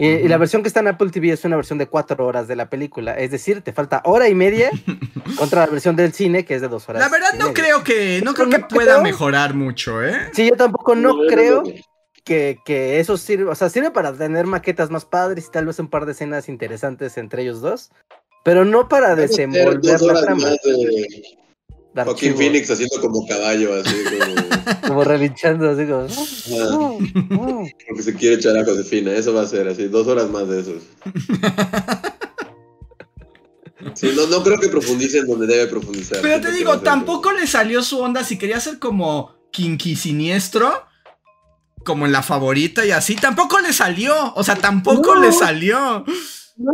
[0.00, 2.46] Y, y la versión que está en Apple TV es una versión de cuatro horas
[2.46, 3.14] de la película.
[3.14, 4.70] Es decir, te falta hora y media
[5.38, 7.02] contra la versión del cine que es de dos horas.
[7.02, 7.54] La verdad no media.
[7.54, 9.02] creo que, no creo que pueda creo.
[9.02, 10.14] mejorar mucho, ¿eh?
[10.32, 11.62] Sí, yo tampoco no creo
[12.24, 15.78] que- que, eso sirve, o sea, sirve para tener maquetas más padres y tal vez
[15.78, 17.90] un par de escenas interesantes entre ellos dos,
[18.44, 20.50] pero no para desenvolver la trama.
[20.50, 20.58] de
[22.04, 26.06] Joaquín archivo, Phoenix haciendo como caballo, así como, Como relinchando, así como.
[26.06, 26.98] ah, "Oh,
[27.38, 27.66] oh".
[27.88, 29.12] porque se quiere echar a Josefina.
[29.12, 30.82] Eso va a ser así, dos horas más de esos.
[33.94, 36.18] Sí, no, no creo que profundice en donde debe profundizar.
[36.20, 40.84] Pero te digo, tampoco le salió su onda si quería ser como kinky siniestro,
[41.84, 44.34] como en la favorita y así, tampoco le salió.
[44.34, 45.20] O sea, tampoco No.
[45.20, 46.04] le salió.
[46.56, 46.72] No,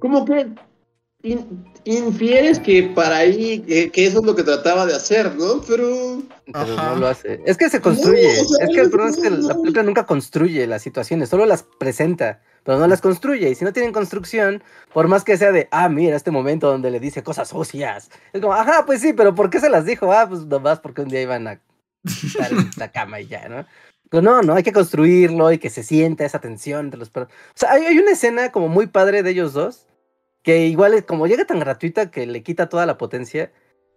[0.00, 0.48] como que
[1.22, 5.60] in- infieres que para ahí, que, que eso es lo que trataba de hacer, ¿no?
[5.66, 6.90] Pero Pero Ajá.
[6.90, 7.40] no lo hace.
[7.46, 8.22] Es que se construye.
[8.36, 10.82] No, o sea, es que el problema es que no, la película nunca construye las
[10.82, 13.48] situaciones, solo las presenta, pero no las construye.
[13.50, 14.62] Y si no tienen construcción,
[14.92, 18.10] por más que sea de, ah, mira, este momento donde le dice cosas sucias.
[18.32, 20.12] Es como, ajá, pues sí, pero ¿por qué se las dijo?
[20.12, 21.60] Ah, pues nomás porque un día iban a
[22.04, 23.64] estar en la cama y ya, ¿no?
[24.10, 27.22] Pero no, no, hay que construirlo y que se sienta esa tensión entre los per-
[27.24, 29.86] O sea, hay, hay una escena como muy padre de ellos dos,
[30.42, 33.52] que igual es como llega tan gratuita que le quita toda la potencia,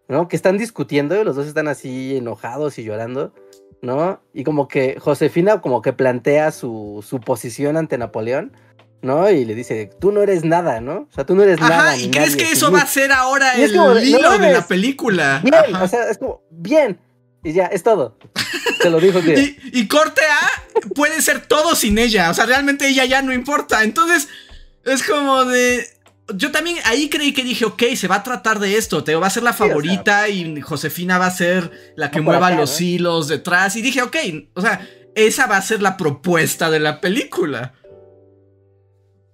[0.07, 0.27] ¿no?
[0.27, 3.34] Que están discutiendo, y los dos están así enojados y llorando,
[3.81, 4.22] ¿no?
[4.34, 8.53] Y como que Josefina como que plantea su, su posición ante Napoleón,
[9.01, 9.30] ¿no?
[9.30, 11.07] Y le dice, tú no eres nada, ¿no?
[11.09, 11.89] O sea, tú no eres nada.
[11.89, 12.76] Ajá, ni ¿y crees nadie, que eso mí".
[12.77, 15.41] va a ser ahora el como de, no hilo de la película?
[15.43, 15.84] Bien, Ajá.
[15.84, 16.99] o sea, es como, bien.
[17.43, 18.17] Y ya, es todo.
[18.81, 19.19] Te lo dijo.
[19.26, 22.31] Y, y corte A puede ser todo sin ella.
[22.31, 23.84] O sea, realmente ella ya no importa.
[23.84, 24.27] Entonces,
[24.84, 25.88] es como de.
[26.34, 29.03] Yo también ahí creí que dije, ok, se va a tratar de esto.
[29.03, 32.10] Te va a ser la Sí, o sea, favorita y Josefina va a ser la
[32.10, 32.85] que mueva acá, los ¿no?
[32.88, 33.76] hilos detrás.
[33.76, 34.15] Y dije, ok,
[34.56, 37.73] o sea, esa va a ser la propuesta de la película.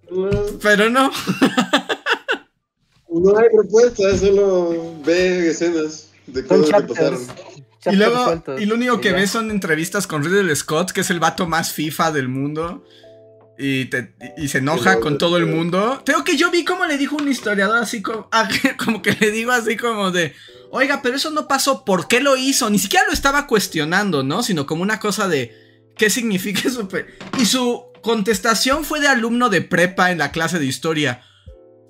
[0.10, 0.30] no,
[0.62, 1.12] Pero no.
[3.10, 7.28] no hay propuesta, solo ve escenas de cosas que pasaron.
[7.86, 11.20] Y luego, y lo único que ves son entrevistas con Ridley Scott, que es el
[11.20, 12.84] vato más FIFA del mundo.
[13.64, 16.02] Y, te- y se enoja con todo el mundo.
[16.04, 18.50] Tengo que yo vi como le dijo un historiador así como, ah,
[18.84, 20.34] como que le digo así como de,
[20.72, 22.70] oiga, pero eso no pasó, ¿por qué lo hizo?
[22.72, 24.42] Ni siquiera lo estaba cuestionando, ¿no?
[24.42, 25.56] Sino como una cosa de,
[25.96, 26.88] ¿qué significa eso?
[27.40, 31.22] Y su contestación fue de alumno de prepa en la clase de historia.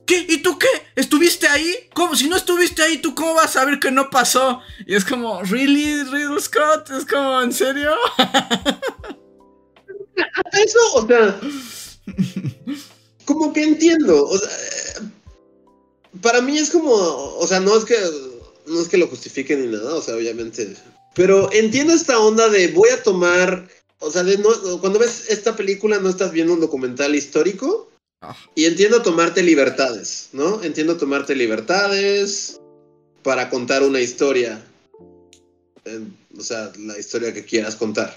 [0.06, 0.26] ¿Qué?
[0.28, 0.68] ¿Y tú qué?
[0.96, 1.74] ¿Estuviste ahí?
[1.94, 2.18] ¿Cómo?
[2.18, 4.60] Si no estuviste ahí, ¿tú cómo vas a saber que no pasó?
[4.86, 6.90] Y es como, ¿really, Riddle Scott?
[6.90, 7.92] Es como, ¿en serio?
[10.54, 11.40] Eso, o sea,
[13.26, 14.26] como que entiendo.
[14.26, 14.50] O sea,
[16.22, 17.96] para mí es como, o sea, no es que
[18.68, 20.76] no es que lo justifique ni nada, o sea, obviamente.
[21.16, 23.68] Pero entiendo esta onda de voy a tomar,
[24.00, 27.90] o sea, de no, cuando ves esta película no estás viendo un documental histórico.
[28.54, 30.62] Y entiendo tomarte libertades, ¿no?
[30.62, 32.60] Entiendo tomarte libertades
[33.24, 34.64] para contar una historia.
[36.38, 38.16] O sea, la historia que quieras contar.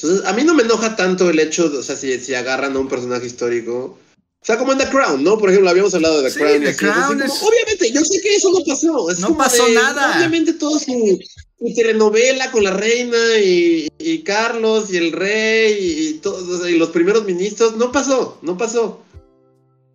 [0.00, 2.76] Entonces, a mí no me enoja tanto el hecho, de, o sea, si, si agarran
[2.76, 3.98] a un personaje histórico.
[4.40, 5.36] O sea, como en The Crown, ¿no?
[5.36, 6.56] Por ejemplo, habíamos hablado de The Sí, Crown.
[6.56, 9.10] y The así, es Crown como, Obviamente, yo sé que eso no pasó.
[9.10, 10.16] es No como pasó de, nada.
[10.16, 11.18] Obviamente, todo su,
[11.58, 16.70] su telenovela con la reina y, y Carlos y el rey y, todos, o sea,
[16.70, 19.02] y los primeros ministros, no pasó, no pasó.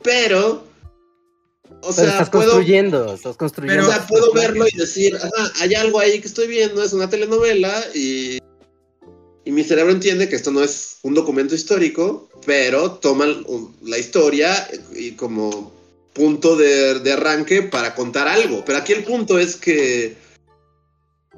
[0.03, 0.65] Pero,
[1.65, 3.87] o Pero sea, estás puedo, construyendo, estás construyendo.
[3.87, 7.09] o sea, puedo verlo y decir, ajá, hay algo ahí que estoy viendo, es una
[7.09, 8.39] telenovela y,
[9.45, 13.97] y mi cerebro entiende que esto no es un documento histórico, pero toma un- la
[13.97, 15.71] historia y como
[16.13, 18.63] punto de, de arranque para contar algo.
[18.65, 20.15] Pero aquí el punto es que,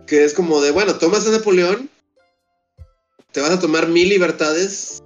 [0.05, 1.89] que es como de, bueno, tomas a Napoleón,
[3.31, 5.01] te vas a tomar mil libertades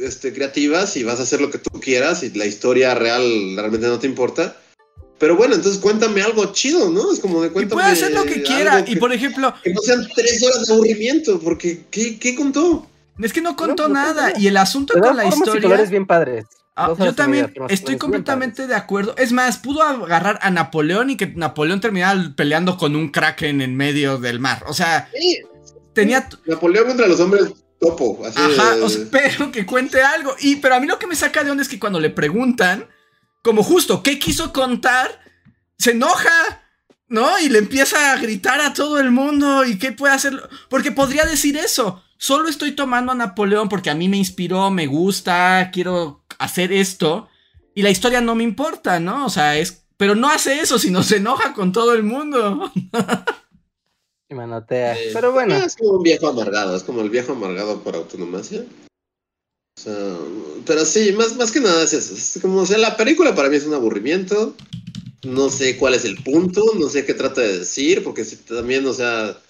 [0.00, 3.22] este, creativas y vas a hacer lo que tú quieras y la historia real
[3.56, 4.56] realmente no te importa.
[5.18, 7.10] Pero bueno, entonces cuéntame algo chido, ¿no?
[7.12, 7.80] Es como de Y cuéntame.
[7.82, 8.84] puede hacer lo que quiera.
[8.86, 12.86] Y por ejemplo, que no sean tres horas de aburrimiento, porque ¿qué, qué contó?
[13.22, 14.32] es que no contó no nada.
[14.38, 15.76] Y el asunto con la y historia.
[15.84, 16.44] bien padres.
[16.78, 19.14] Ah, yo y también y estoy completamente de acuerdo.
[19.16, 23.74] Es más, pudo agarrar a Napoleón y que Napoleón terminara peleando con un kraken en
[23.74, 24.62] medio del mar.
[24.68, 25.38] O sea, Sí,
[25.94, 26.28] tenía.
[26.44, 28.20] Napoleón contra los hombres topo.
[28.26, 30.36] Así Ajá, de- o sea, pero que cuente algo.
[30.40, 32.84] Y, pero a mí lo que me saca de onda es que cuando le preguntan,
[33.46, 35.24] como justo, ¿qué quiso contar?
[35.78, 36.62] se enoja,
[37.08, 37.38] ¿no?
[37.38, 41.24] Y le empieza a gritar a todo el mundo y qué puede hacer, porque podría
[41.24, 42.02] decir eso.
[42.18, 47.28] Solo estoy tomando a Napoleón porque a mí me inspiró, me gusta, quiero hacer esto
[47.74, 49.26] y la historia no me importa, ¿no?
[49.26, 52.70] O sea, es pero no hace eso, sino se enoja con todo el mundo.
[54.28, 54.96] Y manotea.
[55.14, 55.54] Pero bueno.
[55.54, 58.40] Es como un viejo amargado, es como el viejo amargado por autonomía.
[59.76, 60.16] Sea,
[60.64, 62.14] pero sí, más, más que nada es eso.
[62.14, 64.54] Es como, sea, la película para mí es un aburrimiento.
[65.22, 68.92] No sé cuál es el punto, no sé qué trata de decir, porque también, o
[68.92, 69.40] sea,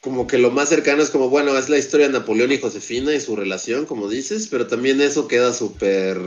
[0.00, 3.14] como que lo más cercano es como, bueno, es la historia de Napoleón y Josefina
[3.14, 6.18] y su relación, como dices, pero también eso queda súper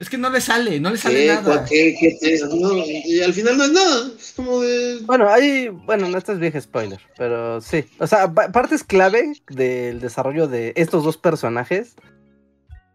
[0.00, 1.64] es que no le sale, no le sale nada.
[1.64, 4.10] ¿Qué, qué, no, y al final no es nada.
[4.16, 5.00] Es como de.
[5.02, 5.68] Bueno, hay.
[5.68, 7.84] Bueno, no, esto es viejo spoiler, pero sí.
[7.98, 11.96] O sea, partes clave del desarrollo de estos dos personajes.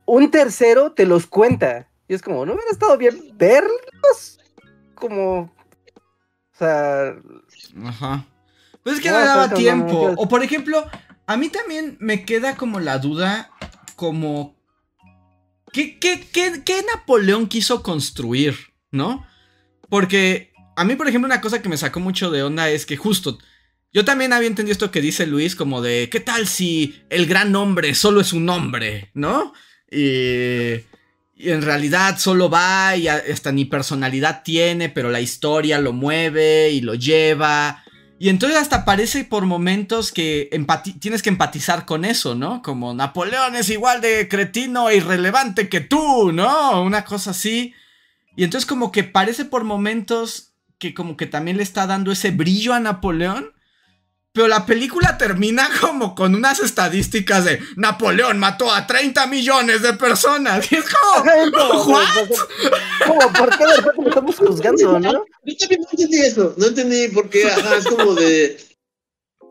[0.06, 1.90] Un tercero te los cuenta.
[2.08, 4.40] Y es como, ¿no hubiera estado bien verlos?
[4.96, 5.40] Como.
[5.42, 7.16] O sea.
[7.84, 8.26] Ajá.
[8.82, 10.14] Pues es que no, daba tiempo.
[10.16, 10.86] O por ejemplo,
[11.26, 13.50] a mí también me queda como la duda.
[13.98, 14.56] Como
[15.74, 18.56] ¿Qué, qué, Napoleón quiso construir?
[18.92, 19.26] ¿No?
[19.90, 22.96] Porque a mí, por ejemplo, una cosa que me sacó mucho de onda es que
[22.96, 23.40] justo
[23.92, 27.56] yo también había entendido esto que dice Luis, como de, ¿qué tal si el gran
[27.56, 29.12] hombre solo es un hombre?
[29.14, 29.54] ¿No?
[29.92, 30.74] Y,
[31.36, 36.72] y, en realidad solo va y hasta ni personalidad tiene, pero la historia lo mueve
[36.72, 37.84] y lo lleva.
[38.24, 40.50] Y entonces hasta parece por momentos que
[41.02, 42.62] tienes que empatizar con eso, ¿no?
[42.62, 46.82] Como Napoleón es igual de cretino e irrelevante que tú, ¿no?
[46.84, 47.74] Una cosa así.
[48.38, 52.32] Y entonces como que parece por momentos que como que también le está dando ese
[52.32, 53.52] brillo a Napoleón.
[54.34, 59.94] Pero la película termina como con unas estadísticas de Napoleón mató a 30 millones de
[59.94, 60.68] personas.
[60.72, 62.06] Y es como, ¿what?
[63.06, 63.34] ¿Cómo?
[63.34, 65.26] ¿Por qué de repente estamos juzgando, no?
[65.46, 66.56] Yo también no entendí eso.
[66.58, 67.46] No entendí por qué.
[67.46, 68.58] Ajá, es como de.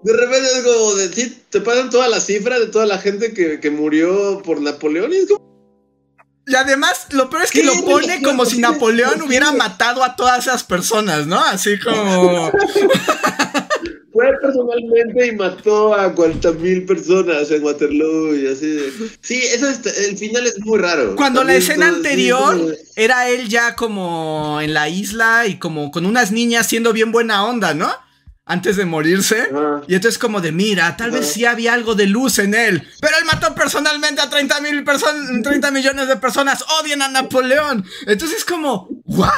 [0.02, 1.12] De repente es como de.
[1.12, 5.12] Sí, te pasan toda la cifra de toda la gente que, que murió por Napoleón
[5.12, 5.51] y es como.
[6.46, 10.46] Y además, lo peor es que lo pone como si Napoleón hubiera matado a todas
[10.46, 11.38] esas personas, ¿no?
[11.38, 12.50] Así como.
[14.12, 18.78] fue personalmente y mató a cuantas mil personas en Waterloo y así.
[19.20, 21.16] Sí, eso es, el final es muy raro.
[21.16, 26.30] Cuando la escena anterior era él ya como en la isla y como con unas
[26.30, 27.90] niñas siendo bien buena onda, ¿no?
[28.52, 29.48] Antes de morirse.
[29.88, 32.86] Y entonces como de, mira, tal vez sí había algo de luz en él.
[33.00, 36.62] Pero él mató personalmente a 30 mil personas, 30 millones de personas.
[36.80, 37.84] Odian a Napoleón.
[38.06, 39.32] Entonces es como, ¿what?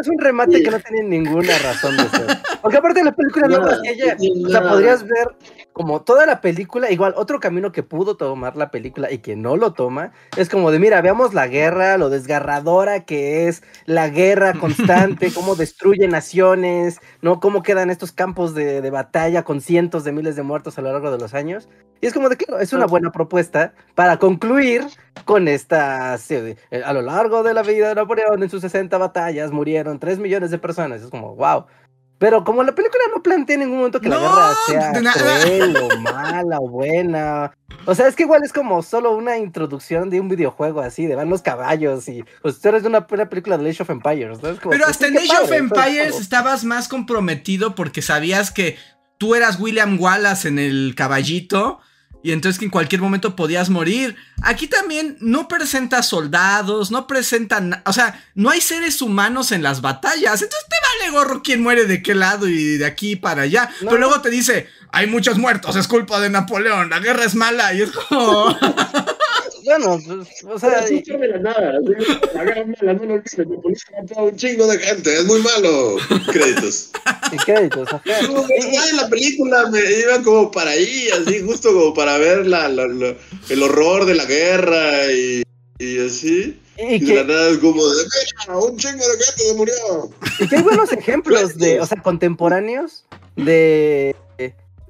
[0.00, 2.38] es un remate que no tiene ninguna razón de ser.
[2.60, 4.16] Porque aparte la película no, no ella.
[4.44, 5.28] O sea, podrías ver
[5.72, 9.56] como toda la película, igual otro camino que pudo tomar la película y que no
[9.56, 14.52] lo toma, es como de, mira, veamos la guerra, lo desgarradora que es la guerra
[14.60, 17.40] constante, cómo destruye naciones, ¿no?
[17.40, 20.92] Cómo quedan estos campos de, de batalla con cientos de miles de muertos a lo
[20.92, 21.68] largo de los años.
[22.02, 24.84] Y es como de, claro, es una buena propuesta para concluir
[25.24, 30.00] con esta, a lo largo de la vida de Napoleón en sus 60 batallas murieron
[30.00, 31.02] 3 millones de personas.
[31.02, 31.66] Es como, wow.
[32.22, 35.98] Pero como la película no plantea en ningún momento que la guerra sea cruel o
[35.98, 37.52] mala o buena.
[37.84, 41.16] O sea, es que igual es como solo una introducción de un videojuego así, de
[41.16, 44.40] van los caballos y pues tú eres de una, película de Age of Empires.
[44.40, 44.50] ¿no?
[44.50, 48.76] Pero pues, hasta en Age of Empires estabas más comprometido porque sabías que
[49.18, 51.80] tú eras William Wallace en el caballito
[52.22, 54.16] y entonces que en cualquier momento podías morir.
[54.42, 59.80] Aquí también no presenta soldados, no presentan, o sea, no hay seres humanos en las
[59.80, 60.42] batallas.
[60.42, 63.70] Entonces te vale gorro quién muere de qué lado y de aquí para allá.
[63.80, 67.72] Pero luego te dice, hay muchos muertos, es culpa de Napoleón, la guerra es mala
[67.74, 68.56] y es como...
[69.64, 70.82] Bueno, pues, o sea.
[70.82, 71.72] No de la nada.
[72.34, 72.64] La mala,
[72.94, 73.36] no lo olvides.
[74.16, 75.96] un chingo de gente, es muy malo.
[76.32, 76.90] Créditos.
[77.32, 78.02] Y créditos, ajá.
[78.20, 82.84] en la película me iba como para ahí, así, justo como para ver la, la,
[83.48, 85.42] el horror de la guerra y,
[85.78, 86.58] y así.
[86.78, 88.04] Y, que, la nada es como de,
[88.46, 89.74] mira, un chingo de gente se murió.
[90.38, 93.04] Y que hay buenos ejemplos de, o sea, contemporáneos
[93.36, 94.16] de,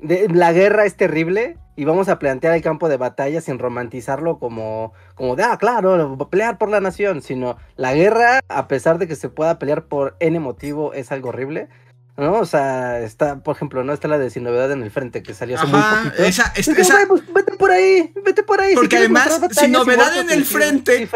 [0.03, 4.39] de la guerra es terrible y vamos a plantear el campo de batalla sin romantizarlo
[4.39, 9.09] como, como de, ah, claro, pelear por la nación, sino la guerra, a pesar de
[9.09, 11.69] que se pueda pelear por N motivo, es algo horrible.
[12.15, 12.41] ¿No?
[12.41, 15.33] O sea, está, por ejemplo, no está la de Sin Novedad en el Frente que
[15.33, 16.23] salió hace muy poquito.
[16.23, 16.75] Esa, esa,
[17.09, 18.75] pues, vete por ahí, vete por ahí.
[18.75, 21.09] Porque además, Sin Novedad en el Frente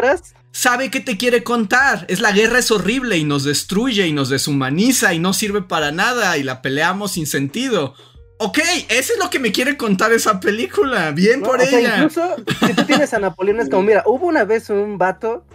[0.51, 2.07] sabe qué te quiere contar.
[2.09, 5.91] Es la guerra es horrible y nos destruye y nos deshumaniza y no sirve para
[5.91, 7.93] nada y la peleamos sin sentido.
[8.39, 8.59] Ok,
[8.89, 11.11] eso es lo que me quiere contar esa película.
[11.11, 11.95] Bien por ella.
[11.95, 12.35] incluso
[12.65, 15.45] si tú tienes a Napoleón, es como, mira, hubo una vez un vato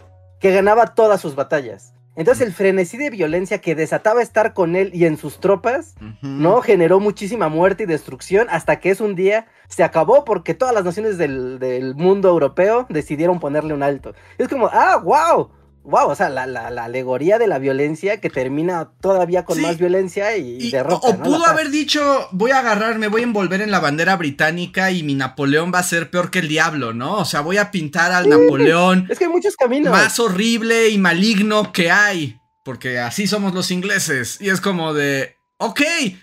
[0.41, 1.95] que ganaba todas sus batallas.
[2.15, 5.95] Entonces el frenesí de violencia que desataba estar con él y en sus tropas.
[6.21, 6.61] ¿no?
[6.61, 10.85] Generó muchísima muerte y destrucción hasta que es un día se acabó porque todas las
[10.85, 14.15] naciones del, del mundo europeo decidieron ponerle un alto.
[14.37, 15.51] Es como, ah, wow,
[15.85, 19.63] wow, o sea, la, la- la alegoría de la violencia que termina todavía con Sí.
[19.63, 21.09] más violencia y, Y- derrota.
[21.09, 21.23] o ¿no?
[21.23, 25.03] pudo haber dicho, voy a agarrar, me voy a envolver en la bandera británica y
[25.03, 27.17] mi Napoleón va a ser peor que el diablo, ¿no?
[27.19, 29.91] O sea, voy a pintar al Napoleón Es que hay muchos caminos.
[29.93, 34.39] más horrible y maligno que hay, porque así somos los ingleses.
[34.41, 35.81] Y es como de, ok,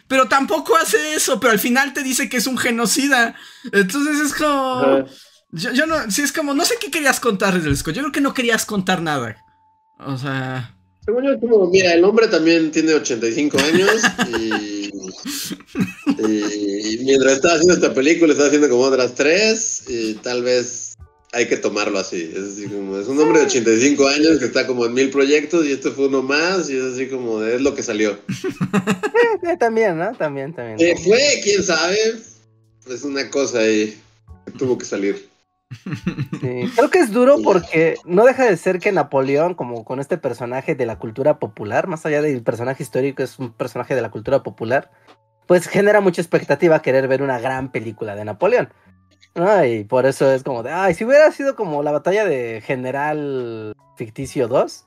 [0.07, 3.35] pero tampoco hace eso, pero al final te dice que es un genocida.
[3.73, 5.05] Entonces es como...
[5.51, 7.95] Yo, yo no, sí es como, no sé qué querías contar Scott.
[7.95, 9.35] Yo creo que no querías contar nada.
[9.99, 10.75] O sea...
[11.05, 14.01] Según yo, es como, mira, el hombre también tiene 85 años
[14.39, 14.89] y,
[16.19, 20.97] y mientras estaba haciendo esta película estaba haciendo como otras tres y tal vez
[21.31, 22.31] hay que tomarlo así.
[22.35, 25.65] Es así como, es un hombre de 85 años que está como en mil proyectos
[25.65, 28.17] y este fue uno más y es así como, de, es lo que salió.
[29.43, 30.11] Eh, también, ¿no?
[30.13, 30.77] También, también.
[30.77, 31.19] ¿Qué fue?
[31.43, 31.97] ¿Quién sabe?
[32.89, 33.97] Es una cosa ahí
[34.45, 35.28] que tuvo que salir.
[36.41, 40.17] Sí, Creo que es duro porque no deja de ser que Napoleón, como con este
[40.17, 44.09] personaje de la cultura popular, más allá del personaje histórico, es un personaje de la
[44.09, 44.89] cultura popular,
[45.47, 48.69] pues genera mucha expectativa querer ver una gran película de Napoleón.
[49.35, 49.65] ¿no?
[49.65, 53.75] Y por eso es como de, ay, si hubiera sido como la batalla de General
[53.95, 54.85] Ficticio 2,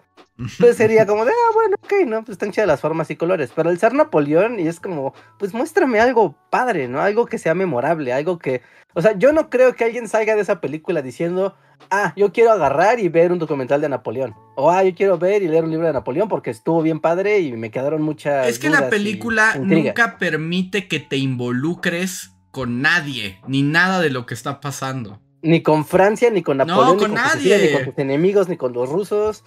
[0.59, 3.53] pues sería como de, ah, bueno, ok, no, pues están chidas las formas y colores.
[3.55, 7.01] Pero el ser Napoleón, y es como, pues muéstrame algo padre, ¿no?
[7.01, 8.63] Algo que sea memorable, algo que.
[8.95, 11.57] O sea, yo no creo que alguien salga de esa película diciendo,
[11.91, 14.35] ah, yo quiero agarrar y ver un documental de Napoleón.
[14.57, 17.41] O, ah, yo quiero ver y leer un libro de Napoleón porque estuvo bien padre
[17.41, 18.49] y me quedaron muchas.
[18.49, 19.91] Es que la dudas película intriga".
[19.91, 25.21] nunca permite que te involucres con nadie, ni nada de lo que está pasando.
[25.41, 27.71] Ni con Francia, ni con Napoleón, con ni con Sicilia, nadie.
[27.71, 29.43] ni con tus enemigos, ni con los rusos,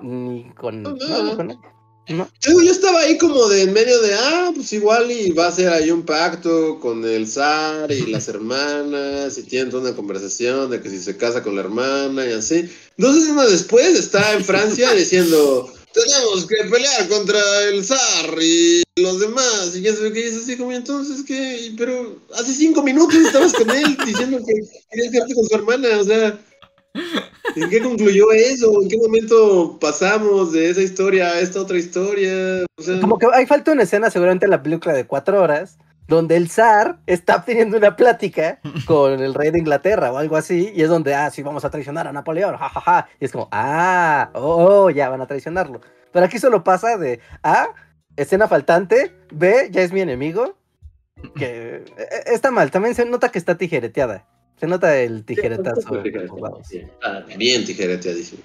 [0.00, 0.82] ni con.
[0.82, 1.60] No, no, ni con nadie.
[2.08, 2.28] No.
[2.40, 5.48] Yo, yo estaba ahí como de en medio de, ah, pues igual y va a
[5.48, 10.68] hacer ahí un pacto con el zar y las hermanas y tienen toda una conversación
[10.70, 12.68] de que si se casa con la hermana y así.
[12.96, 17.38] Dos semanas después está en Francia diciendo, tenemos que pelear contra
[17.68, 19.76] el zar y los demás.
[19.76, 23.14] Y ya se ve que es así como, "¿Y entonces qué, pero hace cinco minutos
[23.14, 24.54] estabas con él diciendo que
[24.90, 26.36] querías quedarte con su hermana, o sea...
[27.56, 28.82] ¿En qué concluyó eso?
[28.82, 32.64] ¿En qué momento pasamos de esa historia a esta otra historia?
[32.78, 35.78] O sea, Como que hay falta una escena seguramente en la película de cuatro horas
[36.08, 40.72] donde el zar está teniendo una plática con el rey de Inglaterra o algo así
[40.74, 43.08] y es donde, ah, sí, vamos a traicionar a Napoleón, jajaja.
[43.20, 45.80] Y es como, ah, oh, oh, ya van a traicionarlo.
[46.12, 47.68] Pero aquí solo pasa de, ah,
[48.16, 50.56] escena faltante, B, ya es mi enemigo.
[51.36, 54.26] Que eh, está mal, también se nota que está tijereteada.
[54.58, 56.02] Se nota el tijeretazo.
[56.40, 56.68] lados.
[57.02, 58.42] Ah, bien tijereteadísimo.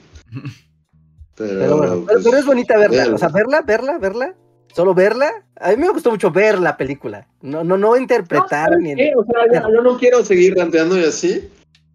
[1.36, 3.14] Pero, Pero bueno, pero, pues, pero es bonita verla.
[3.14, 4.36] O sea, verla, verla, verla.
[4.76, 5.32] Solo verla.
[5.56, 7.28] A mí me gustó mucho ver la película.
[7.42, 8.94] No, no, no interpretar No, ni.
[8.94, 11.48] O sea, yo, yo no quiero seguir ranteando y así.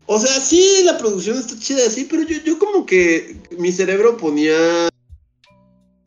[0.07, 4.17] O sea, sí, la producción está chida así, pero yo, yo como que mi cerebro
[4.17, 4.89] ponía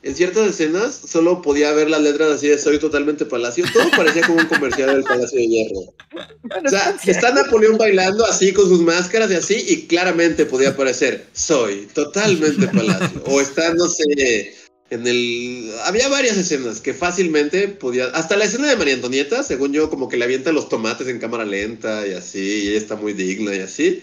[0.06, 3.64] en ciertas escenas, solo podía ver las letras así de soy totalmente palacio.
[3.72, 5.80] Todo parecía como un comercial del Palacio de Hierro.
[6.12, 10.46] Bueno, O sea, está- está Napoleón bailando así con sus máscaras y así, y claramente
[10.46, 13.22] podía aparecer, soy totalmente palacio.
[13.26, 14.54] O está, no sé,
[14.90, 15.72] en el...
[15.84, 18.06] Había varias escenas que fácilmente podía...
[18.06, 21.18] Hasta la escena de María Antonieta, según yo, como que le avientan los tomates en
[21.18, 24.02] cámara lenta y así, y ella está muy digna y así.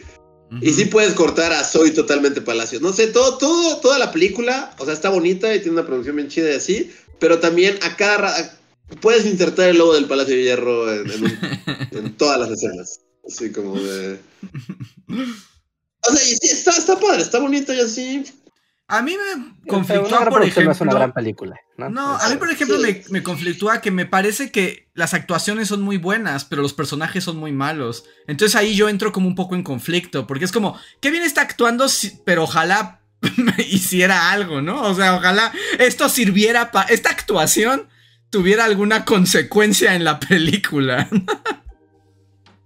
[0.62, 2.80] Y sí puedes cortar a Soy totalmente Palacio.
[2.80, 6.16] No sé, todo, todo, toda la película, o sea, está bonita y tiene una producción
[6.16, 8.60] bien chida y así, pero también a cada
[9.02, 11.40] puedes insertar el logo del Palacio de Hierro en, en un-
[11.92, 13.00] en todas las escenas.
[13.28, 14.20] Así como de.
[16.06, 18.24] O sea, y sí, está, está padre, está bonita y así.
[18.88, 21.00] A mí me Una conflictúa, por producción no es una ejemplo.
[21.00, 21.60] gran película.
[21.78, 22.84] No, No, a mí, por ejemplo, sí.
[22.84, 27.24] me, me conflictúa que me parece que las actuaciones son muy buenas, pero los personajes
[27.24, 28.04] son muy malos.
[28.28, 31.42] Entonces ahí yo entro como un poco en conflicto, porque es como, qué bien está
[31.42, 33.00] actuando, si- pero ojalá
[33.70, 34.82] hiciera algo, ¿no?
[34.84, 36.90] O sea, ojalá esto sirviera para...
[36.90, 37.88] Esta actuación
[38.30, 41.08] tuviera alguna consecuencia en la película.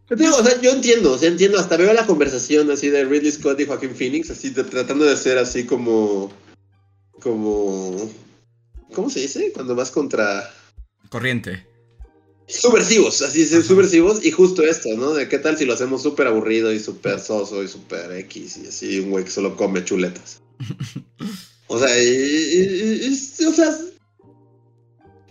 [0.09, 2.89] Yo te digo, o sea, yo entiendo, o sea, entiendo, hasta veo la conversación así
[2.89, 6.31] de Ridley Scott y Joaquín Phoenix, así de- tratando de ser así como.
[7.19, 8.09] como.
[8.93, 9.51] ¿Cómo se dice?
[9.53, 10.49] Cuando vas contra.
[11.09, 11.65] Corriente.
[12.49, 13.61] Subversivos, así Ajá.
[13.61, 15.13] subversivos, y justo esto, ¿no?
[15.13, 18.67] De qué tal si lo hacemos súper aburrido y súper soso y súper X, y
[18.67, 20.41] así un güey que solo come chuletas.
[21.69, 23.77] O sea, y, y- y- y- o sea,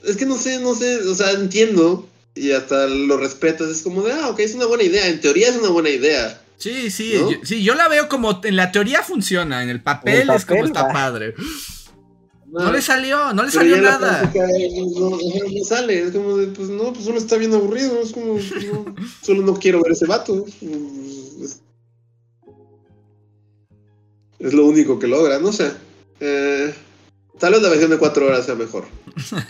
[0.04, 2.06] es que no sé, no sé, o sea, entiendo
[2.36, 5.48] y hasta lo respetas, es como de, ah, ok, es una buena idea, en teoría
[5.48, 6.40] es una buena idea.
[6.58, 7.30] Sí, sí, ¿No?
[7.32, 10.64] yo, sí, yo la veo como en la teoría funciona, en el papel, es como
[10.64, 11.34] está padre.
[12.48, 14.32] No le salió, no le salió nada.
[14.32, 18.12] no, no, no sale, es como de, pues no, pues solo está bien aburrido, es
[18.12, 20.44] como, no, solo no quiero ver ese vato.
[21.42, 21.60] Es,
[24.38, 25.72] es lo único que logra, no sé.
[26.20, 26.72] Eh,
[27.38, 28.86] tal vez la versión de cuatro horas sea mejor.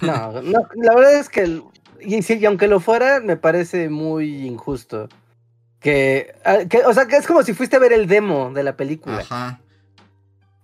[0.02, 1.62] No, no, la verdad es que, el-
[2.00, 5.08] y, sí, y aunque lo fuera, me parece muy injusto.
[5.80, 8.62] Que, ah, que, o sea, que es como si fuiste a ver el demo de
[8.62, 9.18] la película.
[9.18, 9.60] Ajá.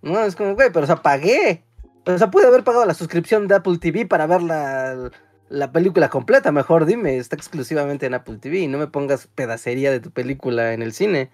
[0.01, 1.63] No, es como, güey, pero o sea, pagué.
[2.07, 5.11] O sea, pude haber pagado la suscripción de Apple TV para ver la,
[5.49, 6.51] la película completa.
[6.51, 8.67] Mejor dime, está exclusivamente en Apple TV.
[8.67, 11.31] No me pongas pedacería de tu película en el cine.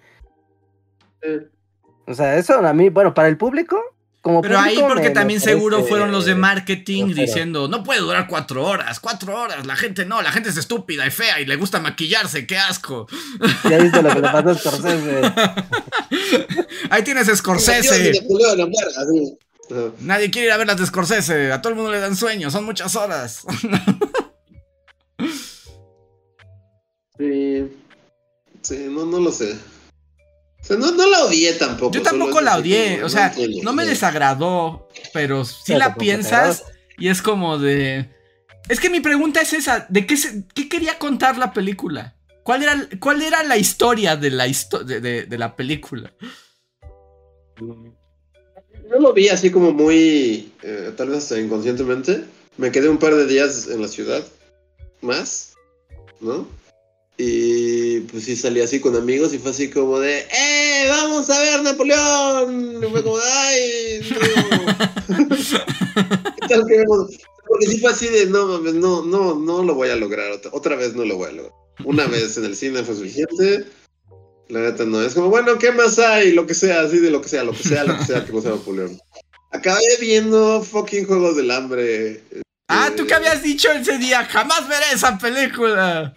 [1.21, 1.47] Eh,
[2.05, 3.81] O sea, eso a mí, bueno, para el público,
[4.21, 7.83] como Pero ahí porque me- me también seguro parece- fueron los de marketing diciendo, no
[7.83, 11.39] puede durar cuatro horas, cuatro horas, la gente no, la gente es estúpida y fea
[11.39, 13.07] y le gusta maquillarse, qué asco.
[13.69, 15.21] Ya viste lo que le pasó a Scorsese.
[16.89, 18.21] Ahí tienes Nació Scorsese.
[19.99, 22.49] Nadie quiere ir a ver las de Scorsese, a todo el mundo le dan sueño,
[22.51, 23.43] son muchas horas.
[27.17, 27.67] Sí.
[28.61, 29.55] Sí, no, no lo sé.
[30.61, 31.93] O sea, no, no la odié tampoco.
[31.93, 33.33] Yo tampoco la odié, como, o sea,
[33.63, 33.89] no me sí.
[33.89, 36.63] desagradó, pero si Pero la piensas
[36.97, 38.09] y es como de...
[38.67, 42.15] Es que mi pregunta es esa, ¿de qué, se- qué quería contar la película?
[42.43, 46.13] ¿Cuál era, cuál era la historia de la, histo- de, de- de la película?
[47.59, 52.25] Yo lo vi así como muy, eh, tal vez hasta inconscientemente.
[52.57, 54.23] Me quedé un par de días en la ciudad,
[55.01, 55.53] más,
[56.19, 56.47] ¿no?
[57.21, 60.85] Y pues sí salí así con amigos y fue así como de, ¡eh!
[60.87, 62.81] ¡Vamos a ver Napoleón!
[62.81, 64.09] Y fue como ¡ay!
[64.09, 65.27] No.
[65.27, 67.17] ¿Qué tal que vemos?
[67.45, 70.31] Porque sí fue así de, no mames, no, no, no lo voy a lograr.
[70.31, 71.53] Otra, otra vez no lo voy a lograr.
[71.83, 73.65] Una vez en el cine fue suficiente.
[74.47, 75.01] La neta no.
[75.01, 76.31] Es como, bueno, ¿qué más hay?
[76.31, 78.31] Lo que sea, así de lo que sea, lo que sea, lo que sea que
[78.31, 78.97] no sea Napoleón.
[79.51, 82.23] Acabé viendo fucking Juegos del Hambre.
[82.69, 86.15] Ah, tú eh, que habías dicho ese día, jamás veré esa película.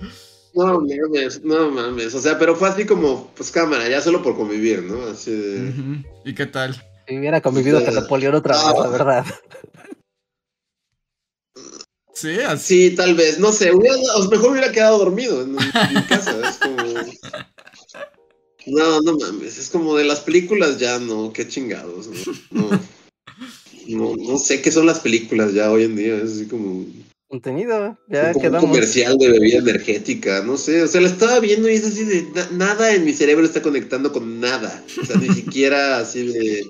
[0.54, 2.14] No mames, no mames.
[2.14, 5.02] O sea, pero fue así como, pues cámara, ya solo por convivir, ¿no?
[5.06, 6.02] Así de.
[6.24, 6.74] ¿Y qué tal?
[7.08, 9.26] Si hubiera convivido con Napoleón otra vez, la verdad.
[12.14, 12.90] Sí, así.
[12.90, 13.72] Sí, tal vez, no sé.
[13.72, 16.36] hubiera- o mejor hubiera quedado dormido en, en mi casa.
[16.48, 16.82] Es como.
[18.66, 19.58] No, no mames.
[19.58, 21.32] Es como de las películas ya, no.
[21.32, 22.08] Qué chingados.
[22.50, 22.80] No, no,
[23.88, 26.16] no, no sé qué son las películas ya hoy en día.
[26.16, 26.84] Es así como.
[27.32, 31.66] Contenido, ya como un comercial de bebida energética, no sé, o sea, la estaba viendo
[31.70, 35.16] y es así de na- nada en mi cerebro está conectando con nada, o sea,
[35.16, 36.62] ni siquiera así de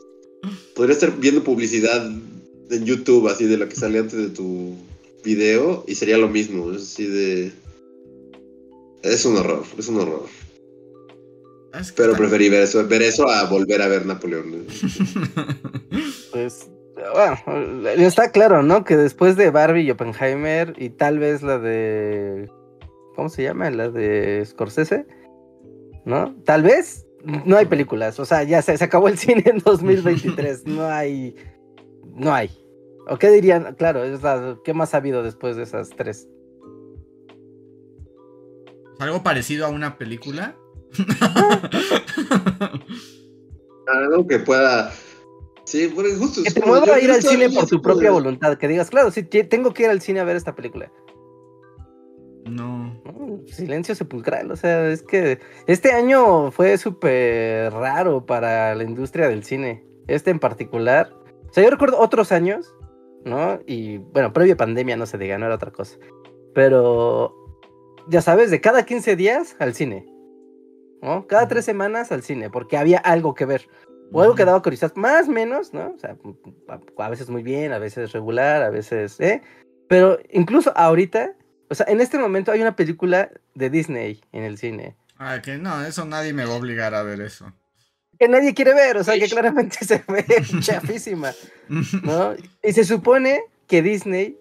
[0.77, 2.07] podría estar viendo publicidad
[2.71, 4.77] en YouTube así de la que sale antes de tu
[5.25, 7.51] video y sería lo mismo, es así de
[9.03, 10.27] es un horror, es un horror,
[11.79, 14.65] Es que pero preferí ver eso, ver eso a volver a ver Napoleón.
[16.33, 16.71] Pues,
[17.12, 17.37] bueno,
[17.89, 18.85] está claro, ¿no?
[18.85, 22.51] Que después de Barbie y Oppenheimer y tal vez la de.
[23.16, 23.70] ¿Cómo se llama?
[23.70, 25.07] La de Scorsese,
[26.05, 26.35] ¿no?
[26.45, 28.19] Tal vez no hay películas.
[28.20, 30.66] O sea, ya se, se acabó el cine en 2023.
[30.66, 31.35] No hay.
[32.15, 32.51] No hay.
[33.09, 33.74] ¿O qué dirían?
[33.77, 36.29] Claro, es la- ¿qué más ha habido después de esas tres?
[38.99, 40.55] ¿Algo parecido a una película?
[43.87, 44.93] Algo que pueda
[45.73, 48.15] Sí, porque justo Que es te mueva a ir al cine por tu propia de-
[48.15, 48.59] voluntad.
[48.59, 50.93] Que digas, claro, sí, tengo que ir al cine a ver esta película.
[52.44, 52.93] no.
[53.05, 53.40] ¿no?
[53.47, 59.44] Silencio sepulcral, o sea, es que este año fue súper raro para la industria del
[59.44, 59.82] cine.
[60.09, 61.11] Este en particular.
[61.49, 62.74] O sea, yo recuerdo otros años,
[63.24, 63.59] ¿no?
[63.66, 65.97] Y bueno, previo pandemia no se diga, no era otra cosa.
[66.55, 67.35] Pero,
[68.09, 70.05] ya sabes, de cada 15 días al cine.
[71.01, 71.27] ¿No?
[71.27, 73.69] Cada tres semanas al cine, porque había algo que ver.
[74.13, 75.95] O algo que daba curiosidad, más o menos, ¿no?
[75.95, 76.17] O sea,
[76.69, 79.43] a, a veces muy bien, a veces regular, a veces, ¿eh?
[79.89, 81.35] Pero incluso ahorita,
[81.71, 85.57] o sea, en este momento hay una película de Disney en el cine Ah, que
[85.57, 87.53] no, eso nadie me va a obligar a ver eso.
[88.19, 90.25] que nadie quiere ver, o sea, que claramente se ve
[90.61, 91.33] chafísima,
[92.03, 92.35] ¿no?
[92.63, 94.37] Y se supone que Disney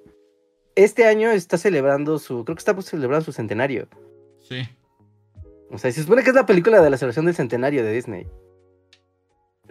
[0.76, 3.88] este año está celebrando su, creo que está celebrando su centenario.
[4.48, 4.68] Sí.
[5.70, 8.28] O sea, se supone que es la película de la celebración del centenario de Disney.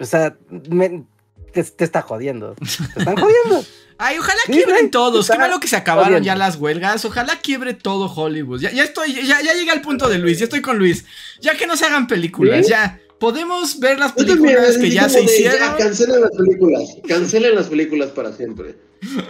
[0.01, 0.37] O sea,
[0.69, 1.05] me-
[1.53, 2.55] te, te está jodiendo.
[2.55, 2.65] Te
[3.01, 3.65] están jodiendo.
[4.03, 5.29] Ay, ojalá Sí, quiebren todos.
[5.29, 6.27] Qué malo que se acabaron jodiendo.
[6.27, 7.05] ya las huelgas.
[7.05, 8.61] Ojalá quiebre todo Hollywood.
[8.61, 10.39] Ya, ya estoy, ya, ya llegué al punto de Luis.
[10.39, 11.05] Ya estoy con Luis.
[11.41, 12.71] Ya que no se hagan películas, ¿Sí?
[12.73, 12.99] ya.
[13.19, 15.59] Podemos ver las películas que ya se hicieron.
[15.59, 16.83] Ya, cancelen las películas.
[17.07, 18.77] Cancelen las películas para siempre.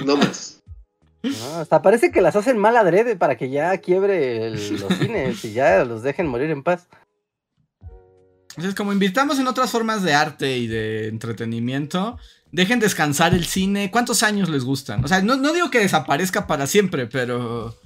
[0.06, 0.58] No más.
[1.24, 5.44] No, hasta parece que las hacen mal adrede para que ya quiebre el- los cines
[5.44, 6.86] y ya los dejen morir en paz.
[8.50, 12.18] Entonces, como invirtamos en otras formas de arte y de entretenimiento,
[12.52, 13.92] Dejen descansar el cine.
[13.92, 15.04] ¿Cuántos años les gustan?
[15.04, 17.78] O sea, no, no digo que desaparezca para siempre, pero.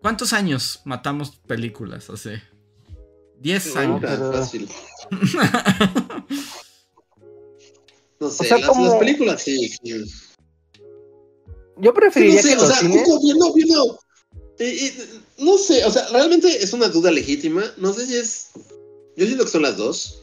[0.00, 2.04] ¿Cuántos años matamos películas?
[2.14, 2.40] Sea,
[3.40, 4.00] 10 años.
[4.32, 4.68] Fácil.
[8.20, 9.68] no sé, O sea, las, como- las películas sí.
[9.68, 10.04] sí.
[11.78, 14.00] Yo Sí, preferiría no sé, que o sea, cines- viendo, viendo.
[14.60, 14.92] y- y,
[15.38, 17.64] no sé, o sea, realmente es una duda legítima.
[17.76, 18.50] No sé si es.
[19.16, 20.22] Yo siento que son las dos.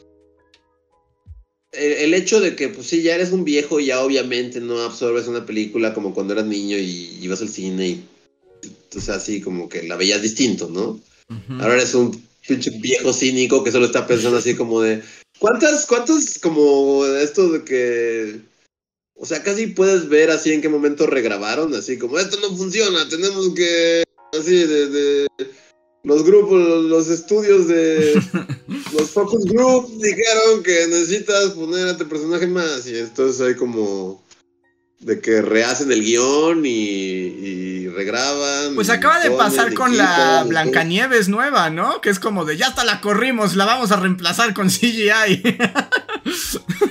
[1.72, 4.80] El, el hecho de que, pues sí, ya eres un viejo y ya obviamente no
[4.80, 8.04] absorbes una película como cuando eras niño y ibas al cine y.
[8.96, 11.00] O sea, así como que la veías distinto, ¿no?
[11.58, 15.02] Ahora eres un pinche viejo cínico que solo está pensando así como de.
[15.38, 18.40] ¿Cuántas, cuántos, como esto de que.
[19.16, 23.08] O sea, casi puedes ver así en qué momento regrabaron, así como esto no funciona,
[23.08, 24.04] tenemos que.
[24.38, 24.88] Así de.
[24.88, 25.26] de
[26.04, 28.14] los grupos, los, estudios de.
[28.92, 32.86] los focus group dijeron que necesitas poner a este personaje más.
[32.86, 34.22] Y entonces hay como.
[35.00, 38.74] De que rehacen el guion y, y regraban.
[38.74, 42.00] Pues acaba de pasar con la Blancanieves nueva, ¿no?
[42.00, 45.42] Que es como de ya hasta la corrimos, la vamos a reemplazar con CGI.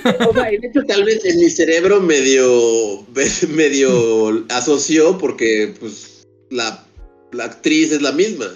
[0.04, 3.04] O sea, y de hecho, tal vez en mi cerebro medio,
[3.48, 6.84] medio asoció porque pues la,
[7.32, 8.46] la actriz es la misma.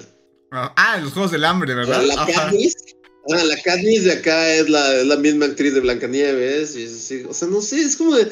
[0.53, 2.03] Ah, los Juegos del Hambre, ¿verdad?
[2.05, 2.27] La.
[2.27, 2.75] Katniss,
[3.33, 6.77] ah, la Katniss de acá es la, es la misma actriz de Blancanieves.
[6.77, 8.31] Y es así, o sea, no sé, es como de...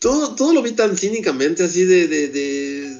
[0.00, 2.90] Todo, todo lo vi tan cínicamente, así de, de, de-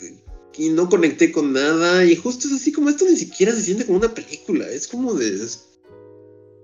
[0.00, 0.22] de-
[0.58, 2.04] Y no conecté con nada.
[2.04, 4.68] Y justo es así como esto ni siquiera se siente como una película.
[4.68, 5.28] Es como de...
[5.44, 5.66] es-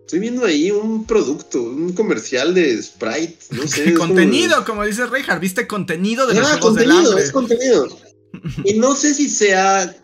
[0.03, 3.89] Estoy viendo ahí un producto, un comercial de Sprite, no sé.
[3.89, 7.25] es como contenido, como dice Reinhardt, ¿viste contenido de los Ah, del contenido, Hambre?
[7.25, 7.99] es contenido.
[8.65, 9.97] Y no sé si sea.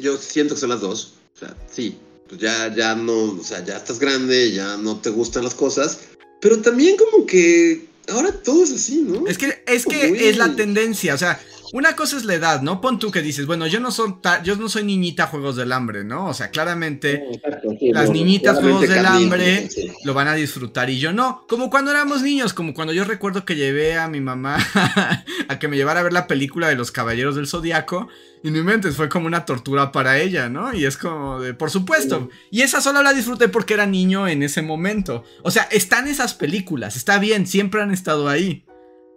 [0.00, 1.14] Yo siento que son las dos.
[1.34, 1.96] O sea, sí.
[2.28, 3.32] Pues ya, ya no.
[3.32, 6.00] O sea, ya estás grande, ya no te gustan las cosas.
[6.40, 7.86] Pero también como que.
[8.08, 9.26] Ahora todo es así, ¿no?
[9.26, 10.18] Es que, es que Uy.
[10.24, 11.40] es la tendencia, o sea,
[11.74, 12.80] una cosa es la edad, ¿no?
[12.80, 14.14] Pon tú que dices, bueno, yo no soy,
[14.44, 16.28] yo no soy niñita Juegos del Hambre, ¿no?
[16.28, 19.90] O sea, claramente Exacto, sí, las no, niñitas Juegos del Hambre sí.
[20.04, 21.44] lo van a disfrutar y yo no.
[21.48, 24.56] Como cuando éramos niños, como cuando yo recuerdo que llevé a mi mamá
[25.48, 28.06] a que me llevara a ver la película de los Caballeros del Zodiaco.
[28.44, 30.72] Y no inventes, fue como una tortura para ella, ¿no?
[30.72, 32.28] Y es como de, por supuesto.
[32.52, 35.24] Y esa solo la disfruté porque era niño en ese momento.
[35.42, 38.64] O sea, están esas películas, está bien, siempre han estado ahí,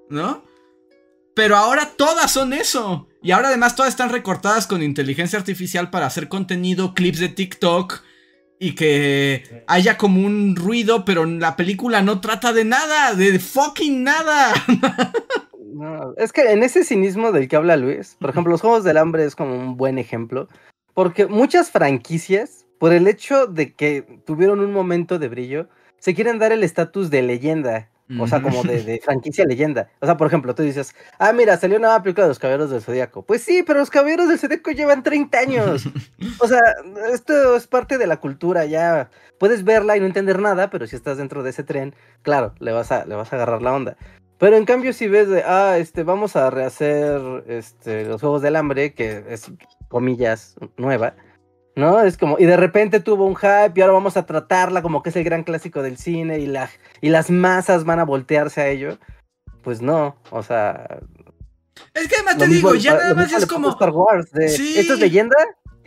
[0.10, 0.48] ¿no?
[1.38, 3.08] Pero ahora todas son eso.
[3.22, 8.02] Y ahora además todas están recortadas con inteligencia artificial para hacer contenido, clips de TikTok.
[8.60, 14.04] Y que haya como un ruido, pero la película no trata de nada, de fucking
[14.04, 14.52] nada.
[15.74, 18.98] No, es que en ese cinismo del que habla Luis, por ejemplo, los Juegos del
[18.98, 20.48] Hambre es como un buen ejemplo,
[20.96, 25.70] porque muchas franquicias, por el hecho de que tuvieron un momento de brillo,
[26.00, 29.90] se quieren dar el estatus de leyenda, o sea, como de, de franquicia leyenda.
[30.00, 32.70] O sea, por ejemplo, tú dices, ah, mira, salió una nueva película de los Caballeros
[32.70, 33.24] del Zodíaco.
[33.24, 35.84] Pues sí, pero los Caballeros del Zodíaco llevan 30 años.
[36.40, 36.60] O sea,
[37.12, 39.10] esto es parte de la cultura, ya
[39.40, 42.72] puedes verla y no entender nada, pero si estás dentro de ese tren, claro, le
[42.72, 43.98] vas a, le vas a agarrar la onda.
[44.38, 48.56] Pero en cambio, si ves de, ah, este, vamos a rehacer este, los Juegos del
[48.56, 49.52] Hambre, que es,
[49.88, 51.16] comillas, nueva,
[51.78, 52.02] ¿no?
[52.02, 55.10] Es como, y de repente tuvo un hype y ahora vamos a tratarla como que
[55.10, 56.70] es el gran clásico del cine y, la,
[57.02, 58.98] y las masas van a voltearse a ello.
[59.62, 61.00] Pues no, o sea...
[61.94, 63.70] Es que además te digo, ya nada más es como...
[63.70, 64.78] Star Wars, de, Sí.
[64.78, 65.36] esto es leyenda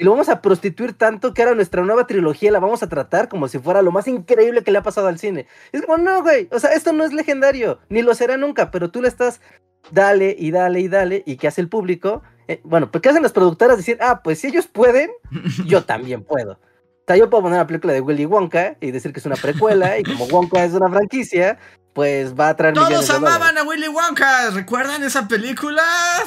[0.01, 3.29] y lo vamos a prostituir tanto que ahora nuestra nueva trilogía la vamos a tratar
[3.29, 5.47] como si fuera lo más increíble que le ha pasado al cine.
[5.73, 8.91] Es como, no, güey, o sea, esto no es legendario, ni lo será nunca, pero
[8.91, 9.43] tú le estás
[9.91, 12.23] dale y dale y dale, y ¿qué hace el público?
[12.49, 13.77] Eh, bueno, pues ¿qué hacen las productoras?
[13.77, 15.11] Decir, ah, pues si ellos pueden,
[15.67, 16.53] yo también puedo.
[16.53, 19.37] O sea, yo puedo poner la película de Willy Wonka y decir que es una
[19.37, 21.59] precuela, y como Wonka es una franquicia,
[22.01, 23.37] pues va a traer millones Todos dólares.
[23.37, 24.49] amaban a Willy Wonka.
[24.53, 25.83] ¿Recuerdan esa película?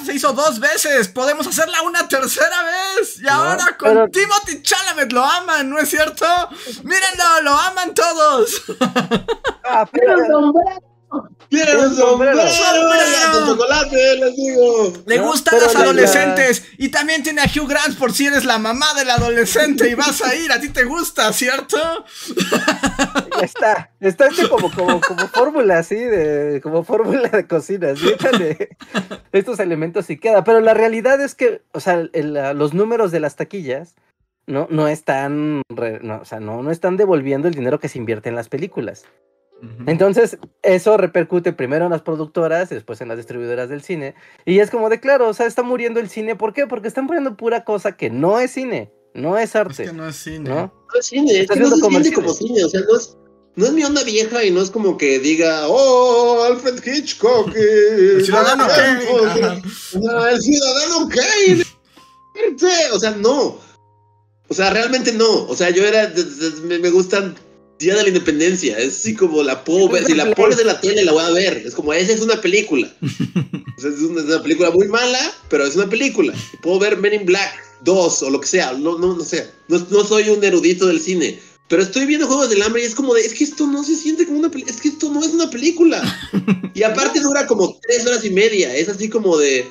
[0.06, 1.08] Se hizo dos veces.
[1.08, 3.18] Podemos hacerla una tercera vez.
[3.20, 6.28] Y No, ahora con pero- Timothy Chalamet lo aman, ¿no es cierto?
[6.84, 8.62] Mírenlo, lo aman todos.
[9.64, 10.54] Ah, pero,
[11.49, 12.38] ¡Quiero un sombrero.
[12.38, 12.49] sombrero!
[12.49, 13.03] ¡Sombrero!
[13.11, 14.94] ¡Ya, con chocolate, les digo!
[15.06, 16.65] Le No, gustan la- adolescentes.
[16.77, 20.22] Y también tiene a Hugh Grant por si eres la mamá del adolescente y vas
[20.23, 20.52] a ir.
[20.52, 21.77] A ti te gusta, ¿cierto?
[23.41, 28.77] Está, está hecho como, como, como fórmula así, de, como fórmula de cocina, échale
[29.31, 30.44] estos elementos y queda.
[30.44, 33.95] Pero la realidad es que, o sea, el- los números de las taquillas
[34.48, 37.98] no, no están, re- no, o sea, no, no están devolviendo el dinero que se
[37.98, 39.03] invierte en las películas.
[39.88, 44.14] Entonces, eso repercute primero en las productoras y después en las distribuidoras del cine.
[44.45, 46.35] Y es como de claro, o sea, está muriendo el cine.
[46.35, 46.68] ¿Por qué?
[46.68, 50.07] Porque están poniendo pura cosa que no es cine, no es Es arte, que no
[50.07, 50.49] es cine.
[50.49, 50.56] ¿no?
[50.94, 52.15] No es cine, es que no se haciendo siente comerciales.
[52.15, 53.18] como cine, o sea, no es...
[53.56, 57.56] no es mi onda vieja y no es como que diga, oh, Alfred Hitchcock.
[57.56, 59.06] eh, El ciudadano Kane.
[59.11, 59.52] o sea,
[60.11, 60.31] Ajá.
[60.31, 61.64] el ciudadano Kane.
[62.94, 63.57] O sea, no.
[64.49, 65.45] O sea, realmente no.
[65.48, 66.11] O sea, yo era,
[66.64, 67.35] me gustan
[67.80, 68.78] Día de la Independencia.
[68.78, 70.06] Es así como la puedo ver.
[70.06, 71.58] Si la pones en la tele, la voy a ver.
[71.66, 72.91] Es como, esa es una película.
[73.76, 75.20] Es, una, es una película muy mala,
[75.50, 76.34] pero es una película.
[76.62, 78.72] Puedo ver Men in Black 2 o lo que sea.
[78.74, 79.50] No, no, no sé.
[79.68, 81.38] No, no soy un erudito del cine.
[81.68, 83.95] Pero estoy viendo Juegos del Hambre y es como de, es que esto no se
[83.95, 84.74] siente como una película.
[84.74, 86.02] Es que esto no es una película.
[86.76, 88.76] Y aparte dura como tres horas y media.
[88.76, 89.70] Es así como de...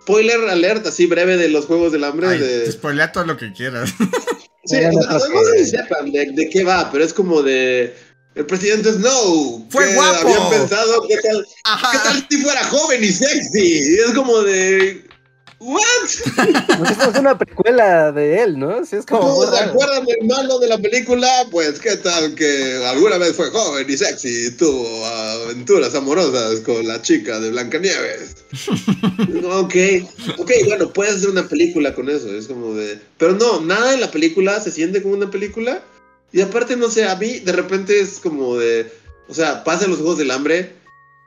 [0.00, 2.28] Spoiler alert, así breve de los Juegos del Hambre.
[2.28, 2.60] Ay, de...
[2.60, 3.90] te spoilea todo lo que quieras.
[4.68, 7.42] Sí, o sea, no sé que- si sepan de, de qué va, pero es como
[7.42, 7.94] de...
[8.34, 9.66] El presidente Snow.
[9.68, 10.28] Fue que guapo.
[10.28, 12.02] Habían pensado, ¿qué tal, ¿qué Ajá.
[12.04, 13.60] tal si fuera joven y sexy?
[13.62, 15.02] Y es como de...
[15.60, 15.78] ¿What?
[16.78, 18.84] Pues es una precuela de él, ¿no?
[18.84, 19.22] Sí, es como.
[19.22, 19.70] ¿Cómo muy se raro.
[19.72, 21.28] acuerdan del malo de la película?
[21.50, 26.86] Pues qué tal que alguna vez fue joven y sexy y tuvo aventuras amorosas con
[26.86, 28.36] la chica de Blancanieves.
[29.50, 29.74] ok,
[30.38, 33.00] ok, bueno, puedes hacer una película con eso, es como de...
[33.18, 35.82] Pero no, nada en la película se siente como una película.
[36.32, 38.92] Y aparte, no sé, a mí de repente es como de...
[39.28, 40.72] O sea, pasan los Juegos del Hambre,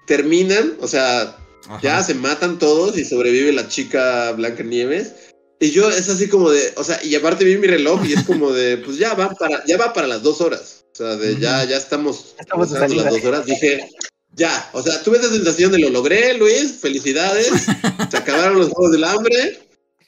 [0.08, 1.38] terminan, o sea,
[1.68, 1.80] Ajá.
[1.82, 5.14] ya se matan todos y sobrevive la chica Blancanieves.
[5.60, 8.24] Y yo es así como de, o sea, y aparte vi mi reloj y es
[8.24, 10.86] como de, pues ya va para, ya va para las dos horas.
[10.92, 13.46] O sea, de ya, ya estamos, Estamos las dos horas.
[13.46, 13.88] Dije,
[14.34, 17.52] ya, o sea, tuve esa sensación de lo logré, Luis, felicidades.
[18.10, 19.60] Se acabaron los juegos del hambre.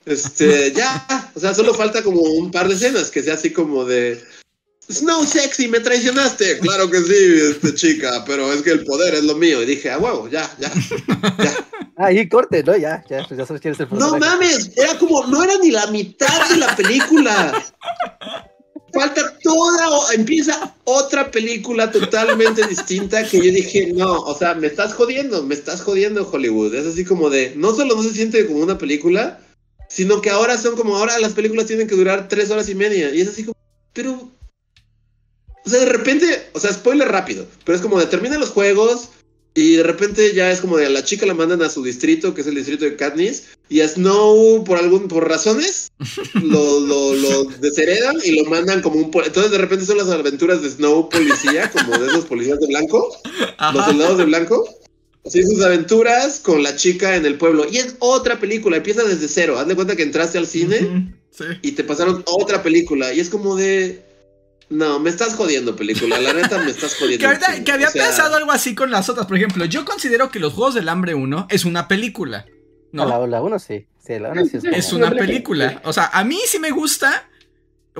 [0.05, 3.85] Este, ya, o sea, solo falta como un par de escenas que sea así como
[3.85, 4.21] de,
[4.93, 6.59] Snow sexy, me traicionaste.
[6.59, 9.61] Claro que sí, este chica, pero es que el poder es lo mío.
[9.61, 10.71] Y dije, ah, huevo, ya, ya,
[11.43, 11.67] ya.
[11.95, 12.75] Ah, y corte, ¿no?
[12.75, 15.71] Ya, ya, pues ya sabes quién es el No mames, era como, no era ni
[15.71, 17.63] la mitad de la película.
[18.93, 24.93] Falta toda, empieza otra película totalmente distinta que yo dije, no, o sea, me estás
[24.93, 26.75] jodiendo, me estás jodiendo Hollywood.
[26.75, 29.39] Es así como de, no solo no se siente como una película,
[29.89, 33.13] sino que ahora son como, ahora las películas tienen que durar tres horas y media.
[33.13, 33.55] Y es así como,
[33.93, 34.31] pero...
[35.65, 39.09] O sea, de repente, o sea, spoiler rápido, pero es como de terminan los juegos
[39.55, 42.33] y de repente ya es como de a la chica la mandan a su distrito,
[42.33, 45.91] que es el distrito de Katniss, y a Snow, por algún, por razones,
[46.33, 49.11] lo, lo, lo desheredan y lo mandan como un...
[49.23, 53.15] Entonces de repente son las aventuras de Snow policía, como de esos policías de blanco,
[53.73, 54.67] los soldados de blanco.
[55.25, 57.65] Así sus aventuras con la chica en el pueblo.
[57.71, 59.57] Y es otra película, empieza desde cero.
[59.57, 61.45] Haz de cuenta que entraste al cine Sí.
[61.63, 63.13] y te pasaron otra película.
[63.13, 64.02] Y es como de...
[64.73, 67.19] No, me estás jodiendo película, la neta me estás jodiendo.
[67.19, 69.27] Que, ahorita- había O sea, pensado algo así con las otras.
[69.27, 72.45] Por ejemplo, yo considero que Los Juegos del Hambre 1 es una película.
[72.91, 73.85] No, la, la uno sí.
[74.05, 74.63] Sí, la uno sí es.
[74.65, 75.81] Es una película.
[75.85, 77.29] O sea, a mí sí me gusta.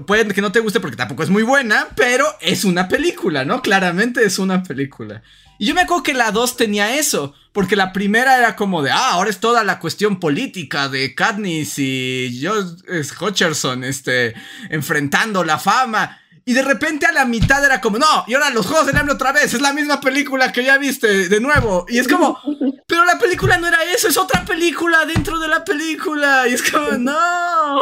[0.08, 3.62] Puede que no te guste porque tampoco es muy buena, pero es una película, ¿no?
[3.62, 5.22] Claramente es una película.
[5.60, 8.90] Y yo me acuerdo que la 2 tenía eso, porque la primera era como de,
[8.90, 14.34] ah, ahora es toda la cuestión política de Katniss y Josh Hutcherson, este,
[14.72, 16.20] enfrentando la fama.
[16.46, 19.16] Y de repente a la mitad era como, no, y ahora los Juegos del Hambre
[19.16, 21.86] otra vez, es la misma película que ya viste de nuevo.
[21.88, 22.38] Y es como,
[22.88, 26.48] pero la película no era eso, es otra película dentro de la película.
[26.48, 27.82] Y es como, no.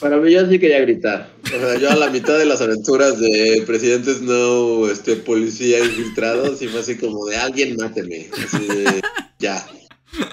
[0.00, 1.30] Para mí yo sí quería gritar.
[1.44, 6.56] O sea, yo a la mitad de las aventuras de Presidente Snow, este policía infiltrado,
[6.56, 8.30] sí fue así como de alguien máteme.
[8.32, 9.02] Así de,
[9.38, 9.64] ya.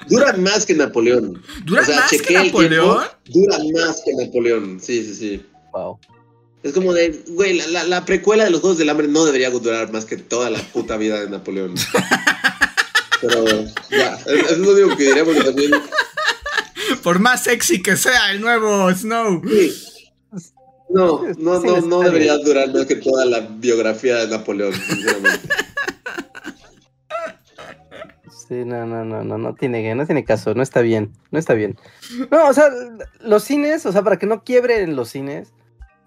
[0.08, 1.40] Duran más que Napoleón.
[1.64, 2.98] ¿Dura O sea, más que Napoleón?
[2.98, 4.80] tiempo, duran más que Napoleón.
[4.80, 5.42] Sí, sí, sí.
[6.62, 9.50] Es como de, güey, la, la- la precuela de los Juegos del Hambre no debería
[9.50, 11.74] durar más que toda la puta vida de Napoleón.
[13.20, 13.44] Pero
[13.90, 15.72] ya, es, es lo único que diría porque también
[17.02, 19.42] Por más sexy que sea el nuevo Snow.
[19.48, 19.72] Sí.
[20.90, 25.48] No, no, no, no debería durar más que toda la biografía de Napoleón, sinceramente.
[28.48, 31.52] Sí, no, no, no, no, no tiene, no tiene caso, no está bien, no está
[31.52, 31.78] bien.
[32.30, 32.70] No, o sea,
[33.20, 35.52] los cines, o sea, para que no quiebren los cines,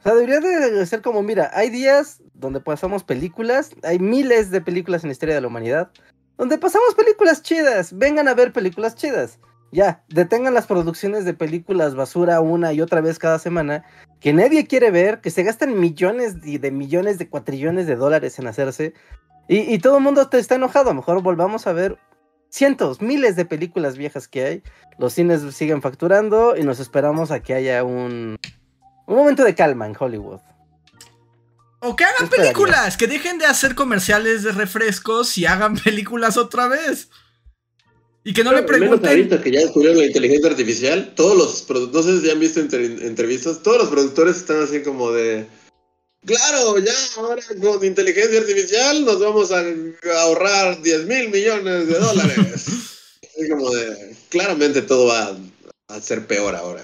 [0.01, 4.59] o sea, debería de ser como, mira, hay días donde pasamos películas, hay miles de
[4.59, 5.91] películas en la historia de la humanidad,
[6.39, 9.37] donde pasamos películas chidas, vengan a ver películas chidas.
[9.71, 13.85] Ya, detengan las producciones de películas basura una y otra vez cada semana,
[14.19, 18.39] que nadie quiere ver, que se gastan millones y de millones de cuatrillones de dólares
[18.39, 18.95] en hacerse,
[19.47, 20.89] y, y todo el mundo está enojado.
[20.89, 21.99] A lo mejor volvamos a ver
[22.49, 24.63] cientos, miles de películas viejas que hay.
[24.97, 28.37] Los cines siguen facturando y nos esperamos a que haya un,
[29.07, 30.39] un momento de calma en Hollywood.
[31.79, 36.67] O que hagan películas, que dejen de hacer comerciales de refrescos y hagan películas otra
[36.67, 37.09] vez.
[38.23, 39.09] Y que no le Menos pregunten.
[39.09, 42.59] ahorita que ya descubrieron la inteligencia artificial, todos los produ- no sé si han visto
[42.59, 45.47] entre- entrevistas, todos los productores están así como de
[46.23, 49.63] Claro, ya ahora con inteligencia artificial nos vamos a
[50.21, 52.67] ahorrar 10 mil millones de dólares.
[53.37, 55.35] es como de, claramente todo va
[55.87, 56.83] a ser peor ahora.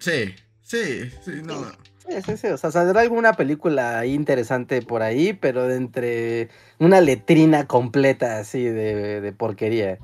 [0.00, 0.34] Sí,
[0.72, 1.70] sí, sí, no.
[2.08, 2.46] Sí, sí, sí.
[2.48, 8.62] O sea, saldrá alguna película interesante por ahí, pero de entre una letrina completa así
[8.62, 9.98] de, de porquería.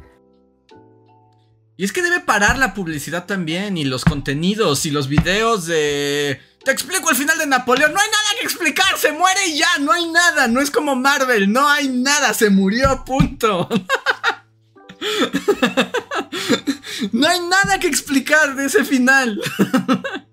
[1.77, 6.41] Y es que debe parar la publicidad también, y los contenidos, y los videos de...
[6.65, 7.93] Te explico el final de Napoleón.
[7.93, 10.49] No hay nada que explicar, se muere y ya, no hay nada.
[10.49, 13.69] No es como Marvel, no hay nada, se murió, punto.
[17.13, 19.41] no hay nada que explicar de ese final.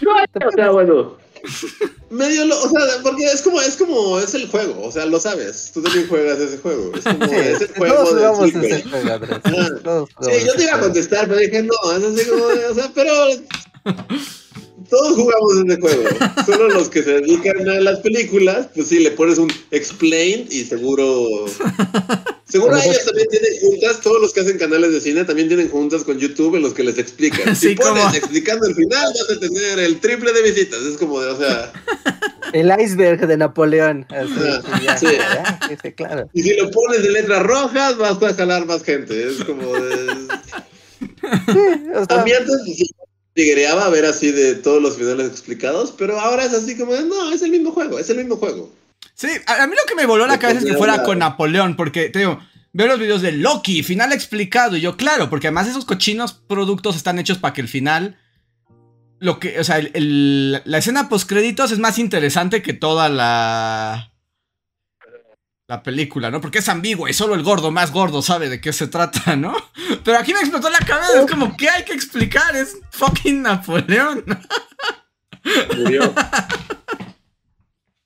[0.00, 1.16] No, o sea, bueno.
[2.10, 5.18] Medio lo, o sea, porque es como, es como, es el juego, o sea, lo
[5.18, 8.88] sabes, tú también juegas ese juego, es como, es el juego Todos de jugamos ese
[8.88, 9.38] juego, Andrés.
[9.82, 12.74] Todos Sí, yo te iba a contestar, pero dije, no, es así como, de, o
[12.74, 13.12] sea, pero
[14.88, 16.02] todos jugamos ese juego.
[16.46, 20.64] Solo los que se dedican a las películas, pues sí, le pones un explain y
[20.64, 21.46] seguro.
[22.48, 25.70] Seguro ellos pues- también tienen juntas, todos los que hacen canales de cine también tienen
[25.70, 27.54] juntas con YouTube en los que les explican.
[27.56, 30.80] Sí, si pones como- explicando el final, vas a tener el triple de visitas.
[30.82, 31.72] Es como de, o sea,
[32.52, 34.06] El iceberg de Napoleón.
[34.10, 35.06] Así, Ah, sí, ya, sí.
[35.16, 36.28] ya, sí, sí, claro.
[36.34, 39.28] y si lo pones de letras rojas, vas a jalar más gente.
[39.28, 40.28] Es como de.
[41.94, 42.56] O sea, A mí antes
[43.34, 47.32] llegaría a ver así de todos los finales explicados, pero ahora es así como no,
[47.32, 48.72] es el mismo juego, es el mismo juego.
[49.14, 52.08] Sí, a, mí lo que me voló la cabeza es que fuera con Napoleón, porque
[52.08, 52.38] te digo,
[52.72, 56.96] veo los videos de Loki, final explicado, y yo, claro, porque además esos cochinos productos
[56.96, 58.18] están hechos para que el final.
[59.18, 63.08] Lo que, o sea, el- el- la escena post créditos es más interesante que toda
[63.08, 64.11] la.
[65.72, 66.42] La película, ¿no?
[66.42, 69.56] Porque es ambigua y solo el gordo más gordo sabe de qué se trata, ¿no?
[70.04, 72.54] Pero aquí me explotó la cabeza, es como, ¿qué hay que explicar?
[72.54, 74.22] Es fucking Napoleón.
[75.78, 76.12] Murió.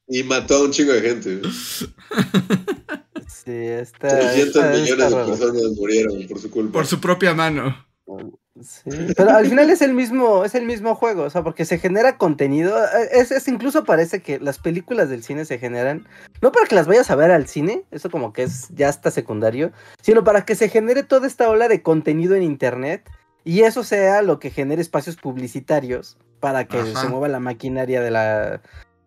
[0.07, 1.41] y mató a un chingo de gente.
[3.27, 4.17] sí, está.
[4.17, 6.73] 300 está- millones está de personas murieron por su culpa.
[6.73, 7.85] Por su propia mano.
[8.63, 11.79] Sí, pero al final es el mismo, es el mismo juego, o sea, porque se
[11.79, 12.77] genera contenido.
[12.85, 16.07] eh, Es, es incluso parece que las películas del cine se generan,
[16.41, 19.11] no para que las vayas a ver al cine, eso como que es ya está
[19.11, 23.09] secundario, sino para que se genere toda esta ola de contenido en internet
[23.45, 27.01] y eso sea lo que genere espacios publicitarios para que Ajá.
[27.03, 28.61] se mueva la maquinaria de la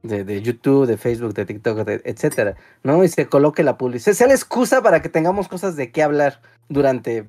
[0.04, 3.04] de, de YouTube, de Facebook, de TikTok, de- etcétera, ¿no?
[3.04, 6.42] Y se coloque la publicidad, sea la excusa para que tengamos cosas de qué hablar
[6.70, 7.28] durante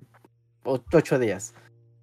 [0.64, 1.54] ocho días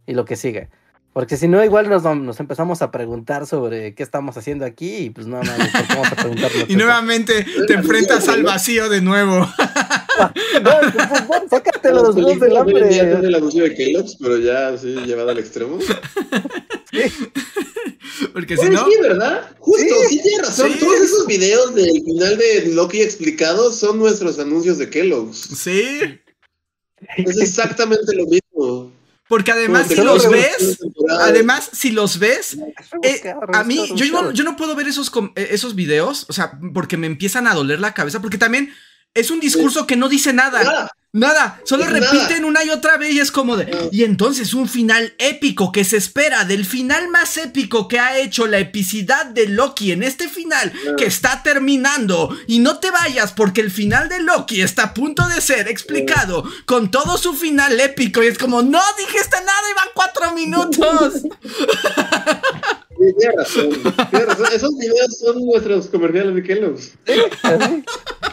[0.08, 0.70] y lo que sigue.
[1.14, 5.10] Porque si no, igual nos, nos empezamos a preguntar sobre qué estamos haciendo aquí y
[5.10, 9.48] pues mames, ¿por qué vamos a preguntarnos Y nuevamente te enfrentas al vacío de nuevo.
[10.18, 12.88] No, pues, pues, bueno, sácate los juegos del hambre.
[12.90, 15.78] tienen el anuncio de Kellogg's, pero ya así llevado al extremo.
[18.34, 18.84] Porque si no.
[18.86, 19.56] sí, ¿verdad?
[19.60, 20.16] Justo, Sí.
[20.16, 20.72] sí, tienes razón.
[20.72, 20.80] Sí.
[20.80, 25.38] Todos esos videos del final de Loki explicados son nuestros anuncios de Kellogg's.
[25.38, 26.00] Sí.
[27.18, 28.92] Es exactamente lo mismo.
[29.28, 30.80] Porque además, si los ves.
[31.20, 32.58] Además, si los ves.
[33.04, 36.26] eh, a mí, yo no, yo no puedo ver esos, eh, esos videos.
[36.30, 38.22] O sea, porque me empiezan a doler la cabeza.
[38.22, 38.72] Porque también
[39.20, 40.64] es un discurso que no dice nada.
[40.64, 40.92] Nada.
[41.14, 43.90] Nada, solo repiten una y otra vez y es como de...
[43.92, 48.46] Y entonces un final épico que se espera del final más épico que ha hecho
[48.46, 52.38] la epicidad de Loki en este final que está terminando.
[52.46, 56.44] Y no te vayas porque el final de Loki está a punto de ser explicado
[56.66, 61.14] con todo su final épico y es como, no dijiste nada y van cuatro minutos.
[62.98, 63.94] Sí, tienes razón.
[64.10, 64.48] Tienes razón.
[64.56, 66.94] Esos videos son nuestros comerciales de Kellogg's.
[67.44, 67.84] Así,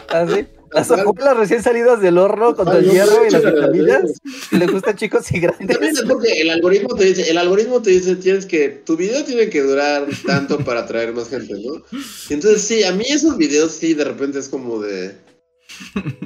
[0.09, 0.47] así.
[0.75, 4.01] Las hojuelas recién salidas del horno con el hierro y las vitaminas.
[4.51, 5.99] Le gustan chicos y También grandes.
[5.99, 9.49] es porque el algoritmo te dice, el algoritmo te dice, tienes que, tu video tiene
[9.49, 11.81] que durar tanto para atraer más gente, ¿no?
[12.29, 15.15] Entonces sí, a mí esos videos sí de repente es como de.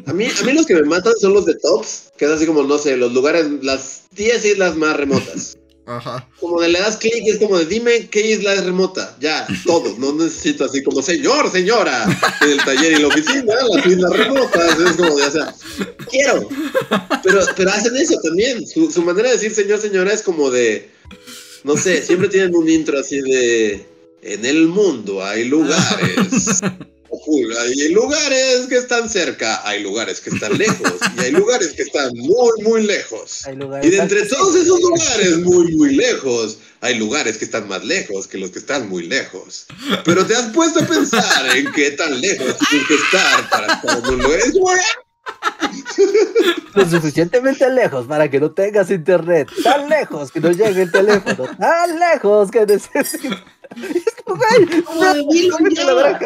[0.06, 2.46] A mí, a mí los que me matan son los de tops, que es así
[2.46, 5.58] como, no sé, los lugares, las 10 islas más remotas.
[5.90, 6.30] Ajá.
[6.40, 9.18] Como de le das clic es como de dime qué isla es remota.
[9.20, 9.96] Ya, todo.
[9.98, 12.06] No necesito así como señor, señora.
[12.42, 14.80] En el taller y la oficina, las islas remotas.
[14.80, 15.56] Es como de, o sea,
[16.12, 16.48] quiero.
[17.24, 18.68] Pero, pero hacen eso también.
[18.68, 20.90] Su, su manera de decir señor, señora es como de.
[21.64, 23.88] No sé, siempre tienen un intro así de.
[24.22, 26.62] En el mundo hay lugares.
[27.60, 32.12] Hay lugares que están cerca, hay lugares que están lejos, y hay lugares que están
[32.16, 33.44] muy, muy lejos.
[33.84, 38.28] Y de entre todos esos lugares muy, muy lejos, hay lugares que están más lejos
[38.28, 39.68] que los que están muy lejos.
[40.06, 43.98] Pero te has puesto a pensar en qué tan lejos tienes que estar para estar
[44.00, 44.40] en un lugar.
[46.74, 49.50] Lo suficientemente lejos para que no tengas internet.
[49.64, 51.50] Tan lejos que no llegue el teléfono.
[51.58, 53.40] Tan lejos que necesitas.
[55.32, 55.58] dilo,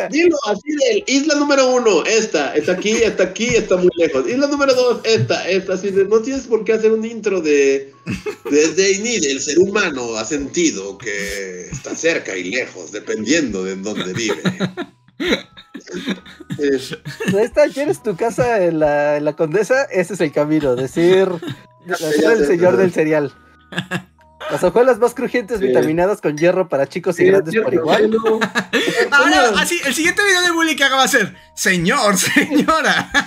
[0.09, 4.27] dilo, así de isla número uno, esta, está aquí, está aquí, está muy lejos.
[4.27, 7.93] Isla número dos, esta, esta, así de, no tienes por qué hacer un intro de
[8.49, 14.13] desde Inid, el ser humano ha sentido que está cerca y lejos, dependiendo de dónde
[14.13, 14.41] vive.
[17.37, 19.83] Esta, ¿Quieres tu casa en la, en la condesa?
[19.85, 21.29] Ese es el camino, decir,
[21.87, 23.33] el señor del cereal.
[24.53, 28.15] Las hojuelas más crujientes vitaminadas con hierro para chicos y grandes por igual.
[29.11, 33.11] Ahora, así, el siguiente video de bullying que haga va a ser Señor, señora.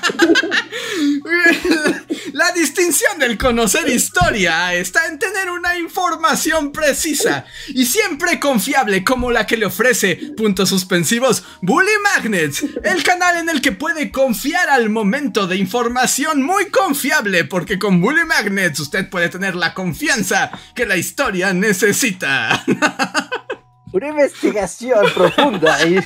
[2.33, 9.31] La distinción del conocer historia está en tener una información precisa y siempre confiable como
[9.31, 14.69] la que le ofrece puntos suspensivos Bully Magnets, el canal en el que puede confiar
[14.69, 20.51] al momento de información muy confiable porque con Bully Magnets usted puede tener la confianza
[20.75, 22.65] que la historia necesita.
[23.97, 25.99] Una investigación profunda y,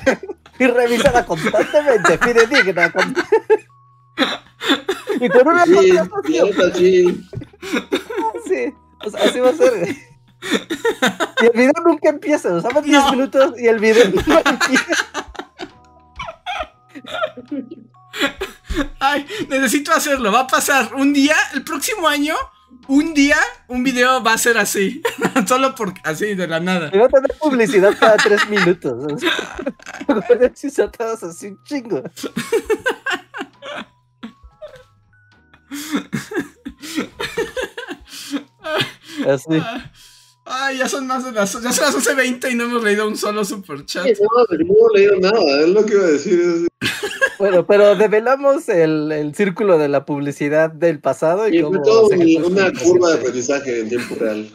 [0.64, 2.92] revisada constantemente, fidedigna.
[2.92, 3.16] Con...
[5.20, 5.72] y con una sí,
[6.76, 7.26] sí.
[8.46, 9.88] sí, o sea, así va a ser.
[11.42, 14.94] Y el video nunca empieza, usamos 10 minutos y el video no empieza.
[19.00, 20.30] Ay, necesito hacerlo.
[20.30, 22.36] Va a pasar un día, el próximo año,
[22.90, 23.36] un día,
[23.68, 25.00] un video va a ser así.
[25.46, 26.90] Solo por así, de la nada.
[26.92, 29.22] Y va a tener publicidad cada tres minutos.
[30.54, 32.02] si todos así un chingo.
[39.28, 39.62] Así.
[40.44, 41.52] Ay, ya son más de las.
[41.62, 44.04] Ya son las 11.20 y no hemos leído un solo superchat.
[44.04, 46.68] Sí, no, no hemos leído nada, es lo que iba a decir.
[47.40, 52.08] Bueno, pero develamos el, el, círculo de la publicidad del pasado y, y fue todo
[52.46, 54.46] una curva de aprendizaje en tiempo real.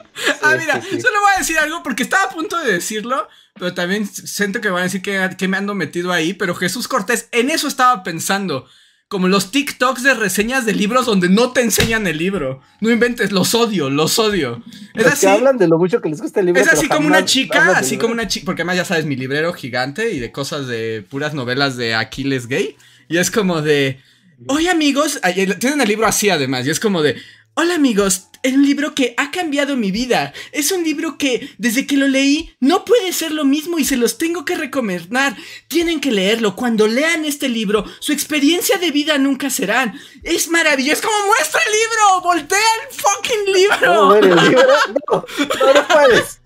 [0.44, 4.06] ah, mira, solo voy a decir algo porque estaba a punto de decirlo, pero también
[4.06, 7.50] siento que van a decir que, que me ando metido ahí, pero Jesús Cortés, en
[7.50, 8.68] eso estaba pensando
[9.08, 12.62] como los TikToks de reseñas de libros donde no te enseñan el libro.
[12.82, 14.64] No inventes, los odio, los odio.
[14.96, 15.28] Es así.
[15.28, 16.62] Que hablan de lo mucho que les gusta el libro.
[16.62, 19.54] Es así como una chica, así como una chica, porque además ya sabes, mi librero
[19.54, 22.76] gigante y de cosas de puras novelas de Aquiles gay.
[23.08, 24.00] Y es como de,
[24.48, 25.22] oye amigos,
[25.60, 27.16] tienen el libro así además, y es como de,
[27.58, 30.34] Hola amigos, es un libro que ha cambiado mi vida.
[30.52, 33.96] Es un libro que desde que lo leí no puede ser lo mismo y se
[33.96, 35.38] los tengo que recomendar.
[35.70, 36.58] Tienen que leerlo.
[36.58, 39.98] Cuando lean este libro, su experiencia de vida nunca serán.
[40.22, 41.00] Es maravilloso.
[41.00, 42.22] Es como muestra el libro.
[42.24, 43.94] Voltea el fucking libro.
[43.94, 44.74] No, el libro.
[45.60, 46.42] No, no, puedes.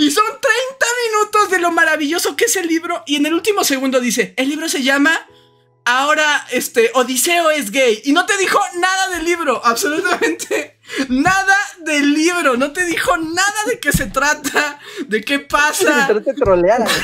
[0.00, 0.46] Y son 30
[1.06, 3.04] minutos de lo maravilloso que es el libro.
[3.06, 5.28] Y en el último segundo dice, el libro se llama
[5.88, 10.78] ahora este Odiseo es gay y no te dijo nada del libro, absolutamente
[11.08, 16.04] nada del libro, no te dijo nada de qué se trata, de qué pasa.
[16.08, 16.86] Pero te troleara.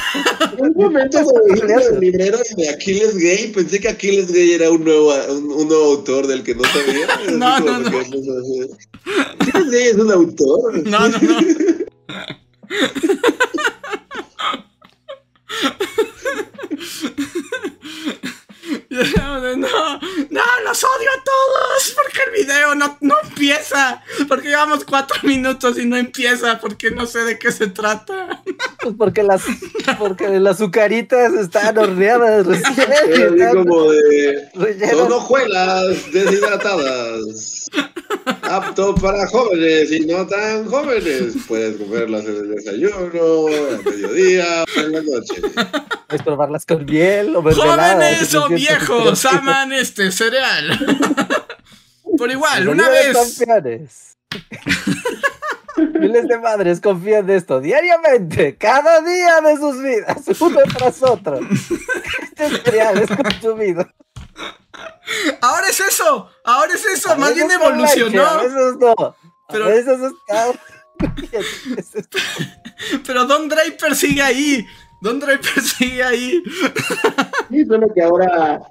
[0.58, 5.12] En un momento el librero de Aquiles Gay, pensé que Aquiles Gay era un nuevo,
[5.28, 7.06] un, nuevo autor del que no sabía.
[7.32, 7.88] no, no, no.
[9.40, 10.86] Aquiles Gay es un autor.
[10.86, 11.38] No, no, no.
[19.54, 19.98] No,
[20.30, 24.02] no, los odio a todos porque el video no, no empieza.
[24.28, 28.42] Porque llevamos cuatro minutos y no empieza porque no sé de qué se trata.
[28.82, 29.42] Pues porque las,
[29.98, 33.54] porque las azucaritas están horneadas recién.
[33.54, 34.90] como de.
[34.90, 37.70] Son hojuelas deshidratadas.
[38.42, 41.34] Apto para jóvenes y no tan jóvenes.
[41.46, 45.42] Puedes comerlas en el desayuno, al mediodía, en la noche.
[46.08, 48.83] Puedes probarlas con miel o Jóvenes o viejos
[49.30, 50.78] aman este cereal.
[52.18, 53.12] Por igual, una vez.
[53.12, 54.16] Campeones.
[56.00, 61.40] Miles de madres confían de esto diariamente, cada día de sus vidas, uno tras otro.
[62.22, 63.88] Este cereal es consumido.
[65.40, 68.40] Ahora es eso, ahora es eso, más bien evolucionó.
[68.40, 69.16] Eso no.
[69.48, 70.12] Pero eso es
[73.06, 74.66] Pero Don Draper sigue ahí.
[75.04, 76.42] Don Draper sigue ahí.
[77.50, 78.62] Sí, solo que ahora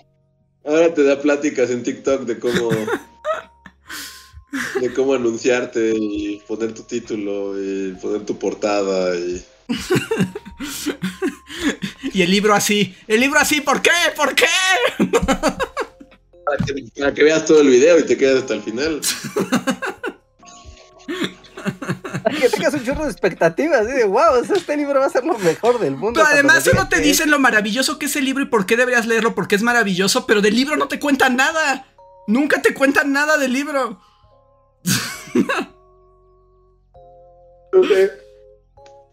[0.65, 2.71] ahora te da pláticas en TikTok de cómo
[4.81, 9.45] de cómo anunciarte y poner tu título y poner tu portada y
[12.13, 13.91] y el libro así, el libro así, ¿por qué?
[14.15, 14.47] ¿Por qué?
[16.97, 19.01] Para que, veas todo el video y te quedes hasta el final.
[22.23, 25.37] Para que tengas un chorro de expectativas, de wow, este libro va a ser lo
[25.37, 26.19] mejor del mundo.
[26.21, 29.05] Pero además solo te dicen lo maravilloso que es el libro y por qué deberías
[29.05, 31.87] leerlo, porque es maravilloso, pero del libro no te cuentan nada.
[32.27, 33.99] Nunca te cuentan nada del libro.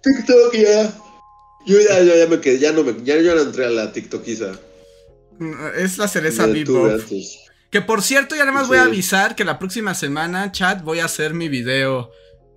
[0.03, 0.93] TikTok ya.
[1.67, 3.93] Yo ya, ya, ya me quedé, ya no me, ya yo no entré a la
[3.93, 4.53] TikTokiza.
[5.77, 7.39] Es la cereza antes.
[7.71, 8.89] Que por cierto, ya nada más voy a Sí.
[8.89, 12.11] avisar que la próxima semana, chat, voy a hacer mi video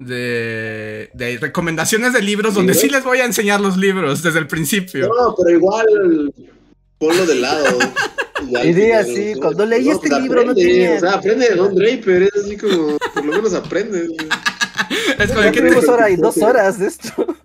[0.06, 4.48] de, de recomendaciones de libros donde sí les voy a enseñar los libros desde el
[4.48, 5.08] principio.
[5.08, 6.34] No, pero igual
[6.98, 7.78] ponlo de lado.
[8.64, 11.48] Y di así, no, cuando leí este pues libro no aprende, tenía- O sea, aprende
[11.50, 14.08] de Don Draper, es así como, por lo menos aprende.
[15.20, 17.14] Es como que tuvimos hora y dos horas de esto.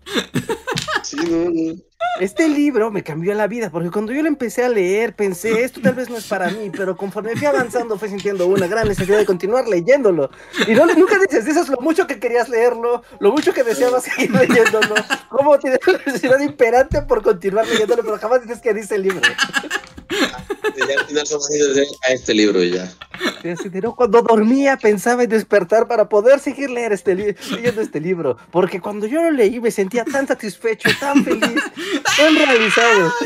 [1.03, 1.85] Sí.
[2.21, 5.81] Este libro me cambió la vida, porque cuando yo lo empecé a leer, pensé, esto
[5.81, 9.19] tal vez no es para mí, pero conforme fui avanzando, fui sintiendo una gran necesidad
[9.19, 10.31] de continuar leyéndolo.
[10.67, 14.05] Y no, nunca dices, eso es lo mucho que querías leerlo, lo mucho que deseabas
[14.05, 14.95] seguir leyéndolo,
[15.29, 19.21] cómo tienes la necesidad imperante por continuar leyéndolo, pero jamás dices que dice el libro.
[21.75, 22.93] Ya a este libro y ya.
[23.83, 28.81] No, cuando dormía pensaba en despertar para poder seguir leer este leyendo este libro, porque
[28.81, 31.63] cuando yo lo leí me sentía tan satisfecho, tan feliz,
[32.17, 33.13] tan realizado.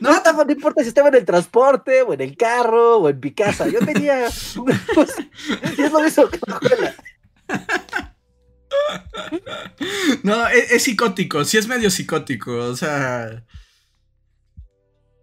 [0.00, 3.18] No, estaba- no importa si estaba en el transporte, o en el carro, o en
[3.20, 3.66] mi casa.
[3.68, 4.26] Yo tenía.
[4.28, 6.38] y es lo mismo que.
[10.22, 13.44] No, es, es psicótico, sí es medio psicótico, o sea...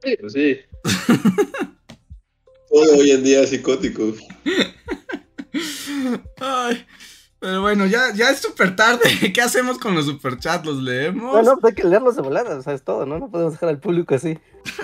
[0.03, 0.57] Sí, pues sí.
[2.69, 4.13] Todo hoy en día es psicótico.
[6.39, 6.85] Ay,
[7.39, 9.09] pero bueno, ya, ya es súper tarde.
[9.33, 10.65] ¿Qué hacemos con los superchats?
[10.65, 11.33] ¿Los leemos?
[11.33, 13.19] No, no, pues hay que leerlos de volada, o sea, es todo, ¿no?
[13.19, 14.37] No podemos dejar al público así.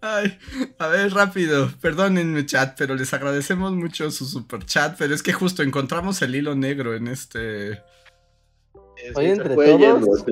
[0.00, 0.38] Ay,
[0.78, 1.70] a ver, rápido.
[1.80, 4.96] Perdónenme, chat, pero les agradecemos mucho su super chat.
[4.98, 7.82] Pero es que justo encontramos el hilo negro en este.
[9.14, 10.24] Oye, se entre todos-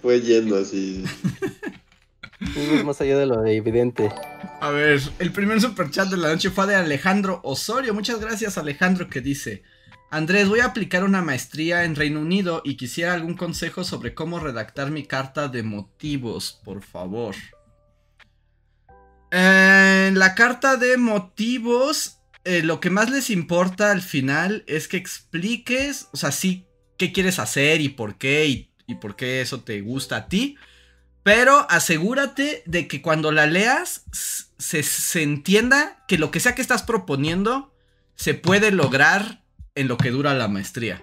[0.00, 1.04] fue yendo así.
[2.54, 4.10] Fuimos más allá de lo evidente.
[4.60, 7.94] A ver, el primer super chat de la noche fue de Alejandro Osorio.
[7.94, 9.62] Muchas gracias, Alejandro, que dice:
[10.10, 14.40] Andrés, voy a aplicar una maestría en Reino Unido y quisiera algún consejo sobre cómo
[14.40, 17.34] redactar mi carta de motivos, por favor.
[19.30, 24.98] En la carta de motivos, eh, lo que más les importa al final es que
[24.98, 26.66] expliques, o sea, sí,
[26.98, 30.56] qué quieres hacer y por qué y, y por qué eso te gusta a ti.
[31.22, 34.04] Pero asegúrate de que cuando la leas
[34.58, 37.72] se, se entienda que lo que sea que estás proponiendo
[38.16, 39.42] se puede lograr
[39.74, 41.02] en lo que dura la maestría.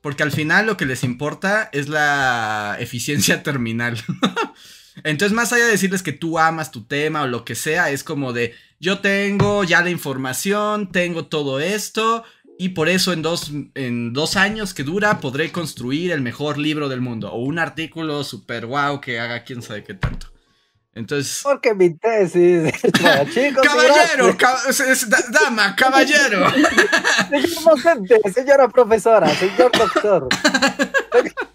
[0.00, 4.02] Porque al final lo que les importa es la eficiencia terminal.
[5.04, 8.04] Entonces, más allá de decirles que tú amas tu tema o lo que sea, es
[8.04, 12.24] como de yo tengo ya la información, tengo todo esto,
[12.62, 16.90] y por eso en dos, en dos años que dura podré construir el mejor libro
[16.90, 17.32] del mundo.
[17.32, 20.26] O un artículo super guau que haga quién sabe qué tanto.
[20.92, 21.40] Entonces.
[21.42, 23.62] Porque mi tesis es para chicos.
[23.66, 26.50] Caballero, cab- es- dama, caballero.
[27.30, 30.28] Señor docente, señora profesora, señor doctor.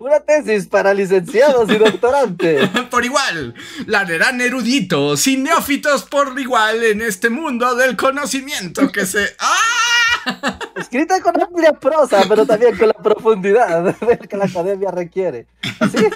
[0.00, 2.68] Una tesis para licenciados y doctorantes.
[2.90, 3.54] por igual,
[3.86, 9.34] la leerán eruditos y neófitos por igual en este mundo del conocimiento que se.
[9.38, 9.84] ¡Ah!
[10.76, 13.94] Escrita con amplia prosa, pero también con la profundidad
[14.28, 15.46] que la academia requiere.
[15.80, 15.98] ¿Así?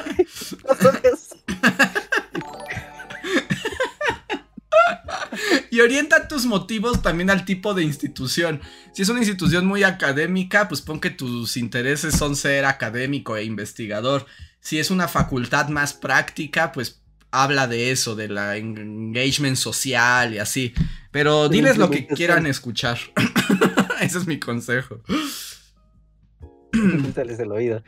[5.70, 8.60] Y orienta tus motivos también al tipo de institución.
[8.92, 13.44] Si es una institución muy académica, pues pon que tus intereses son ser académico e
[13.44, 14.26] investigador.
[14.60, 20.34] Si es una facultad más práctica, pues habla de eso, de la en- engagement social
[20.34, 20.72] y así.
[21.10, 22.98] Pero diles lo que quieran escuchar.
[24.00, 25.00] Ese es mi consejo.
[26.70, 27.82] Píntales el oído.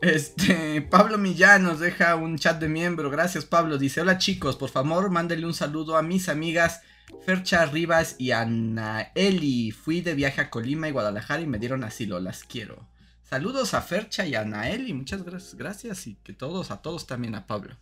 [0.00, 3.10] Este, Pablo Millán nos deja un chat de miembro.
[3.10, 3.78] Gracias, Pablo.
[3.78, 6.82] Dice: Hola chicos, por favor, mándele un saludo a mis amigas
[7.24, 9.70] Fercha Rivas y Anaeli.
[9.70, 12.20] Fui de viaje a Colima y Guadalajara y me dieron asilo.
[12.20, 12.86] Las quiero.
[13.22, 14.92] Saludos a Fercha y a Anaeli.
[14.92, 16.06] Muchas gracias, gracias.
[16.06, 17.76] Y que todos, a todos también a Pablo.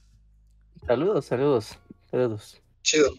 [0.86, 1.78] Saludos, saludos,
[2.10, 2.60] saludos.
[2.82, 3.14] Chido.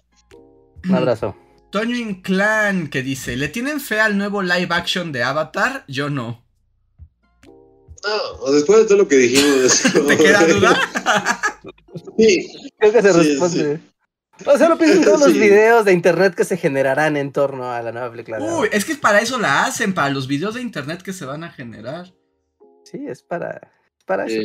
[0.84, 1.36] Un abrazo.
[1.72, 5.84] Toño Inclán que dice: ¿Le tienen fe al nuevo live action de Avatar?
[5.88, 6.45] Yo no.
[8.06, 9.82] No, después de todo lo que dijimos.
[10.08, 10.80] ¿Te queda duda?
[12.18, 12.48] Sí.
[12.78, 13.80] Creo que se Sí, responde.
[14.46, 17.72] O sea, lo pienso en todos los videos de internet que se generarán en torno
[17.72, 18.40] a la nueva película.
[18.40, 21.44] Uy, es que para eso la hacen, para los videos de internet que se van
[21.44, 22.14] a generar.
[22.84, 23.72] Sí, es para,
[24.06, 24.42] para eso.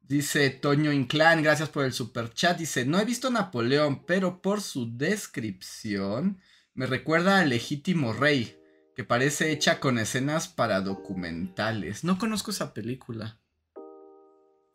[0.00, 2.58] Dice Toño Inclán, gracias por el super chat.
[2.58, 6.40] Dice, no he visto Napoleón, pero por su descripción
[6.74, 8.56] me recuerda al legítimo rey,
[8.94, 12.04] que parece hecha con escenas para documentales.
[12.04, 13.38] No conozco esa película.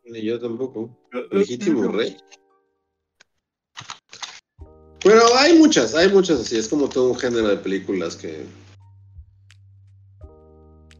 [0.04, 0.98] Ni yo tampoco.
[1.30, 2.16] Legítimo rey.
[5.02, 6.56] Pero hay muchas, hay muchas así.
[6.58, 8.44] Es como todo un género de películas que.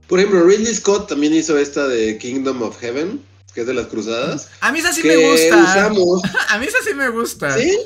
[0.07, 3.23] Por ejemplo, Ridley Scott también hizo esta de Kingdom of Heaven,
[3.53, 4.49] que es de las cruzadas.
[4.61, 5.63] A mí esa sí que me gusta.
[5.63, 6.23] usamos.
[6.51, 7.59] A mí esa sí me gusta.
[7.59, 7.77] ¿Sí?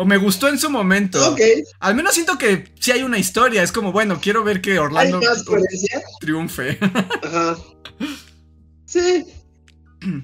[0.00, 1.34] O me gustó en su momento.
[1.80, 3.64] Al menos siento que sí hay una historia.
[3.64, 5.20] Es como, bueno, quiero ver que ¿Hay Orlando
[6.20, 6.78] triunfe.
[7.24, 7.58] Ajá.
[8.86, 9.26] Sí.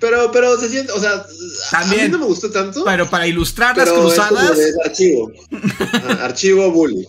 [0.01, 1.27] Pero, pero se siente, o sea, a
[1.71, 2.07] También.
[2.07, 2.83] mí no me gustó tanto.
[2.85, 4.59] Pero para ilustrar pero las cruzadas.
[4.87, 5.33] archivo.
[6.21, 7.07] Archivo bully.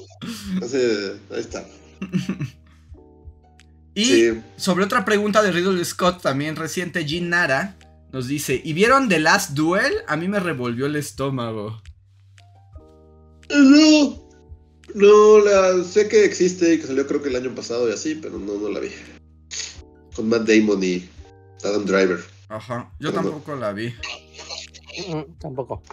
[0.62, 0.78] Así,
[1.32, 1.64] ahí está.
[3.94, 4.42] Y Sí.
[4.58, 7.78] sobre otra pregunta de Ridley Scott, también reciente, Jean Nara
[8.12, 9.94] nos dice: ¿Y vieron The Last Duel?
[10.08, 11.82] A mí me revolvió el estómago.
[13.50, 14.26] No.
[14.94, 18.16] No, la, sé que existe y que salió creo que el año pasado y así,
[18.16, 18.90] pero no, no la vi.
[20.16, 21.10] Con Matt Damon y
[21.64, 22.24] Adam Driver.
[22.48, 23.30] Ajá, yo Pero no.
[23.30, 23.94] tampoco la vi.
[25.10, 25.84] Mm, Tampoco.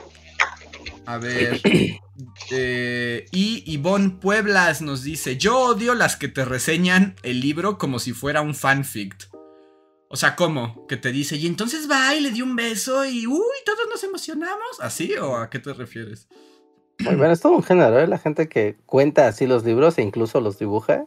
[1.06, 1.60] A ver.
[2.50, 7.98] eh, y Ivonne Pueblas nos dice: Yo odio las que te reseñan el libro como
[7.98, 9.28] si fuera un fanfic.
[10.08, 10.86] O sea, ¿cómo?
[10.86, 14.04] Que te dice, y entonces va y le dio un beso y uy, todos nos
[14.04, 14.78] emocionamos.
[14.80, 16.28] ¿Así o a qué te refieres?
[17.04, 18.06] Muy bueno, es todo un género, ¿eh?
[18.06, 21.04] La gente que cuenta así los libros e incluso los dibuja.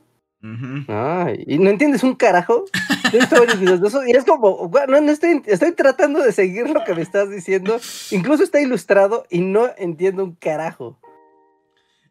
[0.88, 2.65] Ay, y no entiendes un carajo.
[3.11, 5.72] Yo he visto varios videos de eso y es como, "Gua- no, no estoy, estoy
[5.72, 7.80] tratando de seguir lo que me estás diciendo.
[8.11, 10.99] Incluso está ilustrado y no entiendo un carajo.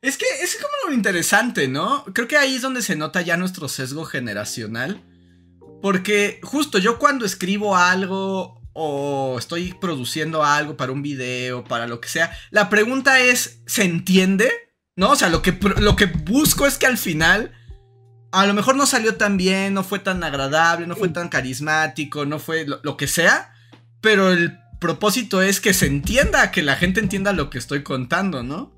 [0.02, 2.05] Es que es como lo interesante, ¿no?
[2.12, 5.01] Creo que ahí es donde se nota ya nuestro sesgo generacional.
[5.81, 12.01] Porque justo yo cuando escribo algo o estoy produciendo algo para un video, para lo
[12.01, 14.51] que sea, la pregunta es, ¿se entiende?
[14.97, 15.11] ¿No?
[15.11, 17.53] O sea, lo que, lo que busco es que al final
[18.33, 22.27] a lo mejor no salió tan bien, no fue tan agradable, no fue tan carismático,
[22.27, 23.55] no fue lo, lo que sea,
[24.01, 28.43] pero el propósito es que se entienda, que la gente entienda lo que estoy contando,
[28.43, 28.75] ¿no?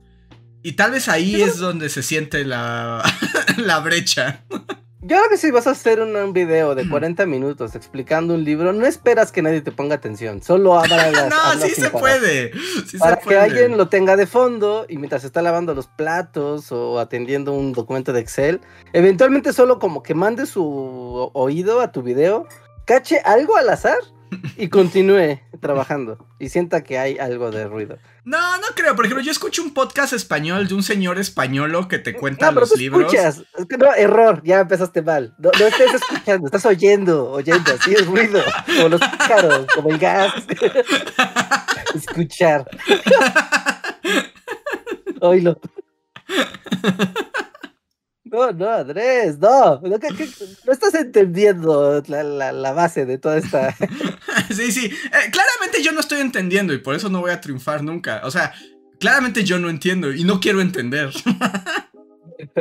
[0.63, 3.03] Y tal vez ahí es donde se siente la,
[3.57, 4.45] la brecha.
[5.03, 8.45] Yo creo que si vas a hacer un, un video de 40 minutos explicando un
[8.45, 10.43] libro, no esperas que nadie te ponga atención.
[10.43, 11.13] Solo hablas.
[11.31, 12.01] no, sí se parar.
[12.01, 12.53] puede.
[12.87, 13.39] Sí Para se que puede.
[13.41, 18.13] alguien lo tenga de fondo y mientras está lavando los platos o atendiendo un documento
[18.13, 18.61] de Excel,
[18.95, 22.47] eventualmente solo como que mande su oído a tu video,
[22.87, 23.99] cache algo al azar
[24.57, 27.99] y continúe trabajando y sienta que hay algo de ruido.
[28.25, 28.95] No, no creo.
[28.97, 32.53] Por ejemplo, yo escucho un podcast español de un señor españolo que te cuenta no,
[32.53, 33.13] pero los tú libros.
[33.13, 33.43] escuchas.
[33.57, 35.35] Es que no, error, ya empezaste mal.
[35.39, 38.41] No, no estés escuchando, estás oyendo, oyendo, así es ruido.
[38.67, 40.33] Como los pájaros, como el gas.
[41.95, 42.69] Escuchar.
[45.21, 45.59] Oílo.
[48.31, 49.81] No, no, Andrés, no.
[49.81, 53.75] No, no estás entendiendo la, la- la base de toda esta.
[54.51, 54.87] sí, sí.
[54.87, 58.23] Eh, claramente yo no estoy entendiendo y por eso no voy a triunfar nunca.
[58.25, 58.53] O sea,
[58.99, 61.11] claramente yo no entiendo y no quiero entender.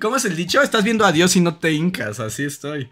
[0.00, 0.62] ¿Cómo es el dicho?
[0.62, 2.18] Estás viendo a Dios y no te hincas.
[2.18, 2.88] Así estoy.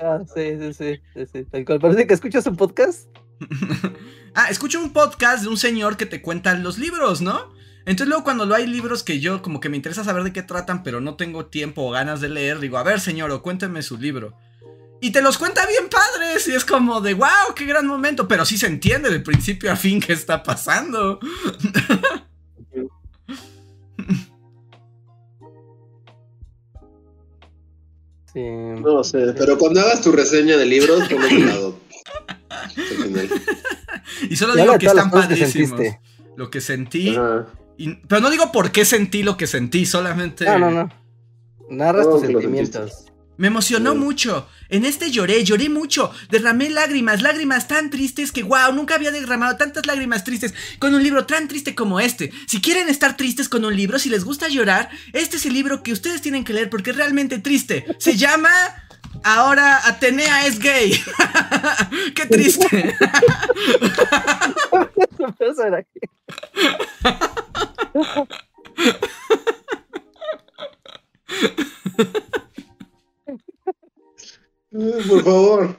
[0.00, 1.80] Ah, sí, sí, sí, sí, sí, tal cual.
[1.80, 3.08] Parece que escuchas un podcast.
[4.34, 7.52] ah, escucho un podcast de un señor que te cuenta los libros, ¿no?
[7.84, 10.42] Entonces luego cuando lo hay libros que yo como que me interesa saber de qué
[10.42, 13.82] tratan, pero no tengo tiempo o ganas de leer, digo, a ver señor, o cuénteme
[13.82, 14.36] su libro.
[15.00, 18.44] Y te los cuenta bien padres y es como de, wow, qué gran momento, pero
[18.44, 21.18] sí se entiende de principio a fin qué está pasando.
[28.32, 28.40] Sí.
[28.80, 31.78] No sé, pero cuando hagas tu reseña de libros, ponlo de lado.
[34.30, 35.80] Y solo digo que están que padrísimos.
[36.36, 37.14] lo que sentí.
[37.78, 40.44] Y- pero no digo por qué sentí lo que sentí, solamente...
[40.44, 40.88] No, no, no.
[41.70, 43.06] Narras tus sentimientos.
[43.38, 43.98] Me emocionó Sí.
[43.98, 44.46] mucho.
[44.68, 46.12] En este lloré, lloré mucho.
[46.30, 51.02] Derramé lágrimas, lágrimas tan tristes que, wow, nunca había derramado tantas lágrimas tristes con un
[51.02, 52.30] libro tan triste como este.
[52.46, 55.82] Si quieren estar tristes con un libro, si les gusta llorar, este es el libro
[55.82, 57.86] que ustedes tienen que leer porque es realmente triste.
[57.98, 58.50] Se llama...
[59.24, 60.98] Ahora Atenea es gay.
[62.14, 62.66] Qué triste.
[65.38, 66.00] Eso era que-
[67.04, 67.81] Eh,
[75.08, 75.76] Por favor.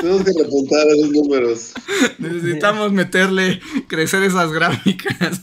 [0.00, 1.72] Tenemos que repuntar esos números.
[2.18, 5.40] Necesitamos meterle, crecer esas gráficas.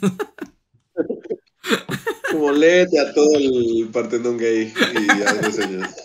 [2.32, 5.96] Como léete a todo el Partenón gay y haz reseñas.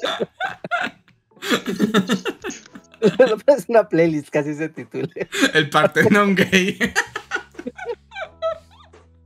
[3.19, 5.09] Lo pones en una playlist, casi se titula.
[5.55, 6.78] El Partenón gay.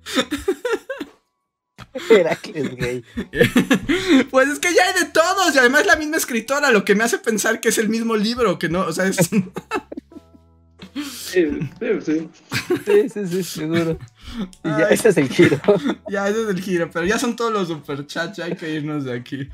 [2.10, 3.04] Heracles gay.
[4.30, 6.94] Pues es que ya hay de todos y además es la misma escritora, lo que
[6.94, 9.30] me hace pensar que es el mismo libro, que no, o sea, es...
[10.94, 11.48] Sí,
[11.80, 12.28] sí, sí.
[13.26, 13.98] Sí, seguro.
[14.62, 14.94] Y ya, Ay.
[14.94, 15.60] ese es el giro.
[16.08, 19.02] Ya, ese es el giro, pero ya son todos los superchats, ya hay que irnos
[19.04, 19.48] de aquí.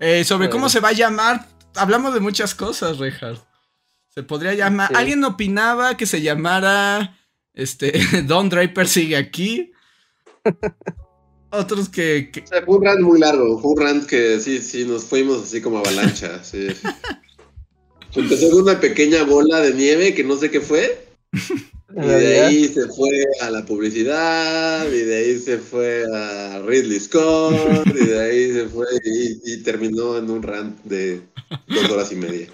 [0.00, 3.44] Eh, sobre cómo se va a llamar, hablamos de muchas cosas, Reinhardt.
[4.08, 4.94] Se podría llamar, Sí.
[4.96, 7.18] alguien opinaba que se llamara,
[7.52, 7.92] este,
[8.24, 9.72] Don Draper sigue aquí.
[11.50, 14.58] Otros que, que- O sea, fue un rant muy largo, fue un rant que sí,
[14.60, 16.42] sí, nos fuimos así como avalancha.
[16.44, 16.68] Sí.
[18.14, 21.06] Empezó con una pequeña bola de nieve que no sé qué fue,
[21.94, 27.00] y de ahí se fue a la publicidad, y de ahí se fue a Ridley
[27.00, 31.22] Scott, y de ahí se fue y, y terminó en un rant de
[31.68, 32.48] dos horas y media.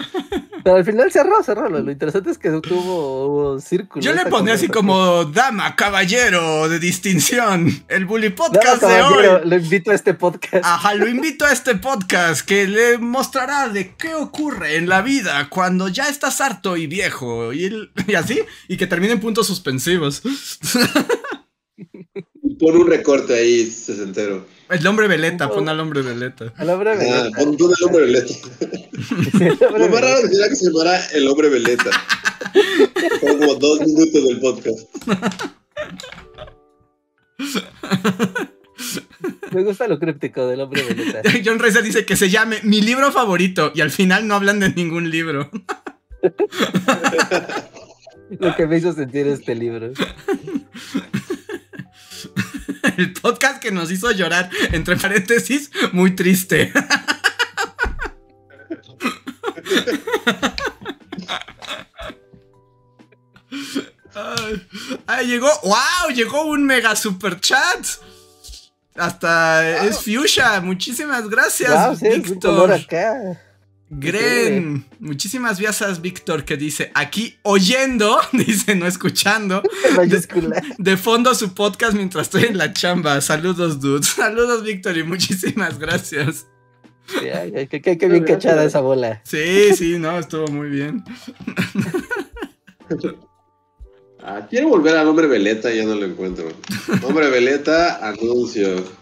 [0.65, 1.69] Pero al final cerró, cerró.
[1.69, 4.01] Lo, lo interesante es que tuvo, hubo círculo.
[4.05, 9.27] Yo le ponía así como dama, caballero de distinción, el Bully Dama, Podcast de hoy.
[9.45, 10.65] Lo invito a este podcast.
[10.65, 15.49] Ajá, lo invito a este podcast que le mostrará de qué ocurre en la vida
[15.49, 19.47] cuando ya estás harto y viejo y, el- y así, y que termine en puntos
[19.47, 20.21] suspensivos.
[22.59, 24.47] Pon un recorte ahí, sesentero.
[24.69, 26.53] El hombre veleta, pon al hombre veleta.
[26.59, 27.31] El hombre Ah, veleta.
[27.39, 28.35] pon, pon el hombre veleta.
[29.79, 31.91] Lo más raro sería que se llamara el hombre veleta.
[33.21, 34.87] Como dos minutos del podcast.
[39.53, 41.23] Me gusta lo críptico del hombre veleta.
[41.45, 44.71] John Reza dice que se llame mi libro favorito y al final no hablan de
[44.71, 45.51] ningún libro.
[48.39, 49.93] Lo que me hizo sentir este libro.
[52.97, 56.73] El podcast que nos hizo llorar, entre paréntesis, muy triste.
[64.15, 64.67] Ay,
[65.07, 67.87] ay, llegó, wow, llegó un mega super chat.
[68.95, 72.99] Hasta es Fuchsia, muchísimas gracias, Wow, sí, es un color Víctor.
[72.99, 73.41] acá.
[73.95, 79.63] Gren, muchísimas gracias, Víctor, que dice aquí oyendo, dice no escuchando,
[80.79, 83.21] de fondo su podcast mientras estoy en la chamba.
[83.21, 84.07] Saludos, dudes.
[84.17, 86.47] Saludos, Víctor, y muchísimas gracias.
[87.07, 89.21] Sí, ay, ay, qué, qué- qué bien cachada esa bola.
[89.25, 91.05] Sí, sí, no, estuvo muy bien.
[94.25, 96.49] Ah, quiero volver al hombre veleta ya no lo encuentro.
[97.03, 99.02] Hombre veleta, anuncio.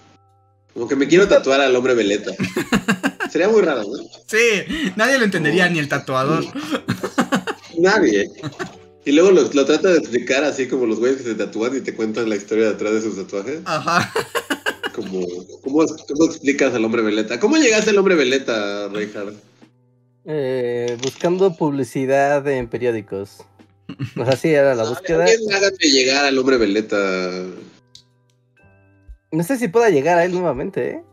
[0.75, 2.33] Como que me quiero tatuar al hombre veleta.
[3.31, 3.99] Sería muy raro, ¿no?
[4.27, 6.45] Sí, nadie lo entendería, ni el tatuador.
[7.79, 8.31] Nadie.
[9.05, 11.81] Y luego lo, lo trata de explicar así como los güeyes que se tatúan y
[11.81, 13.61] te cuentan la historia detrás de sus tatuajes.
[13.65, 14.13] Ajá.
[14.95, 15.25] Como,
[15.63, 17.39] ¿cómo, cómo explicas al hombre veleta?
[17.39, 19.37] ¿Cómo llegaste al hombre veleta, Reinhardt?
[20.27, 23.39] Eh, buscando publicidad en periódicos.
[24.17, 25.25] O sea, sí, era la búsqueda.
[25.25, 27.45] Alguien hágame llegar al hombre veleta.
[29.33, 31.05] No sé si pueda llegar a él nuevamente, ¿eh?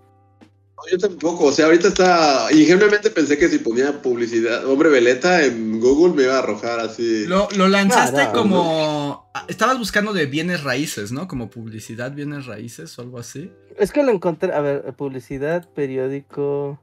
[0.77, 2.47] No, yo tampoco, o sea, ahorita está.
[2.51, 7.25] Ingenuamente pensé que si ponía publicidad, hombre veleta en Google me iba a arrojar así.
[7.25, 9.29] Lo, lo lanzaste No, no, como.
[9.33, 11.27] ah, Estabas buscando de bienes raíces, ¿no?
[11.27, 13.51] Como publicidad, bienes raíces o algo así.
[13.77, 16.79] Es que lo encontré, a ver, publicidad, periódico.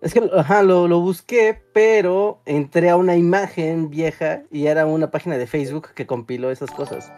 [0.00, 5.10] Es que, ajá, lo, lo busqué, pero entré a una imagen vieja y era una
[5.12, 7.12] página de Facebook que compiló esas cosas.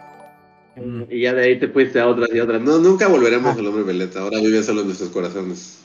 [1.09, 2.61] Y ya de ahí te fuiste a otras y otras.
[2.61, 3.59] No, nunca volveremos Ah.
[3.59, 4.19] al hombre veleta.
[4.19, 5.83] Ahora vive solo en nuestros corazones.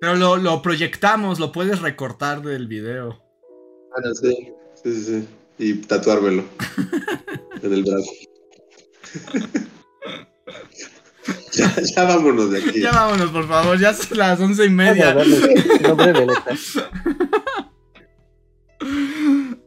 [0.00, 3.22] Pero lo, lo proyectamos, lo puedes recortar del video.
[3.96, 4.52] Ah, sí.
[4.82, 5.28] Sí, sí, sí.
[5.58, 6.44] Y tatuármelo.
[7.62, 8.10] en el brazo.
[11.52, 12.80] ya, ya vámonos de aquí.
[12.80, 15.10] Ya vámonos, por favor, ya son las once y media.
[15.12, 16.50] el nombre veleta.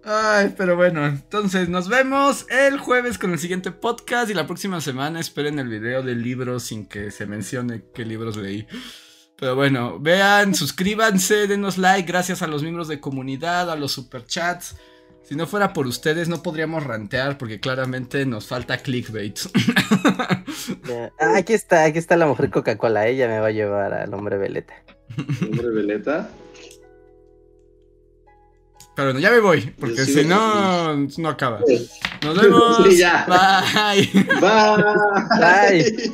[0.09, 4.79] Ay, pero bueno, entonces nos vemos el jueves con el siguiente podcast y la próxima
[4.79, 8.65] semana esperen el video del libro sin que se mencione qué libros leí.
[9.38, 14.77] Pero bueno, vean, suscríbanse, denos like, gracias a los miembros de comunidad, a los superchats.
[15.23, 19.38] Si no fuera por ustedes no podríamos rantear porque claramente nos falta clickbait.
[21.19, 23.07] Ah, aquí está, aquí está la mujer Coca-Cola.
[23.07, 24.73] Ella me va a llevar al hombre veleta.
[25.41, 26.29] Hombre veleta.
[28.98, 31.60] Pero bueno, ya me voy, porque si no, no acaba.
[32.24, 32.78] Nos vemos.
[32.90, 33.28] Sí, ya.
[33.28, 34.10] Bye.
[35.40, 36.10] Bye.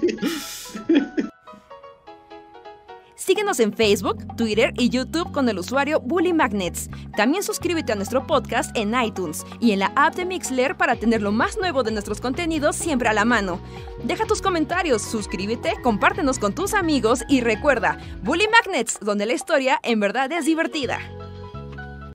[3.15, 6.89] Síguenos en Facebook, Twitter y YouTube con el usuario Bully Magnets.
[7.15, 11.21] También suscríbete a nuestro podcast en iTunes y en la app de Mixler para tener
[11.21, 13.61] lo más nuevo de nuestros contenidos siempre a la mano.
[14.03, 19.79] Deja tus comentarios, suscríbete, compártenos con tus amigos y recuerda, Bully Magnets, donde la historia
[19.83, 20.99] en verdad es divertida.